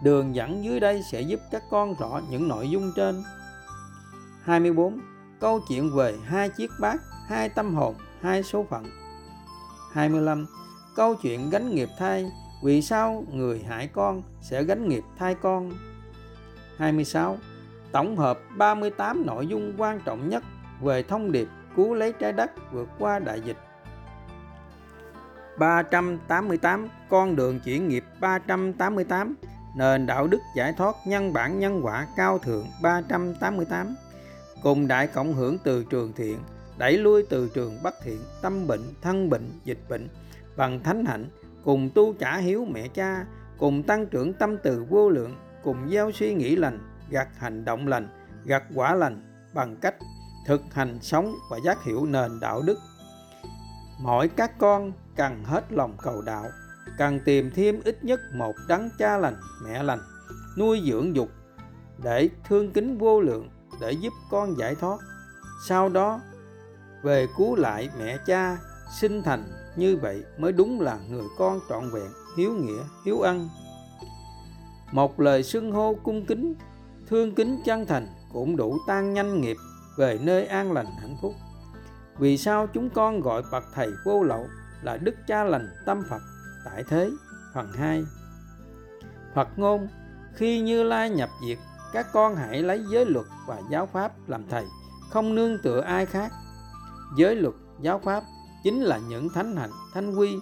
Đường 0.03 0.35
dẫn 0.35 0.65
dưới 0.65 0.81
đây 0.81 1.03
sẽ 1.13 1.21
giúp 1.21 1.41
các 1.51 1.63
con 1.71 1.95
rõ 1.95 2.21
những 2.31 2.49
nội 2.49 2.71
dung 2.71 2.93
trên 2.97 3.23
24. 4.43 5.01
Câu 5.41 5.61
chuyện 5.69 5.97
về 5.97 6.17
hai 6.25 6.49
chiếc 6.49 6.71
bát, 6.81 7.01
hai 7.27 7.49
tâm 7.49 7.75
hồn, 7.75 7.95
hai 8.21 8.43
số 8.43 8.67
phận 8.71 9.04
25. 9.95 10.47
Câu 10.97 11.15
chuyện 11.15 11.51
gánh 11.51 11.75
nghiệp 11.75 11.89
thai, 11.99 12.31
Vì 12.63 12.83
sao 12.83 13.25
người 13.33 13.63
hại 13.69 13.89
con 13.93 14.23
sẽ 14.41 14.63
gánh 14.63 14.89
nghiệp 14.89 15.05
thai 15.19 15.35
con? 15.35 15.73
26. 16.79 17.39
Tổng 17.93 18.17
hợp 18.17 18.39
38 18.57 19.27
nội 19.27 19.47
dung 19.47 19.75
quan 19.79 20.01
trọng 20.05 20.29
nhất 20.29 20.43
về 20.81 21.03
thông 21.03 21.33
điệp 21.33 21.49
cứu 21.77 21.95
lấy 21.95 22.13
trái 22.13 22.33
đất 22.33 22.51
vượt 22.73 22.89
qua 22.99 23.19
đại 23.19 23.41
dịch. 23.41 23.57
388 25.59 26.89
Con 27.09 27.37
đường 27.37 27.61
chuyển 27.61 27.89
nghiệp 27.89 28.05
388 28.21 29.35
Nền 29.77 30.07
đạo 30.07 30.27
đức 30.27 30.41
giải 30.57 30.73
thoát 30.77 30.95
nhân 31.07 31.33
bản 31.33 31.59
nhân 31.59 31.81
quả 31.83 32.07
cao 32.17 32.39
thượng 32.39 32.67
388 32.83 33.95
Cùng 34.63 34.89
đại 34.89 35.07
cộng 35.07 35.35
hưởng 35.35 35.59
từ 35.65 35.85
trường 35.91 36.13
thiện 36.13 36.39
Đẩy 36.79 36.99
lui 36.99 37.23
từ 37.31 37.51
trường 37.55 37.83
bất 37.83 37.95
thiện 38.03 38.19
Tâm 38.43 38.67
bệnh, 38.67 38.83
thân 39.03 39.31
bệnh, 39.31 39.51
dịch 39.65 39.81
bệnh 39.89 40.09
Bằng 40.57 40.83
thánh 40.83 41.05
hạnh 41.05 41.27
Cùng 41.65 41.91
tu 41.95 42.13
trả 42.13 42.37
hiếu 42.37 42.67
mẹ 42.71 42.89
cha 42.89 43.27
Cùng 43.59 43.83
tăng 43.83 44.07
trưởng 44.07 44.33
tâm 44.33 44.57
từ 44.63 44.85
vô 44.89 45.09
lượng 45.11 45.37
Cùng 45.65 45.89
gieo 45.91 46.11
suy 46.13 46.35
nghĩ 46.35 46.57
lành 46.57 46.79
Gặt 47.11 47.29
hành 47.39 47.65
động 47.65 47.89
lành 47.89 48.09
Gặt 48.45 48.63
quả 48.75 48.95
lành 48.95 49.23
Bằng 49.55 49.77
cách 49.77 49.95
thực 50.45 50.63
hành 50.73 50.99
sống 51.03 51.35
và 51.51 51.59
giác 51.65 51.85
hiểu 51.85 52.07
nền 52.07 52.41
đạo 52.41 52.63
đức. 52.63 52.79
Mỗi 53.99 54.29
các 54.29 54.59
con 54.59 54.93
cần 55.17 55.45
hết 55.45 55.73
lòng 55.73 55.97
cầu 56.03 56.23
đạo 56.23 56.45
cần 56.99 57.21
tìm 57.25 57.51
thêm 57.55 57.81
ít 57.85 58.05
nhất 58.05 58.21
một 58.35 58.55
đấng 58.69 58.91
cha 58.99 59.19
lành 59.19 59.37
mẹ 59.65 59.83
lành 59.83 60.01
nuôi 60.59 60.83
dưỡng 60.91 61.17
dục 61.17 61.29
để 62.05 62.29
thương 62.49 62.73
kính 62.73 62.99
vô 62.99 63.21
lượng 63.21 63.51
để 63.81 63.93
giúp 63.93 64.13
con 64.31 64.59
giải 64.59 64.75
thoát. 64.75 64.99
Sau 65.69 65.89
đó 65.89 66.21
về 67.05 67.27
cứu 67.37 67.57
lại 67.57 67.91
mẹ 67.99 68.17
cha, 68.27 68.59
sinh 69.01 69.23
thành 69.23 69.45
như 69.77 69.97
vậy 69.97 70.25
mới 70.39 70.53
đúng 70.53 70.81
là 70.81 70.99
người 71.09 71.25
con 71.39 71.61
trọn 71.69 71.91
vẹn, 71.91 72.11
hiếu 72.37 72.53
nghĩa, 72.53 72.83
hiếu 73.05 73.21
ân 73.21 73.49
một 74.95 75.21
lời 75.21 75.43
xưng 75.43 75.73
hô 75.73 75.95
cung 76.03 76.27
kính, 76.27 76.55
thương 77.09 77.35
kính 77.35 77.61
chân 77.65 77.87
thành 77.87 78.07
cũng 78.33 78.57
đủ 78.57 78.79
tan 78.87 79.15
nhanh 79.15 79.41
nghiệp 79.41 79.57
về 79.97 80.19
nơi 80.23 80.47
an 80.47 80.73
lành 80.73 80.87
hạnh 81.01 81.17
phúc. 81.23 81.35
Vì 82.19 82.39
sao 82.39 82.67
chúng 82.67 82.91
con 82.91 83.21
gọi 83.21 83.43
bậc 83.53 83.65
thầy 83.75 83.89
vô 84.05 84.23
lậu 84.23 84.47
là 84.83 84.97
đức 84.97 85.15
cha 85.27 85.45
lành 85.45 85.69
tâm 85.87 86.03
Phật? 86.11 86.21
Tại 86.65 86.85
thế, 86.89 87.11
phần 87.55 87.73
2 87.73 88.05
Phật 89.35 89.49
ngôn, 89.57 89.89
khi 90.35 90.61
Như 90.61 90.83
Lai 90.83 91.11
nhập 91.11 91.31
diệt, 91.49 91.59
các 91.93 92.07
con 92.13 92.37
hãy 92.37 92.63
lấy 92.63 92.85
giới 92.93 93.07
luật 93.07 93.27
và 93.47 93.61
giáo 93.71 93.87
pháp 93.87 94.13
làm 94.27 94.49
thầy, 94.51 94.65
không 95.11 95.35
nương 95.35 95.59
tựa 95.63 95.81
ai 95.81 96.07
khác 96.07 96.33
giới 97.17 97.37
luật, 97.37 97.55
giáo 97.81 97.99
pháp 97.99 98.25
chính 98.65 98.81
là 98.81 98.99
những 99.09 99.29
thánh 99.29 99.57
hạnh 99.57 99.71
thanh 99.95 100.15
quy 100.15 100.37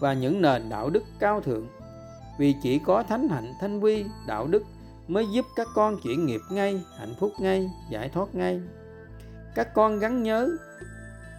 và 0.00 0.12
những 0.12 0.42
nền 0.42 0.68
đạo 0.68 0.90
đức 0.90 1.02
cao 1.18 1.40
thượng. 1.40 1.66
Vì 2.38 2.54
chỉ 2.62 2.78
có 2.78 3.02
thánh 3.02 3.28
hạnh 3.28 3.52
thanh 3.60 3.80
quy, 3.80 4.04
đạo 4.26 4.46
đức 4.46 4.62
mới 5.08 5.26
giúp 5.32 5.46
các 5.56 5.68
con 5.74 6.00
chuyển 6.00 6.26
nghiệp 6.26 6.40
ngay, 6.50 6.84
hạnh 6.98 7.14
phúc 7.20 7.32
ngay, 7.38 7.70
giải 7.90 8.08
thoát 8.08 8.34
ngay. 8.34 8.60
Các 9.54 9.74
con 9.74 9.98
gắn 9.98 10.22
nhớ, 10.22 10.50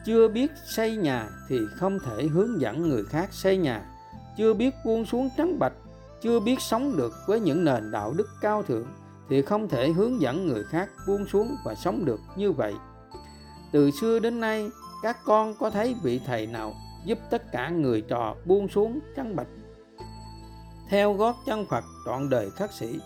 chưa 0.06 0.28
biết 0.28 0.52
xây 0.65 0.98
nhà 0.98 1.30
thì 1.50 1.60
không 1.76 2.00
thể 2.00 2.24
hướng 2.24 2.62
dẫn 2.62 2.89
người 2.89 3.04
khác 3.04 3.34
xây 3.34 3.58
nhà. 3.58 3.86
Chưa 4.38 4.54
biết 4.54 4.76
buông 4.86 5.06
xuống 5.06 5.30
trắng 5.38 5.60
bạch, 5.60 5.74
chưa 6.22 6.39
biết 6.39 6.60
sống 6.60 6.98
được 6.98 7.13
với 7.28 7.39
những 7.39 7.65
nền 7.65 7.91
đạo 7.91 8.13
đức 8.13 8.28
cao 8.41 8.63
thượng 8.63 8.88
thì 9.30 9.41
không 9.41 9.70
thể 9.70 9.91
hướng 9.91 10.22
dẫn 10.22 10.48
người 10.48 10.63
khác 10.63 10.89
buông 11.08 11.26
xuống 11.28 11.56
và 11.65 11.76
sống 11.76 12.06
được 12.06 12.20
như 12.36 12.52
vậy 12.52 12.74
từ 13.72 13.92
xưa 13.92 14.20
đến 14.20 14.40
nay, 14.40 14.70
các 15.04 15.18
con 15.26 15.54
có 15.60 15.70
thấy 15.70 15.96
vị 16.04 16.22
thầy 16.26 16.48
nào 16.48 16.74
giúp 17.06 17.18
tất 17.30 17.52
cả 17.52 17.70
người 17.70 18.02
trò 18.02 18.36
buông 18.46 18.68
xuống 18.68 19.00
trắng 19.16 19.36
bạch? 19.36 19.48
Theo 20.90 21.14
gót 21.14 21.36
chân 21.46 21.66
Phật, 21.70 21.84
trọn 22.06 22.30
đời 22.30 22.50
khắc 22.52 22.74
sĩ, 22.74 23.00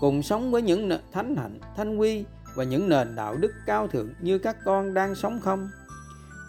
cùng 0.00 0.22
sống 0.22 0.50
với 0.50 0.62
những 0.62 0.90
thánh 1.12 1.36
hạnh, 1.36 1.58
thanh 1.76 1.96
quy 1.96 2.24
và 2.54 2.64
những 2.64 2.88
nền 2.88 3.16
đạo 3.16 3.36
đức 3.36 3.52
cao 3.66 3.88
thượng 3.88 4.08
như 4.20 4.38
các 4.38 4.56
con 4.64 4.94
đang 4.94 5.14
sống 5.14 5.40
không? 5.40 5.68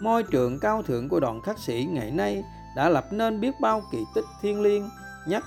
Môi 0.00 0.22
trường 0.22 0.60
cao 0.60 0.82
thượng 0.82 1.08
của 1.08 1.20
đoàn 1.20 1.40
khắc 1.42 1.58
sĩ 1.58 1.88
ngày 1.90 2.10
nay 2.10 2.44
đã 2.76 2.88
lập 2.88 3.06
nên 3.10 3.40
biết 3.40 3.54
bao 3.60 3.82
kỳ 3.92 3.98
tích 4.14 4.24
thiên 4.42 4.62
liêng, 4.62 4.88
nhất 5.26 5.44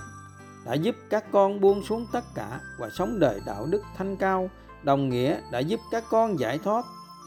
đã 0.64 0.74
giúp 0.74 0.94
các 1.10 1.24
con 1.32 1.60
buông 1.60 1.82
xuống 1.84 2.06
tất 2.12 2.24
cả 2.34 2.60
và 2.78 2.88
sống 2.90 3.18
đời 3.18 3.40
đạo 3.46 3.66
đức 3.66 3.82
thanh 3.96 4.16
cao, 4.16 4.50
đồng 4.82 5.08
nghĩa 5.08 5.40
đã 5.50 5.58
giúp 5.58 5.80
các 5.90 6.04
con 6.10 6.38
giải 6.38 6.58
thoát 6.58 6.84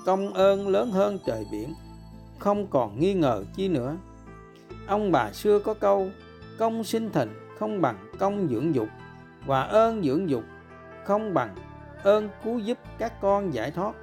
công 0.08 0.34
ơn 0.34 0.68
lớn 0.68 0.92
hơn 0.92 1.20
trời 1.26 1.46
biển, 1.52 1.74
không 2.40 2.68
còn 2.68 3.00
nghi 3.00 3.14
ngờ 3.14 3.44
chi 3.56 3.68
nữa. 3.68 3.96
Ông 4.88 5.12
bà 5.12 5.32
xưa 5.32 5.60
có 5.60 5.74
câu, 5.74 6.08
công 6.60 6.84
sinh 6.84 7.12
thịnh 7.12 7.30
không 7.60 7.82
bằng 7.82 8.12
công 8.20 8.48
dưỡng 8.50 8.76
dục, 8.76 8.88
và 9.46 9.62
ơn 9.62 10.04
dưỡng 10.04 10.30
dục 10.30 10.44
không 11.06 11.34
bằng 11.34 11.56
ơn 12.04 12.30
cứu 12.44 12.60
giúp 12.60 12.78
các 12.98 13.22
con 13.22 13.54
giải 13.54 13.72
thoát. 13.72 13.96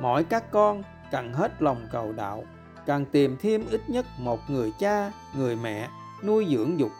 Mọi 0.00 0.24
các 0.24 0.50
con 0.50 0.82
cần 1.10 1.32
hết 1.32 1.62
lòng 1.62 1.86
cầu 1.92 2.12
đạo, 2.12 2.44
cần 2.86 3.04
tìm 3.04 3.36
thêm 3.40 3.64
ít 3.70 3.80
nhất 3.88 4.06
một 4.18 4.40
người 4.48 4.72
cha, 4.78 5.12
người 5.36 5.56
mẹ 5.56 5.88
nuôi 6.24 6.46
dưỡng 6.50 6.78
dục 6.78 6.90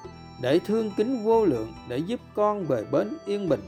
để 0.43 0.61
thương 0.67 0.91
kính 0.97 1.25
vô 1.25 1.45
lượng 1.45 1.73
để 1.89 1.99
giúp 1.99 2.21
con 2.35 2.65
về 2.65 2.85
bến 2.93 3.17
yên 3.25 3.49
bình. 3.49 3.62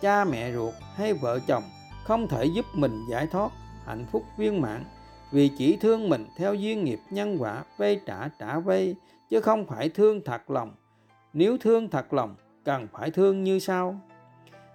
Cha 0.00 0.24
mẹ 0.24 0.52
ruột 0.52 0.74
hay 0.94 1.14
vợ 1.14 1.38
chồng 1.48 1.62
không 2.04 2.28
thể 2.28 2.44
giúp 2.44 2.64
mình 2.74 3.00
giải 3.10 3.26
thoát 3.26 3.50
hạnh 3.86 4.06
phúc 4.12 4.22
viên 4.36 4.60
mãn. 4.60 4.84
Vì 5.32 5.50
chỉ 5.58 5.76
thương 5.76 6.08
mình 6.08 6.26
theo 6.36 6.54
duyên 6.54 6.84
nghiệp 6.84 6.98
nhân 7.10 7.36
quả 7.38 7.64
vay 7.78 8.00
trả 8.06 8.28
trả 8.38 8.58
vay 8.58 8.96
chứ 9.30 9.40
không 9.40 9.66
phải 9.66 9.88
thương 9.88 10.20
thật 10.24 10.50
lòng. 10.50 10.74
Nếu 11.32 11.56
thương 11.58 11.88
thật 11.88 12.12
lòng, 12.12 12.34
cần 12.64 12.86
phải 12.92 13.10
thương 13.10 13.44
như 13.44 13.58
sau. 13.58 14.00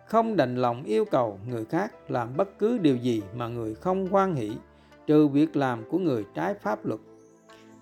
Không 0.06 0.36
đành 0.36 0.56
lòng 0.56 0.84
yêu 0.84 1.06
cầu 1.06 1.40
người 1.48 1.66
khác 1.66 2.12
làm 2.12 2.38
bất 2.38 2.60
cứ 2.60 2.78
điều 2.78 2.96
gì 2.96 3.22
mà 3.36 3.48
người 3.48 3.76
không 3.76 4.08
quan 4.12 4.36
hỷ, 4.36 4.52
trừ 5.08 5.28
việc 5.28 5.56
làm 5.56 5.84
của 5.90 5.98
người 5.98 6.26
trái 6.36 6.54
pháp 6.54 6.86
luật. 6.86 7.00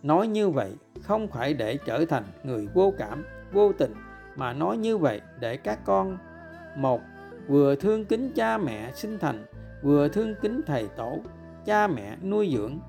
Nói 0.03 0.27
như 0.27 0.49
vậy, 0.49 0.71
không 1.01 1.27
phải 1.27 1.53
để 1.53 1.77
trở 1.85 2.05
thành 2.05 2.23
người 2.43 2.67
vô 2.73 2.93
cảm, 2.97 3.25
vô 3.51 3.73
tình, 3.73 3.93
mà 4.35 4.53
nói 4.53 4.77
như 4.77 4.97
vậy 4.97 5.21
để 5.39 5.57
các 5.57 5.79
con, 5.85 6.17
một, 6.77 7.01
vừa 7.47 7.75
thương 7.75 8.05
kính 8.05 8.31
cha 8.35 8.57
mẹ 8.57 8.91
sinh 8.95 9.17
thành 9.19 9.45
vừa 9.81 10.07
thương 10.07 10.35
kính 10.41 10.61
thầy 10.67 10.87
tổ, 10.97 11.19
cha 11.65 11.87
mẹ 11.87 12.17
nuôi 12.23 12.53
dưỡng. 12.57 12.79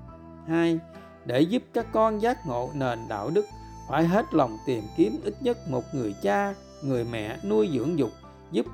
Hai, 0.47 0.79
để 1.25 1.41
giúp 1.41 1.63
các 1.73 1.85
con 1.91 2.21
giác 2.21 2.37
ngộ 2.47 2.69
nền 2.75 2.99
đạo 3.09 3.29
đức, 3.33 3.45
phải 3.89 4.07
hết 4.07 4.25
lòng 4.33 4.57
tìm 4.65 4.83
kiếm 4.97 5.19
ít 5.23 5.33
nhất 5.41 5.57
một 5.69 5.83
người 5.93 6.15
cha, 6.21 6.53
người 6.83 7.05
mẹ 7.11 7.37
nuôi 7.43 7.69
dưỡng 7.73 7.99
dục, 7.99 8.09
giúp 8.51 8.65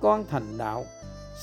con 0.00 0.24
thành 0.30 0.58
đạo, 0.58 0.84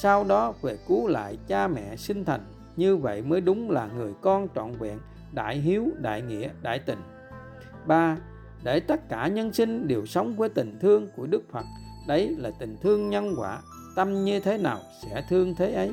sau 0.02 0.24
đó 0.24 0.54
về 0.62 0.78
cứu 0.88 1.08
lại 1.08 1.38
cha 1.48 1.68
mẹ 1.68 1.96
sinh 1.96 2.26
thành. 2.26 2.42
Như 2.76 2.98
vậy 2.98 3.22
mới 3.22 3.42
đúng 3.42 3.72
là 3.72 3.90
người 3.98 4.14
con 4.22 4.48
trọn 4.56 4.72
vẹn, 4.72 5.00
đại 5.32 5.58
hiếu, 5.58 5.88
đại 5.98 6.22
nghĩa, 6.22 6.50
đại 6.62 6.80
tình 6.80 7.00
ba, 7.86 8.18
để 8.64 8.80
tất 8.80 9.10
cả 9.10 9.28
nhân 9.28 9.54
sinh 9.54 9.88
đều 9.88 10.06
sống 10.06 10.36
với 10.36 10.50
tình 10.50 10.78
thương 10.82 11.08
của 11.16 11.28
đức 11.28 11.44
phật, 11.52 11.66
đấy 12.08 12.36
là 12.38 12.52
tình 12.60 12.78
thương 12.82 13.10
nhân 13.10 13.36
quả 13.38 13.62
tâm 13.96 14.26
như 14.26 14.40
thế 14.40 14.58
nào 14.58 14.80
sẽ 15.04 15.26
thương 15.30 15.56
thế 15.56 15.74
ấy. 15.74 15.92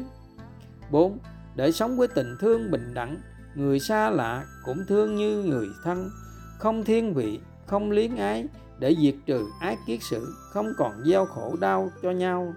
Bốn 0.90 1.18
để 1.54 1.72
sống 1.72 1.96
với 1.96 2.08
tình 2.08 2.36
thương 2.40 2.70
bình 2.70 2.94
đẳng 2.94 3.16
người 3.54 3.80
xa 3.80 4.10
lạ 4.10 4.44
cũng 4.64 4.84
thương 4.88 5.16
như 5.16 5.42
người 5.42 5.68
thân. 5.84 6.10
Không 6.58 6.84
thiên 6.84 7.14
vị 7.14 7.40
không 7.66 7.90
liếng 7.90 8.16
ái 8.16 8.46
để 8.78 8.96
diệt 9.02 9.14
trừ 9.26 9.48
ái 9.60 9.76
kiết 9.86 9.98
sự 10.02 10.34
không 10.52 10.72
còn 10.78 11.04
gieo 11.04 11.26
khổ 11.26 11.56
đau 11.60 11.90
cho 12.02 12.10
nhau. 12.10 12.54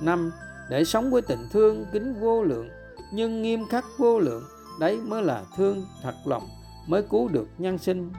Năm 0.00 0.32
để 0.70 0.84
sống 0.84 1.10
với 1.10 1.22
tình 1.22 1.48
thương 1.52 1.86
kính 1.92 2.14
vô 2.20 2.42
lượng 2.42 2.68
nhưng 3.12 3.42
nghiêm 3.42 3.68
khắc 3.68 3.84
vô 3.98 4.18
lượng 4.18 4.42
đấy 4.80 5.00
mới 5.06 5.22
là 5.22 5.44
thương 5.56 5.86
thật 6.02 6.14
lòng 6.24 6.48
mới 6.86 7.02
cứu 7.02 7.28
được 7.28 7.48
nhân 7.58 7.78
sinh. 7.78 8.12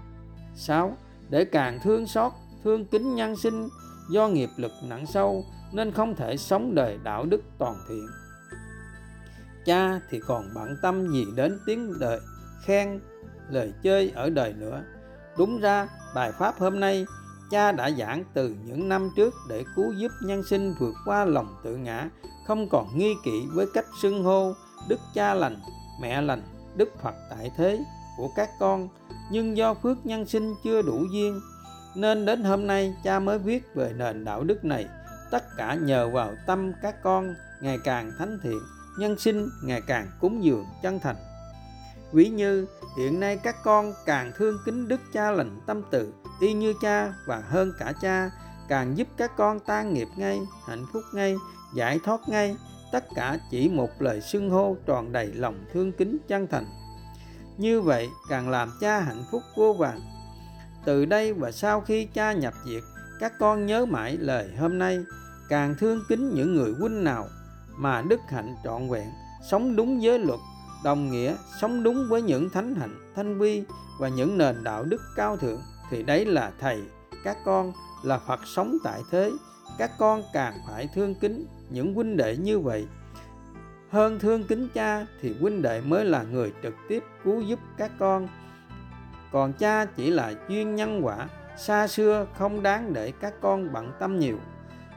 6. 0.56 0.98
Để 1.30 1.46
càng 1.46 1.80
thương 1.84 2.08
xót, 2.08 2.32
thương 2.64 2.86
kính 2.86 3.16
nhân 3.16 3.36
sinh 3.38 3.70
do 4.10 4.28
nghiệp 4.28 4.50
lực 4.58 4.72
nặng 4.84 5.06
sâu 5.06 5.46
nên 5.76 5.92
không 5.92 6.16
thể 6.16 6.38
sống 6.38 6.76
đời 6.76 7.00
đạo 7.04 7.26
đức 7.26 7.42
toàn 7.58 7.76
thiện. 7.90 8.08
Cha 9.66 10.00
thì 10.10 10.20
còn 10.28 10.50
bận 10.56 10.78
tâm 10.82 11.08
gì 11.08 11.26
đến 11.36 11.60
tiếng 11.66 12.00
đời, 12.00 12.20
khen, 12.66 13.00
lời 13.50 13.74
chơi 13.84 14.12
ở 14.16 14.30
đời 14.30 14.54
nữa. 14.54 14.84
Đúng 15.38 15.60
ra, 15.60 15.88
bài 16.16 16.32
pháp 16.32 16.56
hôm 16.60 16.80
nay, 16.80 17.06
cha 17.52 17.72
đã 17.72 17.92
giảng 17.92 18.24
từ 18.34 18.56
những 18.66 18.90
năm 18.90 19.10
trước 19.16 19.34
để 19.50 19.64
cứu 19.76 19.94
giúp 19.94 20.12
nhân 20.22 20.44
sinh 20.44 20.74
vượt 20.80 20.96
qua 21.06 21.26
lòng 21.26 21.56
tự 21.64 21.78
ngã, 21.78 22.10
không 22.48 22.70
còn 22.70 22.98
nghi 22.98 23.14
kỵ 23.24 23.48
với 23.54 23.66
cách 23.74 23.86
xưng 24.02 24.24
hô 24.24 24.54
đức 24.90 25.00
cha 25.14 25.34
lành, 25.34 25.58
mẹ 26.02 26.22
lành, 26.22 26.42
đức 26.76 26.90
phật 27.02 27.16
tại 27.30 27.52
thế 27.58 27.80
của 28.18 28.30
các 28.36 28.50
con 28.60 28.90
nhưng 29.32 29.58
do 29.58 29.74
phước 29.74 30.06
nhân 30.06 30.26
sinh 30.26 30.56
chưa 30.64 30.82
đủ 30.82 31.06
duyên, 31.14 31.42
nên 31.96 32.26
đến 32.26 32.44
hôm 32.44 32.68
nay 32.68 32.96
cha 33.04 33.20
mới 33.20 33.40
viết 33.40 33.76
về 33.76 33.94
nền 33.98 34.26
đạo 34.26 34.44
đức 34.44 34.66
này 34.66 34.86
tất 35.36 35.58
cả 35.58 35.74
nhờ 35.74 36.10
vào 36.10 36.36
tâm 36.46 36.72
các 36.82 37.04
con, 37.04 37.36
ngày 37.62 37.78
càng 37.84 38.12
thánh 38.20 38.40
thiện, 38.44 38.60
nhân 39.00 39.20
sinh 39.20 39.50
ngày 39.64 39.82
càng 39.88 40.08
cúng 40.20 40.44
dường 40.44 40.66
chân 40.84 41.00
thành. 41.00 41.16
Ví 42.14 42.30
như, 42.30 42.66
hiện 42.98 43.20
nay 43.20 43.40
các 43.44 43.56
con 43.64 43.94
càng 44.06 44.32
thương 44.38 44.58
kính 44.66 44.88
đức 44.88 45.00
cha 45.14 45.32
lành 45.32 45.60
tâm 45.66 45.82
từ 45.92 46.14
y 46.40 46.54
như 46.54 46.74
cha 46.82 47.14
và 47.26 47.44
hơn 47.50 47.74
cả 47.80 47.94
cha, 48.02 48.32
càng 48.68 48.98
giúp 48.98 49.08
các 49.18 49.32
con 49.38 49.60
tan 49.60 49.94
nghiệp 49.94 50.08
ngay, 50.18 50.40
hạnh 50.68 50.86
phúc 50.94 51.04
ngay, 51.14 51.36
giải 51.76 52.00
thoát 52.06 52.30
ngay. 52.30 52.56
Tất 52.92 53.06
cả 53.16 53.38
chỉ 53.52 53.70
một 53.70 53.90
lời 54.00 54.22
xưng 54.22 54.50
hô 54.50 54.76
tròn 54.86 55.12
đầy 55.12 55.34
lòng 55.34 55.66
thương 55.74 55.92
kính 55.92 56.18
chân 56.28 56.48
thành. 56.48 56.66
Như 57.58 57.82
vậy 57.82 58.10
càng 58.30 58.50
làm 58.50 58.72
cha 58.82 59.00
hạnh 59.00 59.24
phúc 59.32 59.42
vô 59.56 59.74
vàng 59.74 60.00
từ 60.86 61.06
đây 61.06 61.34
và 61.34 61.52
sau 61.52 61.82
khi 61.82 62.06
cha 62.06 62.34
nhập 62.34 62.54
diệt, 62.66 62.84
các 63.20 63.34
con 63.40 63.66
nhớ 63.66 63.86
mãi 63.86 64.18
lời 64.18 64.52
hôm 64.60 64.80
nay 64.80 65.00
càng 65.50 65.76
thương 65.80 66.04
kính 66.10 66.34
những 66.34 66.56
người 66.56 66.74
huynh 66.80 67.04
nào 67.04 67.28
mà 67.78 68.02
đức 68.02 68.20
hạnh 68.28 68.56
trọn 68.64 68.90
vẹn, 68.90 69.08
sống 69.50 69.76
đúng 69.76 70.04
giới 70.04 70.20
luật, 70.20 70.40
đồng 70.84 71.12
nghĩa 71.12 71.36
sống 71.62 71.84
đúng 71.84 72.08
với 72.10 72.22
những 72.22 72.50
thánh 72.50 72.76
hạnh, 72.76 73.14
thanh 73.16 73.40
vi 73.40 73.64
và 74.00 74.08
những 74.08 74.38
nền 74.38 74.64
đạo 74.64 74.84
đức 74.84 75.02
cao 75.16 75.38
thượng, 75.38 75.62
thì 75.90 76.04
đấy 76.04 76.26
là 76.26 76.52
thầy, 76.60 76.82
các 77.24 77.38
con 77.46 77.74
là 78.04 78.20
phật 78.28 78.40
sống 78.46 78.78
tại 78.84 79.02
thế. 79.12 79.32
Các 79.78 79.92
con 80.00 80.24
càng 80.34 80.54
phải 80.68 80.90
thương 80.96 81.16
kính 81.16 81.46
những 81.70 81.94
huynh 81.94 82.18
đệ 82.18 82.38
như 82.38 82.60
vậy. 82.60 82.88
Hơn 83.90 84.20
thương 84.20 84.44
kính 84.44 84.68
cha 84.74 85.06
thì 85.22 85.36
huynh 85.40 85.62
đệ 85.62 85.82
mới 85.82 86.06
là 86.06 86.24
người 86.24 86.54
trực 86.64 86.74
tiếp 86.90 87.04
cứu 87.24 87.42
giúp 87.42 87.60
các 87.78 87.92
con. 88.00 88.28
Còn 89.32 89.54
cha 89.54 89.86
chỉ 89.86 90.10
là 90.10 90.34
duyên 90.50 90.76
nhân 90.76 91.02
quả, 91.04 91.28
xa 91.58 91.88
xưa 91.88 92.28
không 92.38 92.64
đáng 92.64 92.94
để 92.94 93.12
các 93.12 93.34
con 93.42 93.74
bận 93.74 93.92
tâm 94.00 94.20
nhiều 94.20 94.38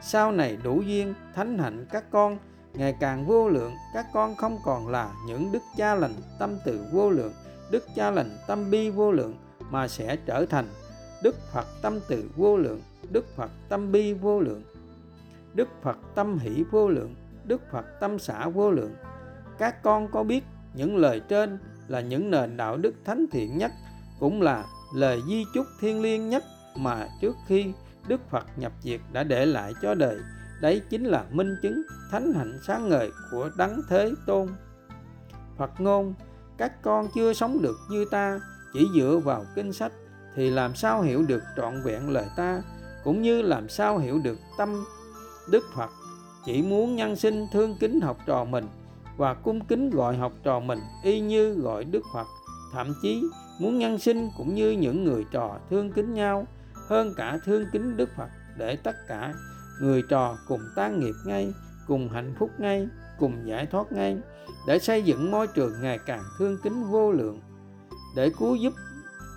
sau 0.01 0.31
này 0.31 0.57
đủ 0.63 0.81
duyên, 0.81 1.13
thánh 1.35 1.57
hạnh 1.57 1.85
các 1.91 2.11
con, 2.11 2.37
ngày 2.73 2.95
càng 2.99 3.25
vô 3.25 3.49
lượng, 3.49 3.73
các 3.93 4.05
con 4.13 4.35
không 4.35 4.57
còn 4.65 4.87
là 4.87 5.11
những 5.27 5.51
đức 5.51 5.63
cha 5.77 5.95
lành 5.95 6.13
tâm 6.39 6.57
từ 6.65 6.85
vô 6.91 7.09
lượng, 7.09 7.33
đức 7.71 7.87
cha 7.95 8.11
lành 8.11 8.37
tâm 8.47 8.71
bi 8.71 8.89
vô 8.89 9.11
lượng, 9.11 9.35
mà 9.69 9.87
sẽ 9.87 10.15
trở 10.25 10.45
thành 10.49 10.65
đức 11.23 11.35
phật 11.53 11.65
tâm 11.81 11.99
từ 12.07 12.29
vô 12.35 12.57
lượng, 12.57 12.81
đức 13.11 13.25
phật 13.35 13.51
tâm 13.69 13.91
bi 13.91 14.13
vô 14.13 14.39
lượng, 14.39 14.63
đức 15.53 15.69
phật 15.81 15.97
tâm 16.15 16.39
hỷ 16.39 16.63
vô 16.71 16.87
lượng, 16.89 17.15
đức 17.45 17.61
phật 17.71 17.85
tâm 17.99 18.19
xã 18.19 18.49
vô 18.49 18.71
lượng. 18.71 18.95
Các 19.57 19.83
con 19.83 20.07
có 20.11 20.23
biết 20.23 20.43
những 20.73 20.97
lời 20.97 21.21
trên 21.29 21.59
là 21.87 22.01
những 22.01 22.31
nền 22.31 22.57
đạo 22.57 22.77
đức 22.77 22.95
thánh 23.05 23.25
thiện 23.31 23.57
nhất, 23.57 23.71
cũng 24.19 24.41
là 24.41 24.65
lời 24.95 25.21
di 25.27 25.45
chúc 25.53 25.65
thiêng 25.79 26.01
liêng 26.01 26.29
nhất 26.29 26.43
mà 26.75 27.07
trước 27.21 27.35
khi 27.47 27.73
Đức 28.09 28.21
Phật 28.29 28.45
nhập 28.57 28.71
diệt 28.81 28.99
đã 29.13 29.23
để 29.23 29.45
lại 29.45 29.73
cho 29.81 29.95
đời. 29.95 30.17
Đấy 30.61 30.81
chính 30.89 31.03
là 31.03 31.25
minh 31.31 31.55
chứng 31.61 31.81
thánh 32.11 32.33
hạnh 32.33 32.59
sáng 32.67 32.89
ngời 32.89 33.11
của 33.31 33.49
Đấng 33.57 33.81
Thế 33.89 34.11
Tôn. 34.25 34.47
Phật 35.57 35.71
ngôn, 35.81 36.13
các 36.57 36.81
con 36.81 37.07
chưa 37.15 37.33
sống 37.33 37.61
được 37.61 37.77
như 37.89 38.05
ta, 38.11 38.39
chỉ 38.73 38.87
dựa 38.95 39.19
vào 39.23 39.45
kinh 39.55 39.73
sách 39.73 39.91
thì 40.35 40.49
làm 40.49 40.75
sao 40.75 41.01
hiểu 41.01 41.25
được 41.27 41.43
trọn 41.57 41.81
vẹn 41.83 42.09
lời 42.09 42.25
ta, 42.37 42.61
cũng 43.03 43.21
như 43.21 43.41
làm 43.41 43.69
sao 43.69 43.97
hiểu 43.97 44.19
được 44.23 44.37
tâm 44.57 44.85
Đức 45.51 45.63
Phật 45.75 45.89
chỉ 46.45 46.61
muốn 46.61 46.95
nhân 46.95 47.15
sinh 47.15 47.47
thương 47.51 47.75
kính 47.79 47.99
học 48.01 48.17
trò 48.25 48.45
mình 48.45 48.67
và 49.17 49.33
cung 49.33 49.65
kính 49.65 49.89
gọi 49.89 50.17
học 50.17 50.31
trò 50.43 50.59
mình 50.59 50.79
y 51.03 51.19
như 51.19 51.53
gọi 51.53 51.83
Đức 51.83 52.01
Phật, 52.13 52.27
thậm 52.73 52.93
chí 53.01 53.23
muốn 53.59 53.79
nhân 53.79 53.99
sinh 53.99 54.29
cũng 54.37 54.55
như 54.55 54.71
những 54.71 55.03
người 55.03 55.25
trò 55.31 55.57
thương 55.69 55.91
kính 55.91 56.13
nhau 56.13 56.47
hơn 56.89 57.13
cả 57.17 57.37
thương 57.45 57.65
kính 57.71 57.97
Đức 57.97 58.09
Phật 58.17 58.29
để 58.57 58.75
tất 58.75 58.95
cả 59.07 59.33
người 59.81 60.03
trò 60.09 60.37
cùng 60.47 60.61
tan 60.75 60.99
nghiệp 60.99 61.15
ngay, 61.25 61.53
cùng 61.87 62.09
hạnh 62.09 62.35
phúc 62.39 62.49
ngay, 62.57 62.87
cùng 63.19 63.47
giải 63.47 63.65
thoát 63.65 63.91
ngay, 63.91 64.17
để 64.67 64.79
xây 64.79 65.03
dựng 65.03 65.31
môi 65.31 65.47
trường 65.47 65.81
ngày 65.81 65.99
càng 66.05 66.23
thương 66.37 66.57
kính 66.63 66.83
vô 66.83 67.11
lượng, 67.11 67.41
để 68.15 68.31
cứu 68.39 68.55
giúp 68.55 68.73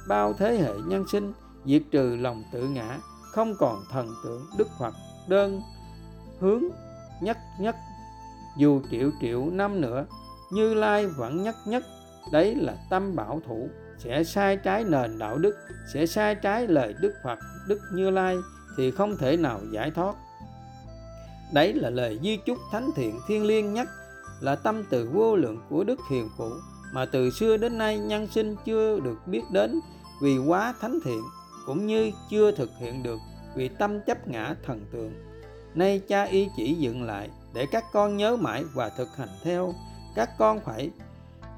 bao 0.09 0.33
thế 0.33 0.59
hệ 0.59 0.73
nhân 0.87 1.05
sinh 1.09 1.33
diệt 1.65 1.83
trừ 1.91 2.17
lòng 2.17 2.43
tự 2.53 2.69
ngã, 2.69 2.99
không 3.33 3.55
còn 3.59 3.85
thần 3.91 4.09
tượng 4.25 4.47
Đức 4.59 4.69
Phật 4.79 4.95
đơn 5.29 5.61
hướng 6.41 6.63
nhất 7.21 7.37
nhất. 7.61 7.77
Dù 8.59 8.81
triệu 8.91 9.11
triệu 9.21 9.51
năm 9.51 9.81
nữa 9.81 10.07
như 10.53 10.75
lai 10.75 11.07
vẫn 11.07 11.43
nhất 11.43 11.55
nhất 11.67 11.85
đấy 12.33 12.55
là 12.55 12.77
tâm 12.91 13.17
bảo 13.17 13.41
thủ 13.47 13.69
sẽ 14.05 14.25
sai 14.25 14.57
trái 14.57 14.85
nền 14.85 15.19
đạo 15.19 15.39
đức, 15.39 15.57
sẽ 15.93 16.07
sai 16.07 16.35
trái 16.35 16.69
lời 16.69 16.95
đức 17.01 17.15
phật, 17.25 17.39
đức 17.69 17.81
như 17.93 18.11
lai 18.11 18.37
thì 18.77 18.91
không 18.91 19.17
thể 19.17 19.37
nào 19.37 19.61
giải 19.71 19.91
thoát. 19.91 20.15
Đấy 21.53 21.73
là 21.73 21.91
lời 21.91 22.19
di 22.23 22.37
chúc 22.37 22.59
thánh 22.73 22.91
thiện 22.97 23.21
thiên 23.29 23.45
liêng 23.45 23.75
nhất, 23.75 23.89
là 24.41 24.57
tâm 24.57 24.85
từ 24.91 25.09
vô 25.13 25.37
lượng 25.37 25.61
của 25.69 25.85
đức 25.85 25.99
hiền 26.11 26.29
phụ 26.37 26.51
mà 26.93 27.07
từ 27.07 27.31
xưa 27.31 27.57
đến 27.57 27.79
nay 27.79 27.99
nhân 27.99 28.27
sinh 28.27 28.57
chưa 28.65 29.01
được 29.01 29.27
biết 29.27 29.43
đến 29.53 29.81
vì 30.23 30.39
quá 30.39 30.75
thánh 30.81 30.99
thiện 31.05 31.23
cũng 31.67 31.87
như 31.87 32.13
chưa 32.31 32.53
thực 32.53 32.71
hiện 32.79 33.03
được 33.03 33.19
vì 33.55 33.69
tâm 33.69 34.01
chấp 34.01 34.29
ngã 34.29 34.55
thần 34.67 34.87
tượng. 34.93 35.13
Nay 35.75 36.03
cha 36.09 36.23
y 36.23 36.49
chỉ 36.57 36.75
dựng 36.75 37.03
lại 37.03 37.31
để 37.55 37.67
các 37.73 37.85
con 37.93 38.17
nhớ 38.17 38.37
mãi 38.37 38.65
và 38.75 38.89
thực 38.89 39.09
hành 39.17 39.29
theo, 39.43 39.75
các 40.15 40.31
con 40.39 40.61
phải 40.61 40.91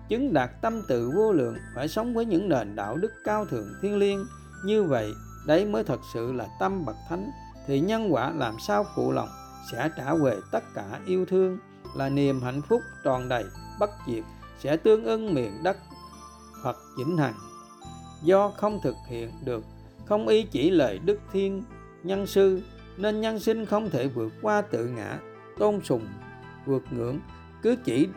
chứng 0.09 0.33
đạt 0.33 0.51
tâm 0.63 0.83
tự 0.89 1.11
vô 1.15 1.33
lượng, 1.33 1.57
phải 1.75 1.89
sống 1.89 2.15
với 2.15 2.27
những 2.27 2.49
nền 2.49 2.77
đạo 2.77 2.97
đức 2.97 3.13
cao 3.25 3.45
thượng 3.45 3.69
thiên 3.83 3.97
liêng. 3.97 4.27
Như 4.65 4.83
vậy, 4.85 5.13
đấy 5.47 5.65
mới 5.65 5.85
thật 5.85 6.01
sự 6.15 6.33
là 6.33 6.47
tâm 6.61 6.85
bậc 6.85 6.97
thánh. 7.09 7.31
Thì 7.67 7.81
nhân 7.81 8.13
quả 8.13 8.31
làm 8.31 8.55
sao 8.67 8.87
phụ 8.97 9.13
lòng, 9.13 9.29
sẽ 9.73 9.89
trả 9.97 10.15
về 10.15 10.37
tất 10.53 10.65
cả 10.75 11.01
yêu 11.07 11.27
thương. 11.27 11.59
Là 11.97 12.09
niềm 12.09 12.41
hạnh 12.41 12.63
phúc 12.69 12.83
tròn 13.05 13.29
đầy, 13.29 13.45
bất 13.81 13.91
diệt, 14.07 14.25
sẽ 14.59 14.77
tương 14.77 15.05
ưng 15.05 15.35
miền 15.35 15.63
đất 15.63 15.77
Phật 16.63 16.77
vĩnh 16.99 17.17
hằng. 17.17 17.35
Do 18.23 18.53
không 18.57 18.81
thực 18.83 18.95
hiện 19.09 19.31
được, 19.45 19.65
không 20.07 20.29
ý 20.29 20.43
chỉ 20.43 20.71
lời 20.71 20.99
đức 20.99 21.19
thiên 21.33 21.63
nhân 22.03 22.27
sư, 22.27 22.63
nên 22.97 23.21
nhân 23.21 23.41
sinh 23.41 23.67
không 23.67 23.91
thể 23.91 24.09
vượt 24.09 24.33
qua 24.43 24.61
tự 24.61 24.87
ngã, 24.87 25.19
tôn 25.59 25.81
sùng, 25.85 26.07
vượt 26.67 26.83
ngưỡng. 26.91 27.19
Cứ 27.63 27.77
chỉ 27.85 28.09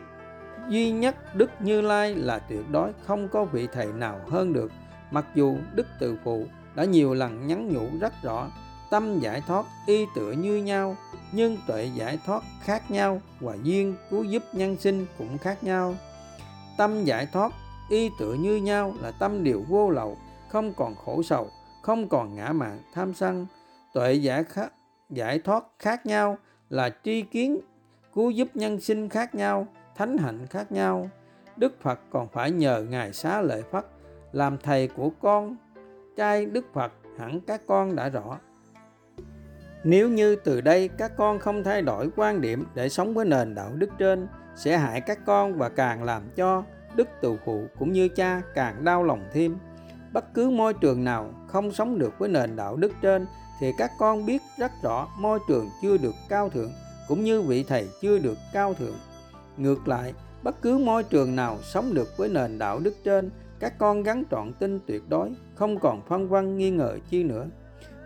duy 0.68 0.90
nhất 0.90 1.34
Đức 1.34 1.50
Như 1.60 1.80
Lai 1.80 2.14
là 2.14 2.38
tuyệt 2.38 2.70
đối 2.70 2.92
không 3.06 3.28
có 3.28 3.44
vị 3.44 3.68
thầy 3.72 3.86
nào 3.86 4.20
hơn 4.28 4.52
được. 4.52 4.72
Mặc 5.10 5.26
dù 5.34 5.56
Đức 5.74 5.86
Từ 6.00 6.18
Phụ 6.24 6.44
đã 6.74 6.84
nhiều 6.84 7.14
lần 7.14 7.46
nhắn 7.46 7.68
nhủ 7.68 7.86
rất 8.00 8.12
rõ, 8.22 8.48
tâm 8.90 9.18
giải 9.18 9.42
thoát 9.46 9.66
y 9.86 10.06
tựa 10.14 10.32
như 10.32 10.56
nhau, 10.56 10.96
nhưng 11.32 11.58
tuệ 11.66 11.90
giải 11.94 12.18
thoát 12.26 12.42
khác 12.60 12.90
nhau 12.90 13.20
và 13.40 13.56
duyên 13.62 13.94
cứu 14.10 14.24
giúp 14.24 14.42
nhân 14.52 14.76
sinh 14.76 15.06
cũng 15.18 15.38
khác 15.38 15.64
nhau. 15.64 15.94
Tâm 16.78 17.04
giải 17.04 17.26
thoát 17.32 17.52
y 17.90 18.10
tựa 18.18 18.34
như 18.34 18.56
nhau 18.56 18.94
là 19.00 19.10
tâm 19.10 19.44
điều 19.44 19.64
vô 19.68 19.90
lậu, 19.90 20.16
không 20.48 20.72
còn 20.76 20.94
khổ 20.94 21.22
sầu, 21.22 21.50
không 21.82 22.08
còn 22.08 22.34
ngã 22.34 22.52
mạn 22.52 22.78
tham 22.94 23.14
sân. 23.14 23.46
Tuệ 23.94 24.14
giải, 24.14 24.44
khác, 24.44 24.72
giải 25.10 25.38
thoát 25.38 25.64
khác 25.78 26.06
nhau 26.06 26.38
là 26.70 26.90
tri 27.04 27.22
kiến 27.22 27.60
cứu 28.14 28.30
giúp 28.30 28.48
nhân 28.54 28.80
sinh 28.80 29.08
khác 29.08 29.34
nhau 29.34 29.66
thánh 29.98 30.18
hạnh 30.18 30.46
khác 30.46 30.72
nhau. 30.72 31.10
Đức 31.56 31.80
phật 31.80 32.00
còn 32.10 32.28
phải 32.28 32.50
nhờ 32.50 32.84
ngài 32.90 33.12
xá 33.12 33.40
lợi 33.40 33.62
phất 33.70 33.86
làm 34.32 34.58
thầy 34.58 34.88
của 34.88 35.10
con. 35.22 35.56
Trai 36.16 36.46
đức 36.46 36.66
phật 36.72 36.92
hẳn 37.18 37.40
các 37.40 37.60
con 37.66 37.96
đã 37.96 38.08
rõ. 38.08 38.38
Nếu 39.84 40.08
như 40.08 40.36
từ 40.36 40.60
đây 40.60 40.88
các 40.88 41.16
con 41.16 41.38
không 41.38 41.64
thay 41.64 41.82
đổi 41.82 42.10
quan 42.16 42.40
điểm 42.40 42.66
để 42.74 42.88
sống 42.88 43.14
với 43.14 43.24
nền 43.24 43.54
đạo 43.54 43.70
đức 43.74 43.90
trên, 43.98 44.28
sẽ 44.56 44.78
hại 44.78 45.00
các 45.00 45.18
con 45.26 45.58
và 45.58 45.68
càng 45.68 46.04
làm 46.04 46.22
cho 46.36 46.62
đức 46.94 47.08
từ 47.20 47.36
phụ 47.44 47.64
cũng 47.78 47.92
như 47.92 48.08
cha 48.08 48.42
càng 48.54 48.84
đau 48.84 49.04
lòng 49.04 49.24
thêm. 49.32 49.56
Bất 50.12 50.34
cứ 50.34 50.50
môi 50.50 50.74
trường 50.74 51.04
nào 51.04 51.30
không 51.48 51.72
sống 51.72 51.98
được 51.98 52.18
với 52.18 52.28
nền 52.28 52.56
đạo 52.56 52.76
đức 52.76 52.92
trên 53.02 53.26
thì 53.60 53.72
các 53.78 53.90
con 53.98 54.26
biết 54.26 54.42
rất 54.58 54.72
rõ 54.82 55.08
môi 55.18 55.38
trường 55.48 55.68
chưa 55.82 55.96
được 55.96 56.14
cao 56.28 56.48
thượng 56.48 56.72
cũng 57.08 57.24
như 57.24 57.42
vị 57.42 57.64
thầy 57.68 57.88
chưa 58.00 58.18
được 58.18 58.38
cao 58.52 58.74
thượng. 58.74 58.96
Ngược 59.58 59.88
lại, 59.88 60.14
bất 60.42 60.62
cứ 60.62 60.78
môi 60.78 61.02
trường 61.02 61.36
nào 61.36 61.58
sống 61.62 61.94
được 61.94 62.08
với 62.16 62.28
nền 62.28 62.58
đạo 62.58 62.78
đức 62.78 62.94
trên, 63.04 63.30
các 63.60 63.78
con 63.78 64.02
gắn 64.02 64.24
trọn 64.30 64.52
tin 64.52 64.80
tuyệt 64.86 65.02
đối, 65.08 65.32
không 65.54 65.78
còn 65.78 66.02
phân 66.08 66.28
vân 66.28 66.56
nghi 66.56 66.70
ngờ 66.70 66.98
chi 67.10 67.22
nữa. 67.22 67.46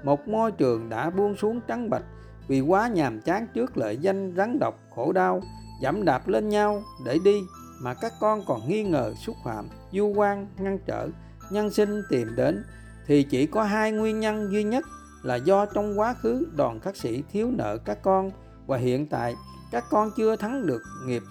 Một 0.03 0.29
môi 0.29 0.53
trường 0.53 0.89
đã 0.89 1.11
buông 1.11 1.37
xuống 1.37 1.61
trắng 1.69 1.91
bạch 1.91 2.05
vì 2.49 2.61
quá 2.61 2.89
nhàm 2.89 3.21
chán 3.21 3.47
trước 3.55 3.77
lợi 3.77 3.97
danh 3.97 4.35
rắn 4.37 4.59
độc 4.59 4.79
khổ 4.95 5.13
đau, 5.13 5.43
dẫm 5.83 6.05
đạp 6.05 6.29
lên 6.29 6.49
nhau 6.49 6.83
để 7.05 7.19
đi 7.25 7.41
mà 7.83 7.95
các 7.95 8.13
con 8.21 8.43
còn 8.47 8.69
nghi 8.69 8.85
ngờ 8.85 9.15
xúc 9.27 9.37
phạm, 9.45 9.69
du 9.93 10.07
quan, 10.07 10.47
ngăn 10.59 10.79
trở, 10.87 11.09
nhân 11.51 11.71
sinh 11.71 12.03
tìm 12.11 12.29
đến 12.37 12.65
thì 13.07 13.23
chỉ 13.23 13.47
có 13.47 13.63
hai 13.63 13.93
nguyên 13.93 14.21
nhân 14.21 14.53
duy 14.53 14.65
nhất 14.65 14.85
là 15.23 15.35
do 15.35 15.67
trong 15.67 16.01
quá 16.01 16.15
khứ 16.15 16.47
đoàn 16.57 16.81
khắc 16.81 16.97
sĩ 16.97 17.23
thiếu 17.33 17.51
nợ 17.51 17.79
các 17.79 17.99
con 18.03 18.31
và 18.67 18.77
hiện 18.77 19.07
tại 19.07 19.35
các 19.71 19.85
con 19.91 20.11
chưa 20.17 20.37
thắng 20.37 20.67
được 20.67 20.83
nghiệp 21.07 21.23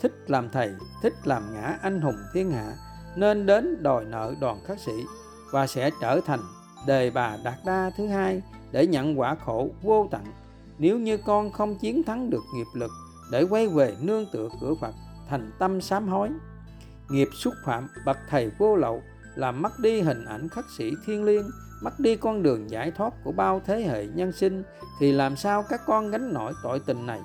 thích 0.00 0.24
làm 0.26 0.50
thầy, 0.50 0.74
thích 1.02 1.14
làm 1.24 1.54
ngã 1.54 1.78
anh 1.82 2.00
hùng 2.00 2.18
thiên 2.34 2.50
hạ, 2.50 2.72
nên 3.16 3.46
đến 3.46 3.82
đòi 3.82 4.04
nợ 4.04 4.34
đoàn 4.40 4.60
khắc 4.66 4.80
sĩ 4.80 4.92
và 5.52 5.66
sẽ 5.66 5.90
trở 6.00 6.20
thành 6.26 6.40
đề 6.86 7.10
bà 7.10 7.36
đạt 7.44 7.58
đa 7.66 7.90
thứ 7.96 8.06
hai 8.06 8.42
để 8.72 8.86
nhận 8.86 9.20
quả 9.20 9.36
khổ 9.44 9.70
vô 9.82 10.08
tận. 10.10 10.22
Nếu 10.78 10.98
như 10.98 11.16
con 11.16 11.52
không 11.52 11.78
chiến 11.78 12.02
thắng 12.02 12.30
được 12.30 12.42
nghiệp 12.54 12.66
lực 12.74 12.90
để 13.30 13.42
quay 13.50 13.68
về 13.68 13.96
nương 14.00 14.26
tựa 14.32 14.48
cửa 14.60 14.74
Phật 14.80 14.94
thành 15.28 15.50
tâm 15.58 15.80
sám 15.80 16.08
hối, 16.08 16.30
nghiệp 17.08 17.28
xúc 17.34 17.54
phạm 17.64 17.88
bậc 18.04 18.16
thầy 18.28 18.50
vô 18.58 18.76
lậu 18.76 19.02
làm 19.34 19.62
mất 19.62 19.78
đi 19.78 20.00
hình 20.00 20.24
ảnh 20.24 20.48
khắc 20.48 20.64
sĩ 20.78 20.92
thiên 21.06 21.24
liêng, 21.24 21.50
mất 21.82 22.00
đi 22.00 22.16
con 22.16 22.42
đường 22.42 22.70
giải 22.70 22.90
thoát 22.90 23.12
của 23.24 23.32
bao 23.32 23.60
thế 23.66 23.80
hệ 23.80 24.06
nhân 24.06 24.32
sinh, 24.32 24.62
thì 25.00 25.12
làm 25.12 25.36
sao 25.36 25.64
các 25.68 25.80
con 25.86 26.10
gánh 26.10 26.32
nổi 26.32 26.52
tội 26.62 26.80
tình 26.80 27.06
này? 27.06 27.20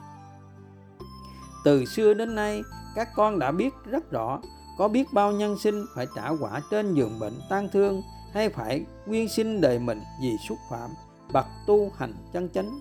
Từ 1.64 1.86
xưa 1.86 2.14
đến 2.14 2.36
nay, 2.36 2.64
các 2.96 3.10
con 3.16 3.40
đã 3.40 3.52
biết 3.52 3.74
rất 3.86 4.12
rõ 4.12 4.40
có 4.78 4.88
biết 4.88 5.14
bao 5.14 5.32
nhân 5.32 5.58
sinh 5.60 5.86
phải 5.96 6.08
trả 6.16 6.30
quả 6.30 6.62
trên 6.72 6.94
giường 6.94 7.20
bệnh 7.20 7.34
tan 7.50 7.70
thương 7.74 8.02
hay 8.34 8.50
phải 8.50 8.86
nguyên 9.06 9.30
sinh 9.30 9.62
đời 9.62 9.80
mình 9.80 10.02
vì 10.22 10.38
xúc 10.50 10.58
phạm, 10.70 10.90
bậc 11.34 11.46
tu 11.68 11.92
hành 11.98 12.14
chân 12.34 12.50
chánh. 12.50 12.80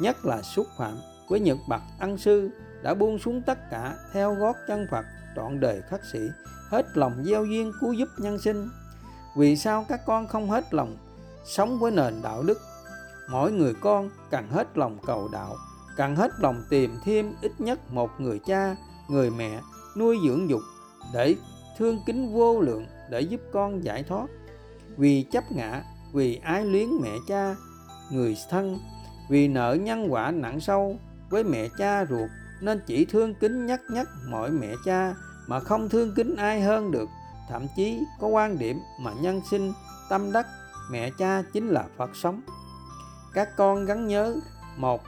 Nhất 0.00 0.24
là 0.24 0.42
xúc 0.42 0.66
phạm 0.78 0.98
với 1.28 1.40
những 1.40 1.58
bậc 1.68 1.80
ân 1.98 2.18
sư 2.18 2.50
đã 2.82 2.94
buông 2.94 3.18
xuống 3.18 3.42
tất 3.46 3.58
cả 3.70 3.96
theo 4.12 4.34
gót 4.34 4.56
chân 4.68 4.86
Phật 4.90 5.04
trọn 5.36 5.60
đời 5.60 5.82
khắc 5.90 6.00
sĩ 6.12 6.18
hết 6.68 6.86
lòng 6.94 7.24
gieo 7.24 7.44
duyên 7.44 7.72
cứu 7.80 7.92
giúp 7.92 8.08
nhân 8.18 8.38
sinh. 8.38 8.68
Vì 9.36 9.56
sao 9.56 9.86
các 9.88 10.00
con 10.06 10.28
không 10.28 10.50
hết 10.50 10.74
lòng 10.74 10.96
sống 11.44 11.78
với 11.78 11.90
nền 11.90 12.22
đạo 12.22 12.42
đức? 12.42 12.58
Mỗi 13.30 13.52
người 13.52 13.74
con 13.80 14.10
cần 14.30 14.48
hết 14.50 14.78
lòng 14.78 14.98
cầu 15.06 15.28
đạo 15.32 15.56
cần 15.96 16.16
hết 16.16 16.30
lòng 16.38 16.62
tìm 16.70 16.96
thêm 17.04 17.34
ít 17.42 17.52
nhất 17.58 17.92
một 17.92 18.10
người 18.20 18.40
cha, 18.46 18.76
người 19.08 19.30
mẹ 19.30 19.60
nuôi 19.96 20.18
dưỡng 20.26 20.50
dục 20.50 20.60
để 21.14 21.36
thương 21.78 21.98
kính 22.06 22.32
vô 22.32 22.60
lượng 22.60 22.86
để 23.10 23.20
giúp 23.20 23.40
con 23.52 23.84
giải 23.84 24.02
thoát. 24.02 24.26
Vì 24.96 25.22
chấp 25.22 25.52
ngã, 25.52 25.82
vì 26.12 26.36
ái 26.36 26.64
luyến 26.64 26.88
mẹ 27.02 27.12
cha, 27.28 27.56
người 28.10 28.36
thân, 28.50 28.78
vì 29.30 29.48
nợ 29.48 29.76
nhân 29.80 30.12
quả 30.12 30.30
nặng 30.30 30.60
sâu 30.60 30.96
với 31.30 31.44
mẹ 31.44 31.68
cha 31.78 32.04
ruột, 32.06 32.30
nên 32.60 32.80
chỉ 32.86 33.04
thương 33.04 33.34
kính 33.34 33.66
nhắc 33.66 33.80
nhắc 33.92 34.08
mọi 34.28 34.50
mẹ 34.50 34.74
cha 34.84 35.14
mà 35.46 35.60
không 35.60 35.88
thương 35.88 36.14
kính 36.14 36.36
ai 36.36 36.60
hơn 36.60 36.90
được. 36.90 37.08
Thậm 37.48 37.66
chí 37.76 38.00
có 38.20 38.26
quan 38.26 38.58
điểm 38.58 38.80
mà 39.00 39.12
nhân 39.20 39.40
sinh 39.50 39.72
tâm 40.10 40.32
đắc 40.32 40.46
mẹ 40.90 41.10
cha 41.18 41.42
chính 41.52 41.68
là 41.68 41.84
phật 41.96 42.10
sống. 42.16 42.40
Các 43.34 43.56
con 43.56 43.84
gắn 43.84 44.06
nhớ 44.06 44.36
một 44.76 45.02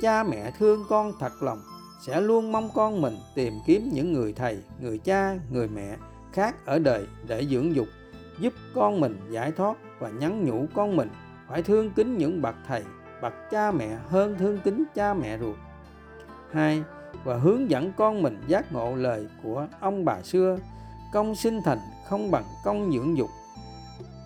cha 0.00 0.22
mẹ 0.22 0.50
thương 0.58 0.84
con 0.88 1.12
thật 1.20 1.42
lòng, 1.42 1.62
sẽ 2.06 2.20
luôn 2.20 2.52
mong 2.52 2.70
con 2.74 3.00
mình 3.00 3.16
tìm 3.34 3.54
kiếm 3.66 3.90
những 3.92 4.12
người 4.12 4.32
thầy, 4.32 4.58
người 4.80 4.98
cha, 4.98 5.38
người 5.50 5.68
mẹ 5.68 5.96
khác 6.32 6.54
ở 6.66 6.78
đời 6.78 7.06
để 7.26 7.46
dưỡng 7.46 7.74
dục, 7.74 7.86
giúp 8.38 8.52
con 8.74 9.00
mình 9.00 9.20
giải 9.30 9.52
thoát 9.52 9.76
và 9.98 10.10
nhắn 10.10 10.44
nhủ 10.44 10.66
con 10.74 10.96
mình 10.96 11.08
phải 11.48 11.62
thương 11.62 11.90
kính 11.90 12.18
những 12.18 12.42
bậc 12.42 12.54
thầy, 12.66 12.84
bậc 13.22 13.32
cha 13.50 13.72
mẹ 13.72 13.98
hơn 14.08 14.36
thương 14.38 14.58
kính 14.64 14.84
cha 14.94 15.14
mẹ 15.14 15.38
ruột. 15.38 15.56
Hai, 16.52 16.82
và 17.24 17.36
hướng 17.36 17.70
dẫn 17.70 17.92
con 17.96 18.22
mình 18.22 18.42
giác 18.46 18.72
ngộ 18.72 18.94
lời 18.96 19.26
của 19.42 19.66
ông 19.80 20.04
bà 20.04 20.22
xưa, 20.22 20.58
công 21.12 21.34
sinh 21.34 21.60
thành 21.64 21.78
không 22.08 22.30
bằng 22.30 22.44
công 22.64 22.92
dưỡng 22.92 23.18
dục. 23.18 23.30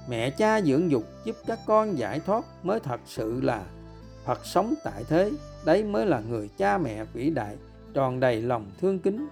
Mẹ 0.08 0.30
cha 0.30 0.60
dưỡng 0.60 0.90
dục 0.90 1.04
giúp 1.24 1.36
các 1.46 1.58
con 1.66 1.98
giải 1.98 2.20
thoát 2.20 2.44
mới 2.62 2.80
thật 2.80 3.00
sự 3.06 3.40
là 3.40 3.62
Phật 4.24 4.46
sống 4.46 4.74
tại 4.84 5.04
thế 5.08 5.30
đấy 5.64 5.84
mới 5.84 6.06
là 6.06 6.20
người 6.20 6.50
cha 6.56 6.78
mẹ 6.78 7.04
vĩ 7.04 7.30
đại, 7.30 7.56
tròn 7.94 8.20
đầy 8.20 8.42
lòng 8.42 8.70
thương 8.80 8.98
kính 8.98 9.28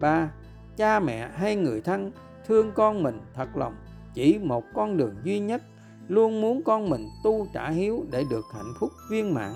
ba, 0.00 0.30
cha 0.76 1.00
mẹ 1.00 1.30
hay 1.34 1.56
người 1.56 1.80
thân 1.80 2.12
thương 2.46 2.72
con 2.72 3.02
mình 3.02 3.20
thật 3.34 3.56
lòng, 3.56 3.74
chỉ 4.14 4.38
một 4.38 4.64
con 4.74 4.96
đường 4.96 5.14
duy 5.24 5.38
nhất, 5.38 5.62
luôn 6.08 6.40
muốn 6.40 6.62
con 6.62 6.90
mình 6.90 7.08
tu 7.24 7.46
trả 7.54 7.70
hiếu 7.70 8.04
để 8.10 8.24
được 8.30 8.44
hạnh 8.54 8.74
phúc 8.78 8.90
viên 9.10 9.34
mãn, 9.34 9.52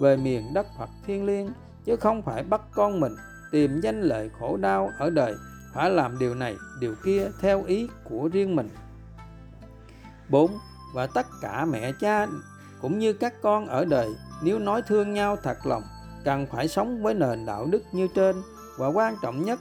về 0.00 0.16
miền 0.16 0.54
đất 0.54 0.66
Phật 0.78 0.88
thiên 1.06 1.24
liêng, 1.26 1.48
chứ 1.84 1.96
không 1.96 2.22
phải 2.22 2.42
bắt 2.42 2.60
con 2.72 3.00
mình 3.00 3.12
tìm 3.52 3.80
danh 3.80 4.02
lợi 4.02 4.30
khổ 4.38 4.56
đau 4.56 4.90
ở 4.98 5.10
đời 5.10 5.34
phải 5.72 5.90
làm 5.90 6.18
điều 6.18 6.34
này, 6.34 6.56
điều 6.80 6.94
kia 7.04 7.30
theo 7.40 7.64
ý 7.64 7.88
của 8.04 8.28
riêng 8.32 8.56
mình 8.56 8.68
4. 10.28 10.58
Và 10.94 11.06
tất 11.06 11.26
cả 11.40 11.64
mẹ 11.64 11.92
cha 12.00 12.26
cũng 12.80 12.98
như 12.98 13.12
các 13.12 13.34
con 13.42 13.66
ở 13.66 13.84
đời 13.84 14.08
nếu 14.42 14.58
nói 14.58 14.82
thương 14.82 15.14
nhau 15.14 15.36
thật 15.42 15.66
lòng, 15.66 15.82
cần 16.24 16.46
phải 16.46 16.68
sống 16.68 17.02
với 17.02 17.14
nền 17.14 17.46
đạo 17.46 17.66
đức 17.66 17.82
như 17.92 18.08
trên. 18.14 18.36
Và 18.78 18.86
quan 18.86 19.16
trọng 19.22 19.44
nhất, 19.44 19.60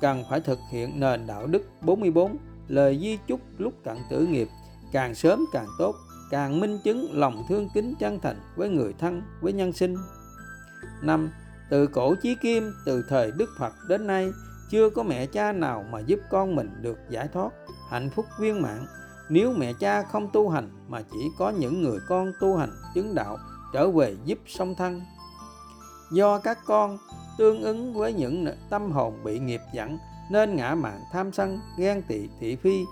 cần 0.00 0.24
phải 0.30 0.40
thực 0.40 0.58
hiện 0.70 1.00
nền 1.00 1.26
đạo 1.26 1.46
đức 1.46 1.62
44 1.80 2.36
lời 2.68 2.98
di 3.02 3.18
chúc 3.26 3.40
lúc 3.58 3.72
cận 3.84 3.96
tử 4.10 4.26
nghiệp, 4.26 4.48
càng 4.92 5.14
sớm 5.14 5.44
càng 5.52 5.66
tốt, 5.78 5.94
càng 6.30 6.60
minh 6.60 6.78
chứng 6.84 7.08
lòng 7.12 7.44
thương 7.48 7.68
kính 7.74 7.94
chân 7.98 8.20
thành 8.20 8.36
với 8.56 8.68
người 8.68 8.94
thân, 8.98 9.22
với 9.40 9.52
nhân 9.52 9.72
sinh. 9.72 9.96
Năm, 11.02 11.30
từ 11.70 11.86
cổ 11.86 12.14
chí 12.22 12.34
kim, 12.34 12.72
từ 12.86 13.04
thời 13.08 13.30
đức 13.30 13.50
phật 13.58 13.72
đến 13.88 14.06
nay, 14.06 14.28
chưa 14.70 14.90
có 14.90 15.02
mẹ 15.02 15.26
cha 15.26 15.52
nào 15.52 15.84
mà 15.90 16.00
giúp 16.00 16.20
con 16.30 16.54
mình 16.54 16.70
được 16.82 16.98
giải 17.10 17.28
thoát 17.32 17.50
hạnh 17.90 18.10
phúc 18.10 18.26
viên 18.38 18.62
mãn. 18.62 18.86
Nếu 19.28 19.52
mẹ 19.52 19.72
cha 19.72 20.02
không 20.02 20.30
tu 20.32 20.48
hành 20.48 20.70
mà 20.88 21.02
chỉ 21.12 21.28
có 21.38 21.50
những 21.50 21.82
người 21.82 21.98
con 22.08 22.32
tu 22.40 22.56
hành 22.56 22.70
chứng 22.94 23.14
đạo 23.14 23.38
trở 23.72 23.90
về 23.90 24.16
giúp 24.24 24.38
song 24.46 24.74
thân 24.74 25.02
do 26.10 26.38
các 26.38 26.58
con 26.66 26.98
tương 27.38 27.62
ứng 27.62 27.94
với 27.94 28.12
những 28.12 28.46
tâm 28.70 28.92
hồn 28.92 29.24
bị 29.24 29.38
nghiệp 29.38 29.60
dẫn 29.72 29.98
nên 30.30 30.56
ngã 30.56 30.74
mạn 30.74 31.00
tham 31.12 31.32
sân, 31.32 31.60
ghen 31.78 32.02
tị 32.02 32.28
thị 32.40 32.56
phi, 32.56 32.84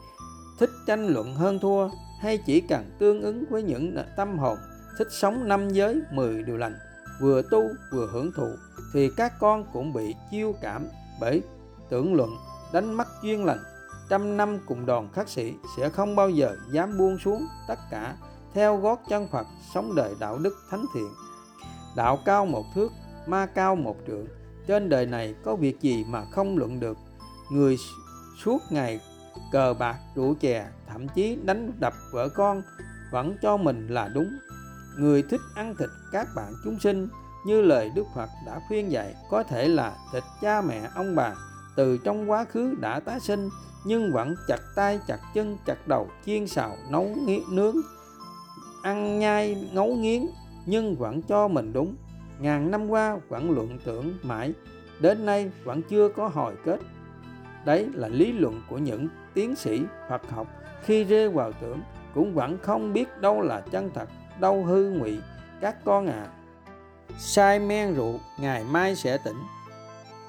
thích 0.59 0.71
tranh 0.87 1.07
luận 1.07 1.35
hơn 1.35 1.59
thua, 1.59 1.89
hay 2.21 2.39
chỉ 2.47 2.61
cần 2.61 2.91
tương 2.99 3.23
ứng 3.23 3.45
với 3.51 3.63
những 3.63 3.97
tâm 4.17 4.39
hồn 4.39 4.59
thích 4.99 5.09
sống 5.11 5.49
năm 5.49 5.69
giới 5.73 6.01
mười 6.13 6.43
điều 6.43 6.57
lành, 6.57 6.79
vừa 7.21 7.43
tu 7.51 7.63
vừa 7.93 8.09
hưởng 8.13 8.33
thụ, 8.37 8.49
thì 8.95 9.11
các 9.17 9.33
con 9.41 9.65
cũng 9.73 9.93
bị 9.93 10.15
chiêu 10.31 10.55
cảm 10.61 10.87
bởi 11.21 11.43
tưởng 11.91 12.15
luận, 12.15 12.31
đánh 12.73 12.95
mất 12.95 13.09
duyên 13.23 13.45
lành. 13.45 13.59
Trăm 14.09 14.37
năm 14.37 14.59
cùng 14.67 14.87
đoàn 14.87 15.09
khắc 15.13 15.29
sĩ 15.29 15.55
sẽ 15.77 15.89
không 15.89 16.17
bao 16.17 16.31
giờ 16.31 16.57
dám 16.73 16.99
buông 16.99 17.19
xuống 17.19 17.47
tất 17.69 17.79
cả 17.91 18.17
theo 18.55 18.77
gót 18.77 19.01
chân 19.09 19.29
Phật 19.29 19.47
sống 19.75 19.95
đời 19.95 20.15
đạo 20.21 20.39
đức 20.39 20.57
thánh 20.71 20.87
thiện. 20.95 21.09
Đạo 21.97 22.19
cao 22.25 22.47
một 22.47 22.65
thước 22.75 22.93
ma 23.27 23.47
cao 23.47 23.77
một 23.77 23.97
trượng 24.07 24.27
trên 24.67 24.89
đời 24.89 25.07
này 25.07 25.35
có 25.45 25.57
việc 25.57 25.81
gì 25.81 26.05
mà 26.09 26.25
không 26.31 26.59
luận 26.59 26.81
được? 26.81 26.97
Người 27.51 27.79
suốt 28.45 28.59
ngày 28.71 29.01
cờ 29.53 29.75
bạc 29.79 29.97
rượu 30.15 30.35
chè 30.41 30.67
thậm 30.89 31.09
chí 31.09 31.39
đánh 31.43 31.73
đập 31.79 31.95
vợ 32.13 32.29
con 32.29 32.63
vẫn 33.13 33.37
cho 33.43 33.57
mình 33.57 33.89
là 33.89 34.09
đúng. 34.09 34.39
Người 34.99 35.23
thích 35.23 35.41
ăn 35.55 35.75
thịt 35.79 35.89
các 36.13 36.27
bạn 36.37 36.53
chúng 36.65 36.81
sinh 36.81 37.09
như 37.47 37.61
lời 37.61 37.91
Đức 37.95 38.07
Phật 38.15 38.29
đã 38.47 38.61
khuyên 38.69 38.93
dạy 38.93 39.15
có 39.31 39.43
thể 39.43 39.69
là 39.69 39.97
thịt 40.13 40.23
cha 40.41 40.61
mẹ 40.61 40.91
ông 40.95 41.15
bà 41.15 41.35
từ 41.77 41.99
trong 42.05 42.31
quá 42.31 42.45
khứ 42.45 42.75
đã 42.81 43.01
tái 43.01 43.21
sinh 43.21 43.49
nhưng 43.85 44.13
vẫn 44.13 44.35
chặt 44.49 44.61
tay 44.77 45.01
chặt 45.07 45.19
chân 45.35 45.59
chặt 45.67 45.89
đầu 45.89 46.09
chiên 46.27 46.47
xào 46.47 46.77
nấu 46.91 47.05
nghiến, 47.05 47.41
nướng 47.51 47.77
ăn 48.85 49.19
nhai, 49.19 49.69
ngấu 49.73 49.95
nghiến, 49.95 50.27
nhưng 50.67 50.97
vẫn 50.97 51.23
cho 51.23 51.49
mình 51.49 51.73
đúng. 51.73 51.97
Ngàn 52.39 52.71
năm 52.71 52.89
qua 52.89 53.17
vẫn 53.29 53.51
luận 53.51 53.79
tưởng 53.85 54.19
mãi, 54.23 54.53
đến 55.01 55.27
nay 55.27 55.51
vẫn 55.65 55.83
chưa 55.83 56.09
có 56.09 56.29
hồi 56.29 56.55
kết. 56.65 56.81
Đấy 57.65 57.89
là 57.95 58.09
lý 58.09 58.33
luận 58.33 58.61
của 58.71 58.79
những 58.79 59.09
tiến 59.35 59.57
sĩ 59.57 59.83
Phật 60.09 60.31
học. 60.31 60.47
Khi 60.83 61.05
rơi 61.05 61.29
vào 61.29 61.53
tưởng, 61.53 61.81
cũng 62.15 62.35
vẫn 62.35 62.59
không 62.63 62.93
biết 62.93 63.21
đâu 63.21 63.41
là 63.41 63.61
chân 63.61 63.91
thật, 63.95 64.09
đâu 64.41 64.65
hư 64.65 64.91
ngụy, 64.91 65.19
các 65.61 65.85
con 65.85 66.07
à 66.07 66.27
sai 67.19 67.59
men 67.59 67.95
rượu, 67.95 68.21
ngày 68.39 68.65
mai 68.65 68.97
sẽ 68.97 69.19
tỉnh. 69.25 69.43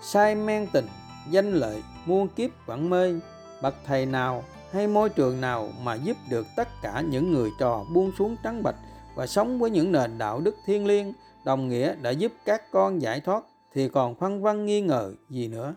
Sai 0.02 0.36
men 0.36 0.68
tình, 0.74 0.86
danh 1.30 1.54
lợi, 1.54 1.84
muôn 2.06 2.28
kiếp 2.28 2.50
vẫn 2.66 2.90
mê. 2.90 3.14
Bậc 3.62 3.76
thầy 3.86 4.06
nào 4.06 4.44
hay 4.76 4.88
môi 4.88 5.10
trường 5.10 5.42
nào 5.42 5.70
mà 5.84 5.96
giúp 5.96 6.18
được 6.30 6.48
tất 6.56 6.68
cả 6.82 7.02
những 7.02 7.32
người 7.32 7.50
trò 7.60 7.86
buông 7.94 8.12
xuống 8.18 8.36
trắng 8.44 8.64
bạch 8.64 8.76
và 9.16 9.28
sống 9.28 9.60
với 9.60 9.70
những 9.70 9.92
nền 9.92 10.18
đạo 10.18 10.40
đức 10.40 10.56
thiên 10.66 10.86
liêng, 10.86 11.14
đồng 11.46 11.70
nghĩa 11.70 11.96
đã 11.96 12.10
giúp 12.10 12.32
các 12.46 12.72
con 12.72 13.02
giải 13.02 13.22
thoát 13.22 13.44
thì 13.74 13.90
còn 13.90 14.16
phân 14.16 14.42
vân 14.42 14.66
nghi 14.66 14.82
ngờ 14.82 15.14
gì 15.30 15.48
nữa? 15.48 15.76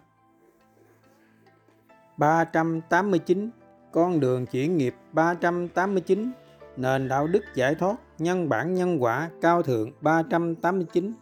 389 2.16 3.51
con 3.92 4.20
đường 4.20 4.46
chuyển 4.46 4.76
nghiệp 4.76 4.94
389 5.12 6.30
nền 6.76 7.09
đạo 7.09 7.26
đức 7.26 7.44
giải 7.55 7.74
thoát, 7.74 7.96
nhân 8.18 8.49
bản 8.49 8.74
nhân 8.74 9.03
quả, 9.03 9.30
cao 9.40 9.62
thượng 9.62 9.90
389 10.01 11.12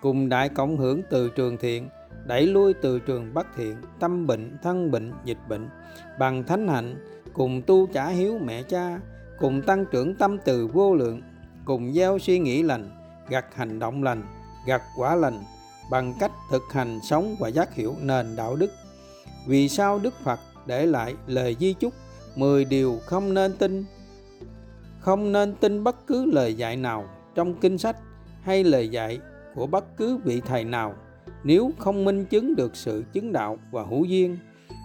cùng 0.00 0.28
đại 0.28 0.48
cộng 0.48 0.76
hưởng 0.76 1.02
từ 1.10 1.28
trường 1.28 1.56
thiện 1.56 1.88
đẩy 2.26 2.46
lui 2.46 2.74
từ 2.74 2.98
trường 2.98 3.34
bất 3.34 3.46
thiện, 3.56 3.76
tâm 4.00 4.26
bệnh, 4.26 4.58
thân 4.62 4.90
bệnh, 4.90 5.12
dịch 5.24 5.38
bệnh. 5.48 5.68
Bằng 6.18 6.44
thánh 6.44 6.68
hạnh, 6.68 6.96
cùng 7.32 7.62
tu 7.62 7.86
trả 7.86 8.08
hiếu 8.08 8.38
mẹ 8.38 8.62
cha, 8.62 9.00
cùng 9.38 9.62
tăng 9.62 9.84
trưởng 9.92 10.14
tâm 10.14 10.38
từ 10.44 10.66
vô 10.66 10.94
lượng, 10.94 11.22
cùng 11.64 11.92
gieo 11.92 12.18
suy 12.18 12.38
nghĩ 12.38 12.62
lành, 12.62 12.90
gặt 13.28 13.46
hành 13.54 13.78
động 13.78 14.02
lành, 14.02 14.22
gặt 14.66 14.82
quả 14.96 15.14
lành, 15.14 15.44
bằng 15.90 16.14
cách 16.20 16.32
thực 16.50 16.62
hành 16.72 17.00
sống 17.02 17.36
và 17.40 17.48
giác 17.48 17.74
hiểu 17.74 17.94
nền 18.00 18.36
đạo 18.36 18.56
đức. 18.56 18.70
Vì 19.46 19.68
sao 19.68 19.98
đức 19.98 20.14
phật 20.24 20.40
để 20.66 20.86
lại 20.86 21.14
lời 21.26 21.56
di 21.60 21.72
chúc 21.72 21.92
10 22.36 22.64
điều 22.64 22.98
không 23.06 23.34
nên 23.34 23.56
tin? 23.56 23.84
Không 25.00 25.32
nên 25.32 25.54
tin 25.54 25.84
bất 25.84 26.06
cứ 26.06 26.24
lời 26.24 26.54
dạy 26.54 26.76
nào 26.76 27.04
trong 27.34 27.54
kinh 27.60 27.78
sách 27.78 27.96
hay 28.42 28.64
lời 28.64 28.88
dạy 28.88 29.20
của 29.54 29.66
bất 29.66 29.96
cứ 29.96 30.16
vị 30.16 30.40
thầy 30.46 30.64
nào 30.64 30.94
nếu 31.44 31.72
không 31.78 32.04
minh 32.04 32.24
chứng 32.24 32.56
được 32.56 32.76
sự 32.76 33.04
chứng 33.12 33.32
đạo 33.32 33.58
và 33.70 33.82
hữu 33.82 34.04
duyên, 34.04 34.38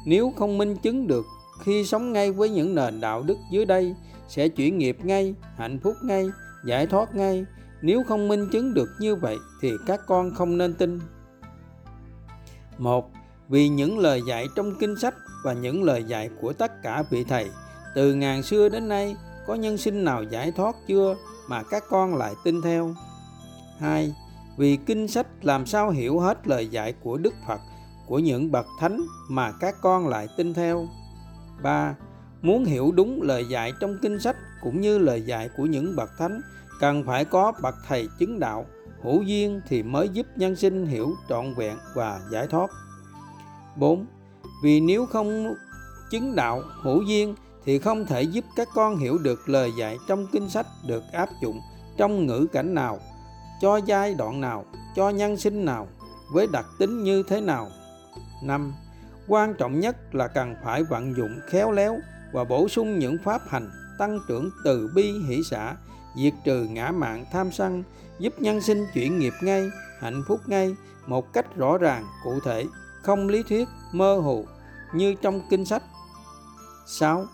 nếu 0.06 0.34
không 0.38 0.58
minh 0.58 0.76
chứng 0.76 1.08
được 1.08 1.26
khi 1.64 1.86
sống 1.86 2.14
ngay 2.14 2.32
với 2.32 2.50
những 2.50 2.76
nền 2.76 3.02
đạo 3.02 3.24
đức 3.24 3.38
dưới 3.52 3.66
đây, 3.66 3.96
sẽ 4.28 4.48
chuyển 4.48 4.78
nghiệp 4.78 4.98
ngay, 5.04 5.36
hạnh 5.58 5.80
phúc 5.80 5.94
ngay, 6.04 6.26
giải 6.66 6.88
thoát 6.88 7.16
ngay 7.16 7.46
nếu 7.82 8.04
không 8.04 8.28
minh 8.28 8.50
chứng 8.52 8.74
được 8.74 8.90
như 9.00 9.16
vậy 9.16 9.38
thì 9.62 9.72
các 9.86 10.02
con 10.08 10.36
không 10.36 10.58
nên 10.58 10.74
tin 10.74 11.00
một, 12.78 13.12
vì 13.50 13.70
những 13.70 14.00
lời 14.00 14.22
dạy 14.28 14.46
trong 14.56 14.76
kinh 14.80 14.96
sách 14.96 15.16
và 15.44 15.54
những 15.54 15.84
lời 15.84 16.04
dạy 16.04 16.30
của 16.42 16.54
tất 16.54 16.82
cả 16.84 17.04
vị 17.10 17.24
thầy, 17.24 17.50
từ 17.96 18.14
ngàn 18.14 18.44
xưa 18.44 18.70
đến 18.70 18.88
nay, 18.88 19.16
có 19.48 19.56
nhân 19.56 19.78
sinh 19.78 20.04
nào 20.04 20.24
giải 20.24 20.52
thoát 20.52 20.76
chưa 20.88 21.16
mà 21.50 21.64
các 21.64 21.84
con 21.90 22.16
lại 22.16 22.34
tin 22.44 22.62
theo 22.62 22.94
2. 23.80 24.14
Vì 24.58 24.78
kinh 24.78 25.08
sách 25.08 25.28
làm 25.41 25.66
sao 25.66 25.89
hiểu 25.89 26.20
hết 26.20 26.47
lời 26.47 26.68
dạy 26.68 26.93
của 27.03 27.18
Đức 27.18 27.34
Phật, 27.47 27.62
của 28.08 28.20
những 28.20 28.51
bậc 28.51 28.66
thánh 28.80 29.01
mà 29.30 29.51
các 29.51 29.76
con 29.82 30.08
lại 30.08 30.28
tin 30.38 30.53
theo. 30.53 30.88
3. 31.64 31.95
Muốn 32.41 32.66
hiểu 32.66 32.91
đúng 32.91 33.22
lời 33.22 33.45
dạy 33.49 33.74
trong 33.80 33.97
kinh 34.01 34.20
sách 34.20 34.36
cũng 34.62 34.82
như 34.82 34.97
lời 34.97 35.22
dạy 35.22 35.49
của 35.58 35.66
những 35.66 35.95
bậc 35.95 36.10
thánh, 36.18 36.41
cần 36.80 37.03
phải 37.03 37.26
có 37.26 37.53
bậc 37.62 37.76
thầy 37.88 38.08
chứng 38.20 38.39
đạo, 38.39 38.66
hữu 39.03 39.22
duyên 39.22 39.62
thì 39.68 39.84
mới 39.84 40.10
giúp 40.10 40.26
nhân 40.36 40.56
sinh 40.56 40.86
hiểu 40.86 41.14
trọn 41.30 41.53
vẹn 41.53 41.78
và 41.95 42.20
giải 42.32 42.47
thoát. 42.47 42.72
4. 43.76 44.06
Vì 44.64 44.80
nếu 44.80 45.06
không 45.06 45.56
chứng 46.12 46.36
đạo 46.36 46.62
hữu 46.82 47.01
duyên 47.01 47.36
thì 47.66 47.80
không 47.80 48.06
thể 48.06 48.22
giúp 48.22 48.45
các 48.56 48.68
con 48.74 48.97
hiểu 48.97 49.18
được 49.18 49.49
lời 49.49 49.72
dạy 49.78 49.97
trong 50.08 50.28
kinh 50.32 50.49
sách 50.49 50.68
được 50.88 51.03
áp 51.12 51.30
dụng 51.41 51.62
trong 51.97 52.26
ngữ 52.26 52.47
cảnh 52.51 52.74
nào 52.74 52.99
cho 53.62 53.78
giai 53.78 54.14
đoạn 54.14 54.41
nào, 54.41 54.66
cho 54.95 55.10
nhân 55.10 55.38
sinh 55.38 55.66
nào, 55.66 55.88
với 56.32 56.47
đặc 56.47 56.66
tính 56.80 57.03
như 57.03 57.24
thế 57.24 57.41
nào 57.41 57.70
năm, 58.43 58.74
quan 59.28 59.53
trọng 59.53 59.80
nhất 59.80 60.16
là 60.16 60.28
cần 60.28 60.56
phải 60.64 60.84
vận 60.84 61.16
dụng 61.18 61.39
khéo 61.47 61.72
léo 61.72 61.97
và 62.34 62.43
bổ 62.43 62.68
sung 62.68 62.99
những 62.99 63.18
pháp 63.24 63.41
hành 63.47 63.70
tăng 63.97 64.20
trưởng 64.28 64.49
từ 64.64 64.91
bi 64.95 65.14
hỷ 65.28 65.41
xã, 65.49 65.76
diệt 66.18 66.34
trừ 66.43 66.64
ngã 66.64 66.91
mạn 66.91 67.26
tham 67.32 67.51
sân, 67.51 67.84
giúp 68.20 68.34
nhân 68.39 68.62
sinh 68.62 68.86
chuyển 68.93 69.20
nghiệp 69.20 69.34
ngay, 69.41 69.70
hạnh 69.99 70.24
phúc 70.28 70.39
ngay 70.47 70.76
một 71.08 71.34
cách 71.34 71.56
rõ 71.56 71.78
ràng, 71.78 72.06
cụ 72.24 72.39
thể, 72.45 72.66
không 73.01 73.28
lý 73.28 73.43
thuyết, 73.43 73.68
mơ 73.91 74.16
hồ 74.16 74.43
như 74.93 75.16
trong 75.22 75.41
kinh 75.49 75.66
sách 75.66 75.84
6. 76.88 77.26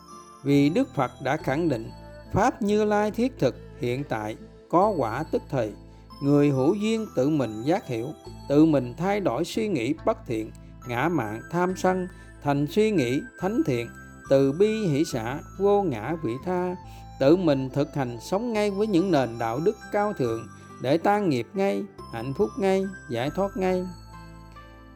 Vì 0.43 0.69
Đức 0.69 0.95
Phật 0.95 1.11
đã 1.23 1.37
khẳng 1.37 1.69
định 1.69 1.89
Pháp 2.33 2.61
Như 2.61 2.83
Lai 2.85 3.11
thiết 3.11 3.39
thực 3.39 3.55
hiện 3.79 4.03
tại 4.03 4.37
có 4.69 4.93
quả 4.97 5.23
tức 5.31 5.41
thời 5.49 5.73
người 6.21 6.49
hữu 6.49 6.73
duyên 6.73 7.07
tự 7.15 7.29
mình 7.29 7.61
giác 7.63 7.87
hiểu, 7.87 8.07
tự 8.49 8.65
mình 8.65 8.93
thay 8.97 9.19
đổi 9.19 9.45
suy 9.45 9.67
nghĩ 9.67 9.93
bất 10.05 10.17
thiện, 10.27 10.51
ngã 10.87 11.09
mạn 11.09 11.41
tham 11.51 11.73
sân, 11.77 12.07
thành 12.43 12.67
suy 12.67 12.91
nghĩ 12.91 13.21
thánh 13.39 13.61
thiện, 13.65 13.87
từ 14.29 14.51
bi 14.51 14.87
hỷ 14.87 15.05
xã, 15.05 15.39
vô 15.59 15.83
ngã 15.83 16.15
vị 16.23 16.33
tha. 16.45 16.75
Tự 17.19 17.35
mình 17.35 17.69
thực 17.69 17.95
hành 17.95 18.17
sống 18.21 18.53
ngay 18.53 18.71
với 18.71 18.87
những 18.87 19.11
nền 19.11 19.29
đạo 19.39 19.59
đức 19.59 19.77
cao 19.91 20.13
thượng, 20.13 20.47
để 20.81 20.97
tan 20.97 21.29
nghiệp 21.29 21.47
ngay, 21.53 21.83
hạnh 22.13 22.33
phúc 22.33 22.49
ngay, 22.57 22.85
giải 23.09 23.29
thoát 23.35 23.57
ngay. 23.57 23.85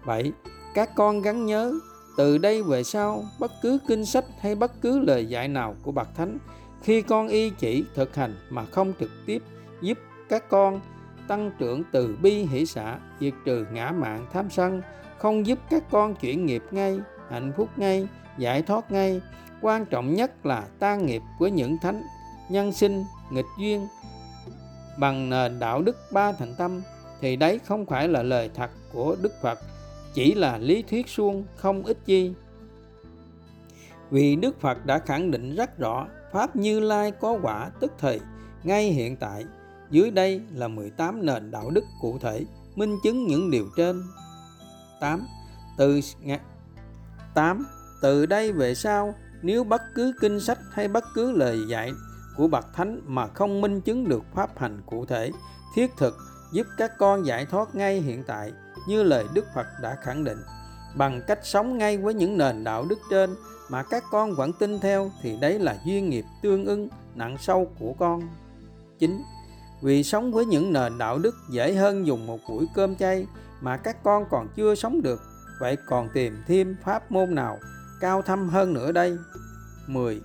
Vậy, 0.06 0.32
các 0.74 0.90
con 0.96 1.22
gắn 1.22 1.46
nhớ, 1.46 1.74
từ 2.18 2.38
đây 2.38 2.64
về 2.64 2.84
sau, 2.84 3.24
bất 3.40 3.52
cứ 3.62 3.78
kinh 3.88 4.06
sách 4.06 4.26
hay 4.40 4.56
bất 4.56 4.82
cứ 4.82 5.00
lời 5.00 5.26
dạy 5.26 5.48
nào 5.48 5.76
của 5.84 5.92
bậc 5.92 6.08
thánh, 6.16 6.38
khi 6.84 7.02
con 7.02 7.28
y 7.28 7.50
chỉ 7.50 7.84
thực 7.96 8.16
hành 8.16 8.36
mà 8.50 8.66
không 8.66 8.94
trực 9.00 9.12
tiếp 9.26 9.44
giúp 9.82 9.98
các 10.30 10.50
con 10.50 10.82
tăng 11.28 11.52
trưởng 11.60 11.84
từ 11.92 12.18
bi 12.22 12.46
hỷ 12.46 12.66
xã, 12.66 13.00
diệt 13.20 13.34
trừ 13.46 13.66
ngã 13.72 13.92
mạn 13.92 14.26
tham 14.34 14.50
sân, 14.50 14.82
không 15.18 15.46
giúp 15.46 15.60
các 15.70 15.84
con 15.92 16.16
chuyển 16.16 16.46
nghiệp 16.46 16.64
ngay, 16.72 17.00
hạnh 17.30 17.54
phúc 17.58 17.70
ngay, 17.78 18.08
giải 18.38 18.62
thoát 18.62 18.92
ngay. 18.92 19.22
Quan 19.62 19.86
trọng 19.86 20.14
nhất 20.14 20.46
là 20.46 20.64
tan 20.80 21.06
nghiệp 21.06 21.22
của 21.40 21.48
những 21.48 21.78
thánh 21.78 22.04
nhân 22.50 22.72
sinh, 22.72 23.04
nghịch 23.32 23.46
duyên 23.60 23.88
bằng 24.98 25.30
nền 25.30 25.60
đạo 25.60 25.82
đức 25.82 25.98
ba 26.12 26.32
thành 26.32 26.56
tâm, 26.58 26.82
thì 27.22 27.36
đấy 27.36 27.60
không 27.66 27.86
phải 27.86 28.08
là 28.08 28.24
lời 28.24 28.50
thật 28.56 28.70
của 28.94 29.16
đức 29.22 29.34
phật, 29.42 29.60
chỉ 30.14 30.34
là 30.34 30.58
lý 30.58 30.82
thuyết 30.82 31.10
suông, 31.10 31.46
không 31.56 31.84
ích 31.84 31.98
chi. 32.06 32.34
Vì 34.10 34.36
đức 34.36 34.62
phật 34.62 34.86
đã 34.86 35.00
khẳng 35.00 35.32
định 35.32 35.56
rất 35.56 35.78
rõ, 35.78 36.08
pháp 36.32 36.56
như 36.56 36.80
lai 36.80 37.12
có 37.12 37.40
quả 37.42 37.70
tức 37.80 37.92
thời 37.98 38.20
ngay 38.64 38.90
hiện 38.90 39.16
tại 39.16 39.46
dưới 39.92 40.12
đây 40.12 40.42
là 40.54 40.68
18 40.68 41.26
nền 41.26 41.52
đạo 41.52 41.70
đức 41.70 41.84
cụ 42.02 42.18
thể 42.22 42.46
minh 42.76 42.98
chứng 43.04 43.28
những 43.28 43.52
điều 43.52 43.68
trên. 43.78 44.04
8. 45.00 45.28
Từ 45.78 46.00
8. 47.34 47.66
Từ 48.02 48.26
đây 48.26 48.52
về 48.52 48.76
sau, 48.76 49.16
nếu 49.42 49.64
bất 49.64 49.82
cứ 49.96 50.14
kinh 50.22 50.40
sách 50.40 50.60
hay 50.72 50.88
bất 50.88 51.04
cứ 51.14 51.32
lời 51.32 51.60
dạy 51.70 51.92
của 52.38 52.48
bậc 52.48 52.74
thánh 52.74 53.02
mà 53.06 53.28
không 53.28 53.62
minh 53.62 53.82
chứng 53.82 54.10
được 54.10 54.24
pháp 54.34 54.60
hành 54.60 54.82
cụ 54.86 55.06
thể, 55.06 55.32
thiết 55.76 55.92
thực 55.98 56.18
giúp 56.52 56.68
các 56.78 56.92
con 56.98 57.26
giải 57.26 57.46
thoát 57.46 57.76
ngay 57.76 58.02
hiện 58.02 58.24
tại 58.28 58.52
như 58.88 59.04
lời 59.04 59.26
Đức 59.34 59.46
Phật 59.56 59.66
đã 59.82 59.98
khẳng 60.02 60.24
định. 60.24 60.38
Bằng 60.96 61.22
cách 61.28 61.40
sống 61.44 61.78
ngay 61.78 61.98
với 61.98 62.14
những 62.14 62.38
nền 62.38 62.64
đạo 62.64 62.86
đức 62.90 63.00
trên 63.10 63.36
mà 63.70 63.84
các 63.84 64.04
con 64.12 64.36
vẫn 64.36 64.54
tin 64.54 64.80
theo 64.80 65.12
thì 65.22 65.38
đấy 65.42 65.60
là 65.60 65.78
duyên 65.86 66.10
nghiệp 66.10 66.26
tương 66.42 66.66
ưng 66.66 66.90
nặng 67.16 67.38
sâu 67.40 67.72
của 67.80 67.94
con. 68.00 68.22
9 69.00 69.22
vì 69.86 70.04
sống 70.04 70.32
với 70.32 70.46
những 70.46 70.74
nền 70.74 70.98
đạo 70.98 71.20
đức 71.20 71.36
dễ 71.50 71.74
hơn 71.74 72.08
dùng 72.08 72.28
một 72.28 72.40
buổi 72.50 72.66
cơm 72.76 72.96
chay 72.96 73.28
mà 73.62 73.78
các 73.78 74.04
con 74.04 74.26
còn 74.30 74.48
chưa 74.56 74.76
sống 74.76 75.02
được, 75.02 75.22
vậy 75.60 75.78
còn 75.88 76.10
tìm 76.14 76.44
thêm 76.48 76.76
pháp 76.84 77.12
môn 77.12 77.36
nào 77.36 77.60
cao 78.00 78.22
thâm 78.22 78.50
hơn 78.50 78.74
nữa 78.74 78.92
đây 78.92 79.18
10. 79.88 80.22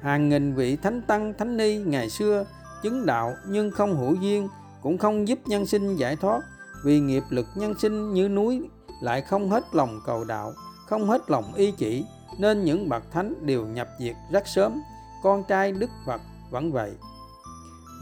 Hàng 0.00 0.28
nghìn 0.28 0.54
vị 0.54 0.76
thánh 0.76 1.02
tăng, 1.02 1.34
thánh 1.38 1.56
ni 1.56 1.76
ngày 1.76 2.10
xưa 2.10 2.44
chứng 2.82 3.06
đạo 3.06 3.34
nhưng 3.48 3.70
không 3.70 3.96
hữu 3.96 4.14
duyên, 4.14 4.48
cũng 4.82 4.98
không 4.98 5.28
giúp 5.28 5.38
nhân 5.46 5.66
sinh 5.66 5.96
giải 5.96 6.16
thoát 6.16 6.40
vì 6.84 7.00
nghiệp 7.00 7.22
lực 7.30 7.46
nhân 7.54 7.74
sinh 7.78 8.12
như 8.12 8.28
núi 8.28 8.68
lại 9.02 9.22
không 9.22 9.50
hết 9.50 9.64
lòng 9.72 10.00
cầu 10.06 10.24
đạo, 10.24 10.52
không 10.86 11.08
hết 11.08 11.30
lòng 11.30 11.54
y 11.54 11.70
chỉ, 11.70 12.04
nên 12.38 12.64
những 12.64 12.88
bậc 12.88 13.02
thánh 13.12 13.46
đều 13.46 13.66
nhập 13.66 13.88
diệt 14.00 14.16
rất 14.32 14.46
sớm, 14.46 14.80
con 15.22 15.44
trai, 15.48 15.72
đức 15.72 15.90
phật, 16.06 16.20
vẫn 16.50 16.72
vậy 16.72 16.92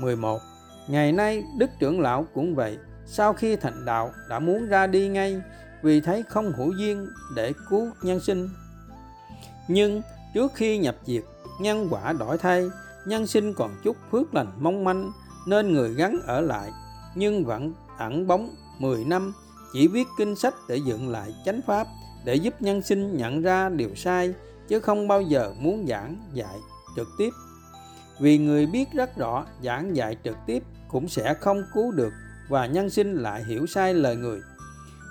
11 0.01 0.39
Ngày 0.89 1.13
nay 1.13 1.45
Đức 1.59 1.71
trưởng 1.79 2.01
lão 2.01 2.27
cũng 2.35 2.55
vậy, 2.55 2.79
sau 3.07 3.33
khi 3.33 3.57
thành 3.57 3.85
đạo 3.85 4.13
đã 4.29 4.39
muốn 4.39 4.69
ra 4.69 4.87
đi 4.87 5.09
ngay 5.09 5.41
vì 5.83 6.01
thấy 6.01 6.23
không 6.29 6.53
hữu 6.53 6.73
duyên 6.73 7.09
để 7.37 7.53
cứu 7.69 7.91
nhân 8.03 8.21
sinh. 8.21 8.49
Nhưng 9.69 10.03
trước 10.35 10.53
khi 10.55 10.79
nhập 10.79 10.97
diệt, 11.05 11.23
nhân 11.61 11.89
quả 11.91 12.13
đổi 12.13 12.39
thay, 12.39 12.69
nhân 13.07 13.27
sinh 13.27 13.55
còn 13.55 13.71
chút 13.85 13.97
phước 14.11 14.35
lành 14.35 14.53
mong 14.61 14.85
manh 14.85 15.13
nên 15.47 15.73
người 15.73 15.95
gắn 15.95 16.21
ở 16.27 16.41
lại, 16.41 16.71
nhưng 17.15 17.45
vẫn 17.45 17.73
ẩn 17.99 18.27
bóng 18.27 18.55
10 18.79 19.05
năm 19.05 19.33
chỉ 19.73 19.89
viết 19.89 20.09
kinh 20.19 20.37
sách 20.37 20.55
để 20.69 20.77
dựng 20.77 21.09
lại 21.09 21.35
chánh 21.45 21.61
pháp 21.67 21.87
để 22.25 22.35
giúp 22.35 22.63
nhân 22.63 22.83
sinh 22.83 23.17
nhận 23.17 23.43
ra 23.43 23.69
điều 23.69 23.95
sai 23.95 24.35
chứ 24.69 24.81
không 24.81 25.09
bao 25.09 25.23
giờ 25.23 25.53
muốn 25.59 25.87
giảng 25.89 26.17
dạy 26.33 26.57
trực 26.97 27.09
tiếp. 27.19 27.31
Vì 28.21 28.39
người 28.39 28.67
biết 28.67 28.93
rất 28.93 29.17
rõ 29.17 29.47
giảng 29.63 29.97
dạy 29.97 30.17
trực 30.25 30.37
tiếp 30.47 30.63
cũng 30.89 31.09
sẽ 31.09 31.35
không 31.35 31.63
cứu 31.75 31.93
được 31.93 32.13
và 32.49 32.67
nhân 32.67 32.91
sinh 32.91 33.15
lại 33.15 33.45
hiểu 33.45 33.67
sai 33.67 33.95
lời 33.95 34.17
người. 34.17 34.41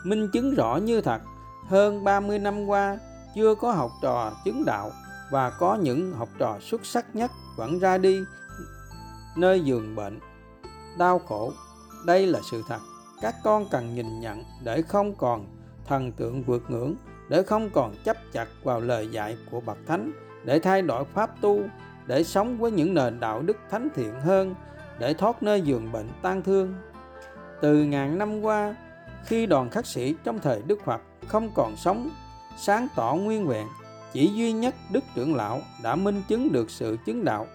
Minh 0.03 0.29
chứng 0.33 0.55
rõ 0.55 0.77
như 0.77 1.01
thật, 1.01 1.21
hơn 1.67 2.03
30 2.03 2.39
năm 2.39 2.65
qua 2.65 2.97
chưa 3.35 3.55
có 3.55 3.71
học 3.71 3.91
trò 4.01 4.31
chứng 4.45 4.65
đạo 4.65 4.91
và 5.31 5.49
có 5.49 5.75
những 5.75 6.13
học 6.13 6.29
trò 6.37 6.57
xuất 6.61 6.85
sắc 6.85 7.15
nhất 7.15 7.31
vẫn 7.57 7.79
ra 7.79 7.97
đi 7.97 8.23
nơi 9.37 9.61
giường 9.61 9.95
bệnh, 9.95 10.19
đau 10.97 11.19
khổ. 11.19 11.53
Đây 12.05 12.27
là 12.27 12.39
sự 12.51 12.63
thật. 12.67 12.79
Các 13.21 13.35
con 13.43 13.65
cần 13.71 13.95
nhìn 13.95 14.19
nhận 14.19 14.43
để 14.63 14.81
không 14.81 15.15
còn 15.15 15.45
thần 15.87 16.11
tượng 16.11 16.43
vượt 16.43 16.63
ngưỡng, 16.69 16.95
để 17.29 17.43
không 17.43 17.69
còn 17.69 17.95
chấp 18.03 18.17
chặt 18.33 18.47
vào 18.63 18.81
lời 18.81 19.07
dạy 19.11 19.37
của 19.51 19.61
bậc 19.61 19.77
thánh, 19.87 20.11
để 20.45 20.59
thay 20.59 20.81
đổi 20.81 21.05
pháp 21.05 21.41
tu, 21.41 21.59
để 22.07 22.23
sống 22.23 22.57
với 22.57 22.71
những 22.71 22.93
nền 22.93 23.19
đạo 23.19 23.41
đức 23.41 23.57
thánh 23.69 23.87
thiện 23.95 24.21
hơn 24.21 24.55
để 24.99 25.13
thoát 25.13 25.43
nơi 25.43 25.61
giường 25.61 25.91
bệnh 25.91 26.09
tan 26.21 26.43
thương. 26.43 26.73
Từ 27.61 27.83
ngàn 27.83 28.17
năm 28.17 28.41
qua, 28.41 28.75
khi 29.25 29.45
đoàn 29.45 29.69
khắc 29.69 29.85
sĩ 29.85 30.15
trong 30.23 30.39
thời 30.39 30.61
Đức 30.67 30.79
Phật 30.85 31.01
không 31.27 31.49
còn 31.55 31.75
sống, 31.75 32.09
sáng 32.57 32.87
tỏ 32.95 33.13
nguyên 33.13 33.47
vẹn, 33.47 33.67
chỉ 34.13 34.27
duy 34.33 34.51
nhất 34.51 34.75
Đức 34.91 35.03
trưởng 35.15 35.35
lão 35.35 35.61
đã 35.83 35.95
minh 35.95 36.21
chứng 36.27 36.51
được 36.51 36.69
sự 36.69 36.97
chứng 37.05 37.25
đạo 37.25 37.47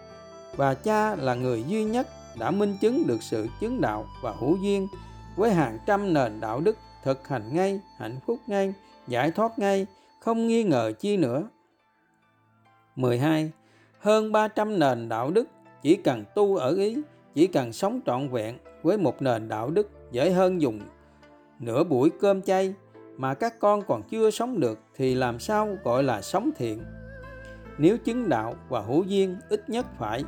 và 0.56 0.74
cha 0.74 1.14
là 1.14 1.34
người 1.34 1.64
duy 1.68 1.84
nhất 1.84 2.08
đã 2.38 2.50
minh 2.50 2.76
chứng 2.80 3.06
được 3.06 3.22
sự 3.22 3.46
chứng 3.60 3.80
đạo 3.80 4.06
và 4.22 4.34
hữu 4.38 4.56
duyên 4.56 4.88
với 5.36 5.54
hàng 5.54 5.78
trăm 5.86 6.14
nền 6.14 6.40
đạo 6.40 6.60
đức 6.60 6.76
thực 7.02 7.28
hành 7.28 7.54
ngay, 7.54 7.80
hạnh 7.98 8.16
phúc 8.26 8.38
ngay, 8.46 8.74
giải 9.08 9.30
thoát 9.30 9.58
ngay, 9.58 9.86
không 10.20 10.46
nghi 10.46 10.64
ngờ 10.64 10.92
chi 10.98 11.16
nữa. 11.16 11.42
12. 12.96 13.50
Hơn 13.98 14.32
300 14.32 14.78
nền 14.78 15.08
đạo 15.08 15.30
đức 15.30 15.48
chỉ 15.82 15.96
cần 15.96 16.24
tu 16.34 16.56
ở 16.56 16.74
ý, 16.74 16.96
chỉ 17.34 17.46
cần 17.46 17.72
sống 17.72 18.00
trọn 18.06 18.28
vẹn 18.28 18.58
với 18.82 18.98
một 18.98 19.22
nền 19.22 19.48
đạo 19.48 19.70
đức 19.70 19.90
dễ 20.10 20.30
hơn 20.30 20.60
dùng 20.60 20.80
nửa 21.58 21.84
buổi 21.84 22.10
cơm 22.20 22.42
chay 22.42 22.74
mà 23.16 23.34
các 23.34 23.58
con 23.58 23.82
còn 23.82 24.02
chưa 24.02 24.30
sống 24.30 24.60
được 24.60 24.78
thì 24.94 25.14
làm 25.14 25.38
sao 25.38 25.76
gọi 25.84 26.02
là 26.02 26.22
sống 26.22 26.50
thiện 26.56 26.82
nếu 27.78 27.98
chứng 27.98 28.28
đạo 28.28 28.54
và 28.68 28.80
hữu 28.80 29.04
duyên 29.04 29.36
ít 29.48 29.68
nhất 29.68 29.86
phải 29.98 30.24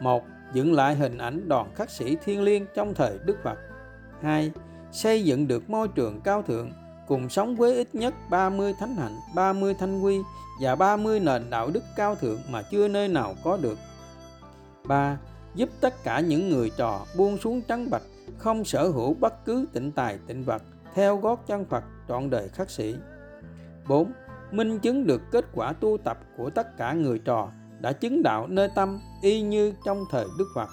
một 0.00 0.24
dựng 0.52 0.72
lại 0.72 0.94
hình 0.94 1.18
ảnh 1.18 1.48
đoàn 1.48 1.70
khắc 1.74 1.90
sĩ 1.90 2.16
thiên 2.24 2.42
liêng 2.42 2.66
trong 2.74 2.94
thời 2.94 3.18
Đức 3.24 3.36
Phật 3.42 3.58
hai 4.22 4.52
xây 4.92 5.24
dựng 5.24 5.48
được 5.48 5.70
môi 5.70 5.88
trường 5.88 6.20
cao 6.20 6.42
thượng 6.42 6.72
cùng 7.10 7.28
sống 7.28 7.56
với 7.56 7.74
ít 7.74 7.94
nhất 7.94 8.14
30 8.30 8.74
thánh 8.80 8.96
hạnh, 8.96 9.16
30 9.34 9.74
thanh 9.78 10.00
quy 10.00 10.18
và 10.60 10.74
30 10.74 11.20
nền 11.20 11.50
đạo 11.50 11.70
đức 11.70 11.84
cao 11.96 12.14
thượng 12.14 12.38
mà 12.50 12.62
chưa 12.62 12.88
nơi 12.88 13.08
nào 13.08 13.34
có 13.44 13.56
được. 13.56 13.78
3. 14.84 15.18
Giúp 15.54 15.68
tất 15.80 15.94
cả 16.04 16.20
những 16.20 16.48
người 16.48 16.70
trò 16.76 17.06
buông 17.16 17.38
xuống 17.38 17.62
trắng 17.62 17.90
bạch, 17.90 18.02
không 18.38 18.64
sở 18.64 18.88
hữu 18.88 19.14
bất 19.14 19.44
cứ 19.44 19.66
tịnh 19.72 19.92
tài 19.92 20.18
tịnh 20.26 20.44
vật, 20.44 20.62
theo 20.94 21.16
gót 21.16 21.46
chân 21.46 21.64
Phật 21.64 21.84
trọn 22.08 22.30
đời 22.30 22.48
khắc 22.48 22.70
sĩ. 22.70 22.96
4. 23.88 24.12
Minh 24.50 24.78
chứng 24.78 25.06
được 25.06 25.22
kết 25.30 25.44
quả 25.54 25.72
tu 25.72 25.98
tập 26.04 26.18
của 26.36 26.50
tất 26.50 26.76
cả 26.76 26.92
người 26.92 27.18
trò 27.18 27.48
đã 27.80 27.92
chứng 27.92 28.22
đạo 28.22 28.46
nơi 28.46 28.68
tâm 28.74 29.00
y 29.22 29.42
như 29.42 29.72
trong 29.84 30.04
thời 30.10 30.24
Đức 30.38 30.46
Phật. 30.54 30.68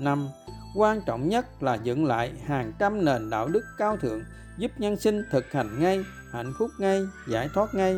5. 0.00 0.28
Quan 0.76 1.00
trọng 1.06 1.28
nhất 1.28 1.62
là 1.62 1.74
dựng 1.74 2.04
lại 2.04 2.32
hàng 2.44 2.72
trăm 2.78 3.04
nền 3.04 3.30
đạo 3.30 3.48
đức 3.48 3.64
cao 3.78 3.96
thượng 3.96 4.22
giúp 4.58 4.70
nhân 4.78 4.96
sinh 4.96 5.22
thực 5.30 5.52
hành 5.52 5.80
ngay, 5.80 6.00
hạnh 6.32 6.52
phúc 6.58 6.70
ngay, 6.78 7.00
giải 7.28 7.48
thoát 7.54 7.74
ngay. 7.74 7.96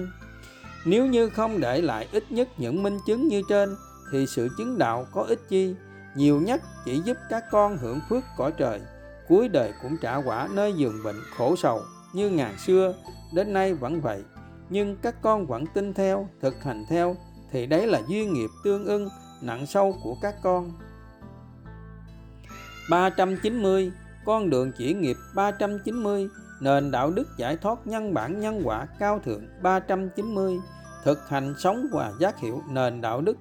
Nếu 0.86 1.06
như 1.06 1.28
không 1.28 1.60
để 1.60 1.80
lại 1.80 2.08
ít 2.12 2.32
nhất 2.32 2.48
những 2.58 2.82
minh 2.82 2.98
chứng 3.06 3.28
như 3.28 3.42
trên 3.48 3.76
thì 4.12 4.26
sự 4.26 4.48
chứng 4.58 4.78
đạo 4.78 5.06
có 5.12 5.22
ích 5.22 5.40
chi, 5.48 5.74
nhiều 6.14 6.40
nhất 6.40 6.62
chỉ 6.84 7.00
giúp 7.04 7.16
các 7.28 7.44
con 7.50 7.78
hưởng 7.78 8.00
phước 8.08 8.24
cõi 8.36 8.52
trời, 8.56 8.80
cuối 9.28 9.48
đời 9.48 9.72
cũng 9.82 9.96
trả 10.02 10.16
quả 10.16 10.48
nơi 10.52 10.72
giường 10.72 11.02
bệnh 11.04 11.16
khổ 11.36 11.56
sầu 11.56 11.82
như 12.12 12.30
ngàn 12.30 12.58
xưa, 12.58 12.94
đến 13.34 13.52
nay 13.52 13.74
vẫn 13.74 14.00
vậy. 14.00 14.24
Nhưng 14.68 14.96
các 14.96 15.14
con 15.22 15.46
vẫn 15.46 15.64
tin 15.74 15.94
theo, 15.94 16.28
thực 16.40 16.62
hành 16.62 16.84
theo 16.88 17.16
thì 17.52 17.66
đấy 17.66 17.86
là 17.86 18.02
duyên 18.08 18.32
nghiệp 18.32 18.50
tương 18.64 18.84
ưng 18.84 19.08
nặng 19.42 19.66
sâu 19.66 19.96
của 20.02 20.16
các 20.22 20.34
con. 20.42 20.72
390 22.90 23.92
con 24.24 24.50
đường 24.50 24.72
chỉ 24.78 24.94
nghiệp 24.94 25.16
390 25.34 26.28
nền 26.60 26.90
đạo 26.90 27.10
đức 27.10 27.28
giải 27.36 27.56
thoát 27.56 27.86
nhân 27.86 28.14
bản 28.14 28.40
nhân 28.40 28.60
quả 28.64 28.86
cao 28.98 29.18
thượng 29.18 29.42
390 29.62 30.58
thực 31.04 31.28
hành 31.28 31.54
sống 31.58 31.86
và 31.92 32.12
giác 32.20 32.38
hiểu 32.38 32.62
nền 32.68 33.00
đạo 33.00 33.20
đức 33.20 33.36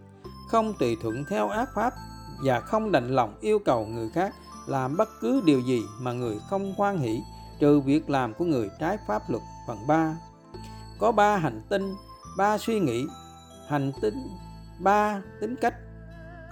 không 0.49 0.74
tùy 0.80 0.97
thuận 1.01 1.26
theo 1.26 1.49
ác 1.49 1.70
pháp 1.76 1.93
và 2.44 2.60
không 2.60 2.92
đành 2.92 3.16
lòng 3.16 3.38
yêu 3.42 3.60
cầu 3.66 3.86
người 3.86 4.10
khác 4.10 4.34
làm 4.68 4.98
bất 4.98 5.10
cứ 5.22 5.42
điều 5.46 5.60
gì 5.60 5.84
mà 6.00 6.12
người 6.12 6.40
không 6.50 6.74
hoan 6.78 6.98
hỷ, 6.98 7.22
trừ 7.60 7.80
việc 7.80 8.10
làm 8.10 8.34
của 8.34 8.46
người 8.46 8.70
trái 8.80 8.98
pháp 9.08 9.30
luật. 9.30 9.44
Phần 9.68 9.88
3 9.88 10.16
có 11.00 11.12
ba 11.12 11.38
hành 11.38 11.62
tinh, 11.70 11.96
ba 12.38 12.58
suy 12.58 12.80
nghĩ, 12.80 13.08
hành 13.70 13.92
tinh, 14.02 14.28
ba 14.80 15.22
tính 15.42 15.56
cách. 15.62 15.74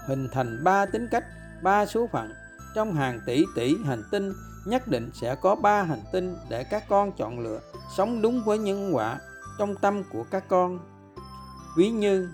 Hình 0.08 0.28
thành 0.32 0.64
ba 0.64 0.86
tính 0.86 1.08
cách, 1.12 1.24
ba 1.64 1.86
số 1.86 2.08
phận. 2.12 2.34
Trong 2.76 2.94
hàng 2.94 3.20
tỷ 3.26 3.46
tỷ 3.56 3.76
hành 3.86 4.04
tinh, 4.12 4.34
nhất 4.66 4.88
định 4.88 5.12
sẽ 5.14 5.36
có 5.36 5.56
ba 5.56 5.84
hành 5.84 6.02
tinh 6.12 6.36
để 6.50 6.64
các 6.64 6.84
con 6.90 7.12
chọn 7.12 7.40
lựa 7.40 7.60
sống 7.98 8.22
đúng 8.22 8.44
với 8.44 8.58
nhân 8.58 8.96
quả 8.96 9.20
trong 9.60 9.76
tâm 9.76 10.04
của 10.14 10.24
các 10.32 10.44
con. 10.48 10.80
Ví 11.78 11.90
như, 11.90 12.30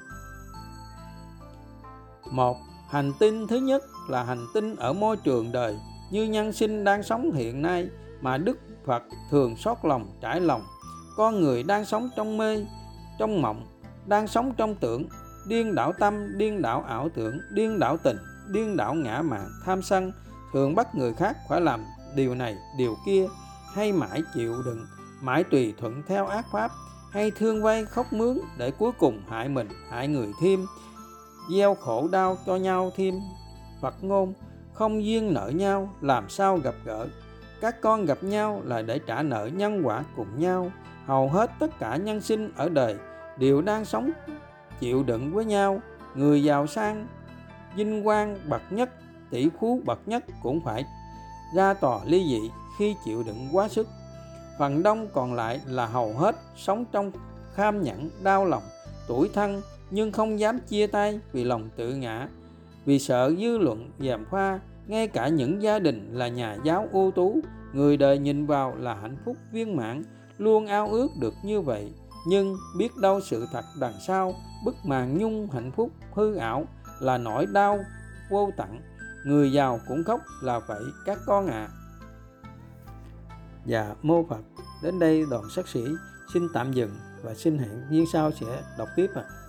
một 2.32 2.58
hành 2.90 3.14
tinh 3.20 3.48
thứ 3.48 3.58
nhất 3.58 3.84
là 4.10 4.24
hành 4.24 4.46
tinh 4.54 4.76
ở 4.76 4.94
môi 4.94 5.18
trường 5.18 5.52
đời. 5.52 5.78
Như 6.12 6.24
nhân 6.24 6.54
sinh 6.54 6.84
đang 6.84 7.04
sống 7.04 7.32
hiện 7.32 7.62
nay 7.62 7.90
mà 8.22 8.38
đức 8.38 8.60
phật 8.86 9.04
thường 9.32 9.56
xót 9.58 9.78
lòng, 9.84 10.18
trải 10.22 10.40
lòng. 10.42 10.62
Con 11.18 11.42
người 11.42 11.64
đang 11.64 11.86
sống 11.86 12.10
trong 12.16 12.38
mê, 12.38 12.66
trong 13.20 13.42
mộng, 13.42 13.66
đang 14.06 14.28
sống 14.28 14.54
trong 14.58 14.76
tưởng. 14.76 15.06
Điên 15.48 15.76
đảo 15.76 15.94
tâm, 16.00 16.38
điên 16.38 16.62
đảo 16.62 16.84
ảo 16.88 17.10
tưởng, 17.16 17.40
điên 17.52 17.80
đảo 17.80 17.98
tình, 17.98 18.18
điên 18.48 18.78
đảo 18.78 18.96
ngã 18.96 19.22
mạn 19.22 19.50
tham 19.66 19.82
sân. 19.82 20.12
Thường 20.54 20.76
bắt 20.76 20.96
người 20.96 21.14
khác 21.14 21.38
phải 21.50 21.62
làm 21.62 21.84
điều 22.16 22.36
này, 22.36 22.58
điều 22.78 22.96
kia. 23.06 23.28
Hay 23.74 23.92
mãi 23.92 24.22
chịu 24.34 24.62
đựng, 24.66 24.86
mãi 25.22 25.44
tùy 25.44 25.74
thuận 25.80 26.04
theo 26.08 26.28
ác 26.28 26.46
pháp. 26.52 26.72
Hay 27.12 27.32
thương 27.32 27.64
vay 27.64 27.86
khóc 27.86 28.14
mướn 28.14 28.40
để 28.58 28.72
cuối 28.72 28.92
cùng 29.00 29.22
hại 29.30 29.50
mình, 29.50 29.68
hại 29.90 30.08
người 30.08 30.32
thêm 30.42 30.66
gieo 31.50 31.76
khổ 31.76 32.08
đau 32.12 32.38
cho 32.46 32.56
nhau 32.56 32.92
thêm. 32.96 33.22
Phật 33.82 34.04
ngôn, 34.04 34.34
không 34.74 35.06
duyên 35.06 35.34
nợ 35.34 35.52
nhau, 35.56 35.90
làm 36.02 36.30
sao 36.30 36.58
gặp 36.58 36.76
gỡ? 36.86 37.08
Các 37.62 37.82
con 37.82 38.06
gặp 38.06 38.18
nhau 38.24 38.62
là 38.66 38.82
để 38.82 39.00
trả 39.00 39.24
nợ 39.24 39.50
nhân 39.54 39.82
quả 39.84 40.04
cùng 40.16 40.40
nhau, 40.40 40.72
hầu 41.06 41.30
hết 41.30 41.52
tất 41.60 41.80
cả 41.80 41.96
nhân 41.96 42.22
sinh 42.22 42.52
ở 42.56 42.70
đời 42.70 42.96
đều 43.38 43.62
đang 43.62 43.86
sống 43.86 44.12
chịu 44.80 45.04
đựng 45.04 45.34
với 45.34 45.46
nhau. 45.46 45.82
Người 46.16 46.44
giàu 46.44 46.68
sang, 46.68 47.08
vinh 47.76 48.04
quang 48.04 48.38
bậc 48.50 48.62
nhất, 48.70 48.90
tỷ 49.30 49.50
phú 49.60 49.82
bậc 49.86 50.00
nhất 50.06 50.24
cũng 50.44 50.62
phải 50.62 50.86
ra 51.56 51.74
tòa 51.74 52.00
ly 52.06 52.26
dị 52.30 52.52
khi 52.80 52.96
chịu 53.06 53.24
đựng 53.24 53.48
quá 53.52 53.68
sức. 53.68 53.88
Phần 54.60 54.84
đông 54.84 55.08
còn 55.14 55.34
lại 55.34 55.62
là 55.66 55.86
hầu 55.86 56.14
hết 56.14 56.36
sống 56.56 56.86
trong 56.92 57.12
kham 57.54 57.84
nhẫn, 57.84 58.10
đau 58.24 58.46
lòng 58.46 58.64
tuổi 59.08 59.30
thân 59.34 59.62
nhưng 59.94 60.12
không 60.12 60.40
dám 60.40 60.60
chia 60.60 60.88
tay 60.88 61.20
vì 61.32 61.44
lòng 61.44 61.70
tự 61.76 61.96
ngã, 61.96 62.28
vì 62.86 63.00
sợ 63.00 63.34
dư 63.40 63.58
luận 63.58 63.92
gièm 64.00 64.26
pha, 64.32 64.60
ngay 64.88 65.08
cả 65.08 65.28
những 65.28 65.62
gia 65.62 65.80
đình 65.80 66.10
là 66.14 66.28
nhà 66.28 66.58
giáo 66.64 66.88
ưu 66.92 67.12
tú, 67.12 67.40
người 67.74 67.98
đời 67.98 68.18
nhìn 68.18 68.46
vào 68.46 68.76
là 68.76 68.94
hạnh 68.94 69.18
phúc 69.26 69.38
viên 69.52 69.76
mãn, 69.76 70.04
luôn 70.38 70.66
ao 70.66 70.88
ước 70.88 71.08
được 71.20 71.34
như 71.44 71.62
vậy 71.62 71.94
nhưng 72.28 72.58
biết 72.78 72.98
đâu 73.02 73.20
sự 73.22 73.46
thật 73.52 73.66
đằng 73.80 73.94
sau, 74.08 74.36
bức 74.66 74.76
màn 74.86 75.18
nhung 75.18 75.48
hạnh 75.52 75.72
phúc 75.76 75.90
hư 76.14 76.36
ảo 76.36 76.68
là 77.00 77.18
nỗi 77.18 77.46
đau 77.54 77.80
vô 78.30 78.52
tận 78.58 78.80
người 79.26 79.52
giàu 79.52 79.80
cũng 79.88 80.04
khóc 80.04 80.22
là 80.42 80.60
vậy 80.60 80.84
các 81.06 81.20
con 81.26 81.48
ạ 81.48 81.68
à. 81.68 81.74
và 83.66 83.96
mô 84.02 84.26
phật 84.30 84.42
đến 84.84 85.00
đây 85.00 85.26
đoàn 85.30 85.44
sắc 85.56 85.68
sĩ 85.68 85.86
xin 86.34 86.48
tạm 86.54 86.74
dừng 86.74 86.96
và 87.24 87.34
xin 87.34 87.58
hẹn 87.58 87.90
viên 87.90 88.06
sau 88.14 88.32
sẽ 88.32 88.64
đọc 88.78 88.88
tiếp 88.96 89.08
ạ 89.16 89.24
à. 89.28 89.43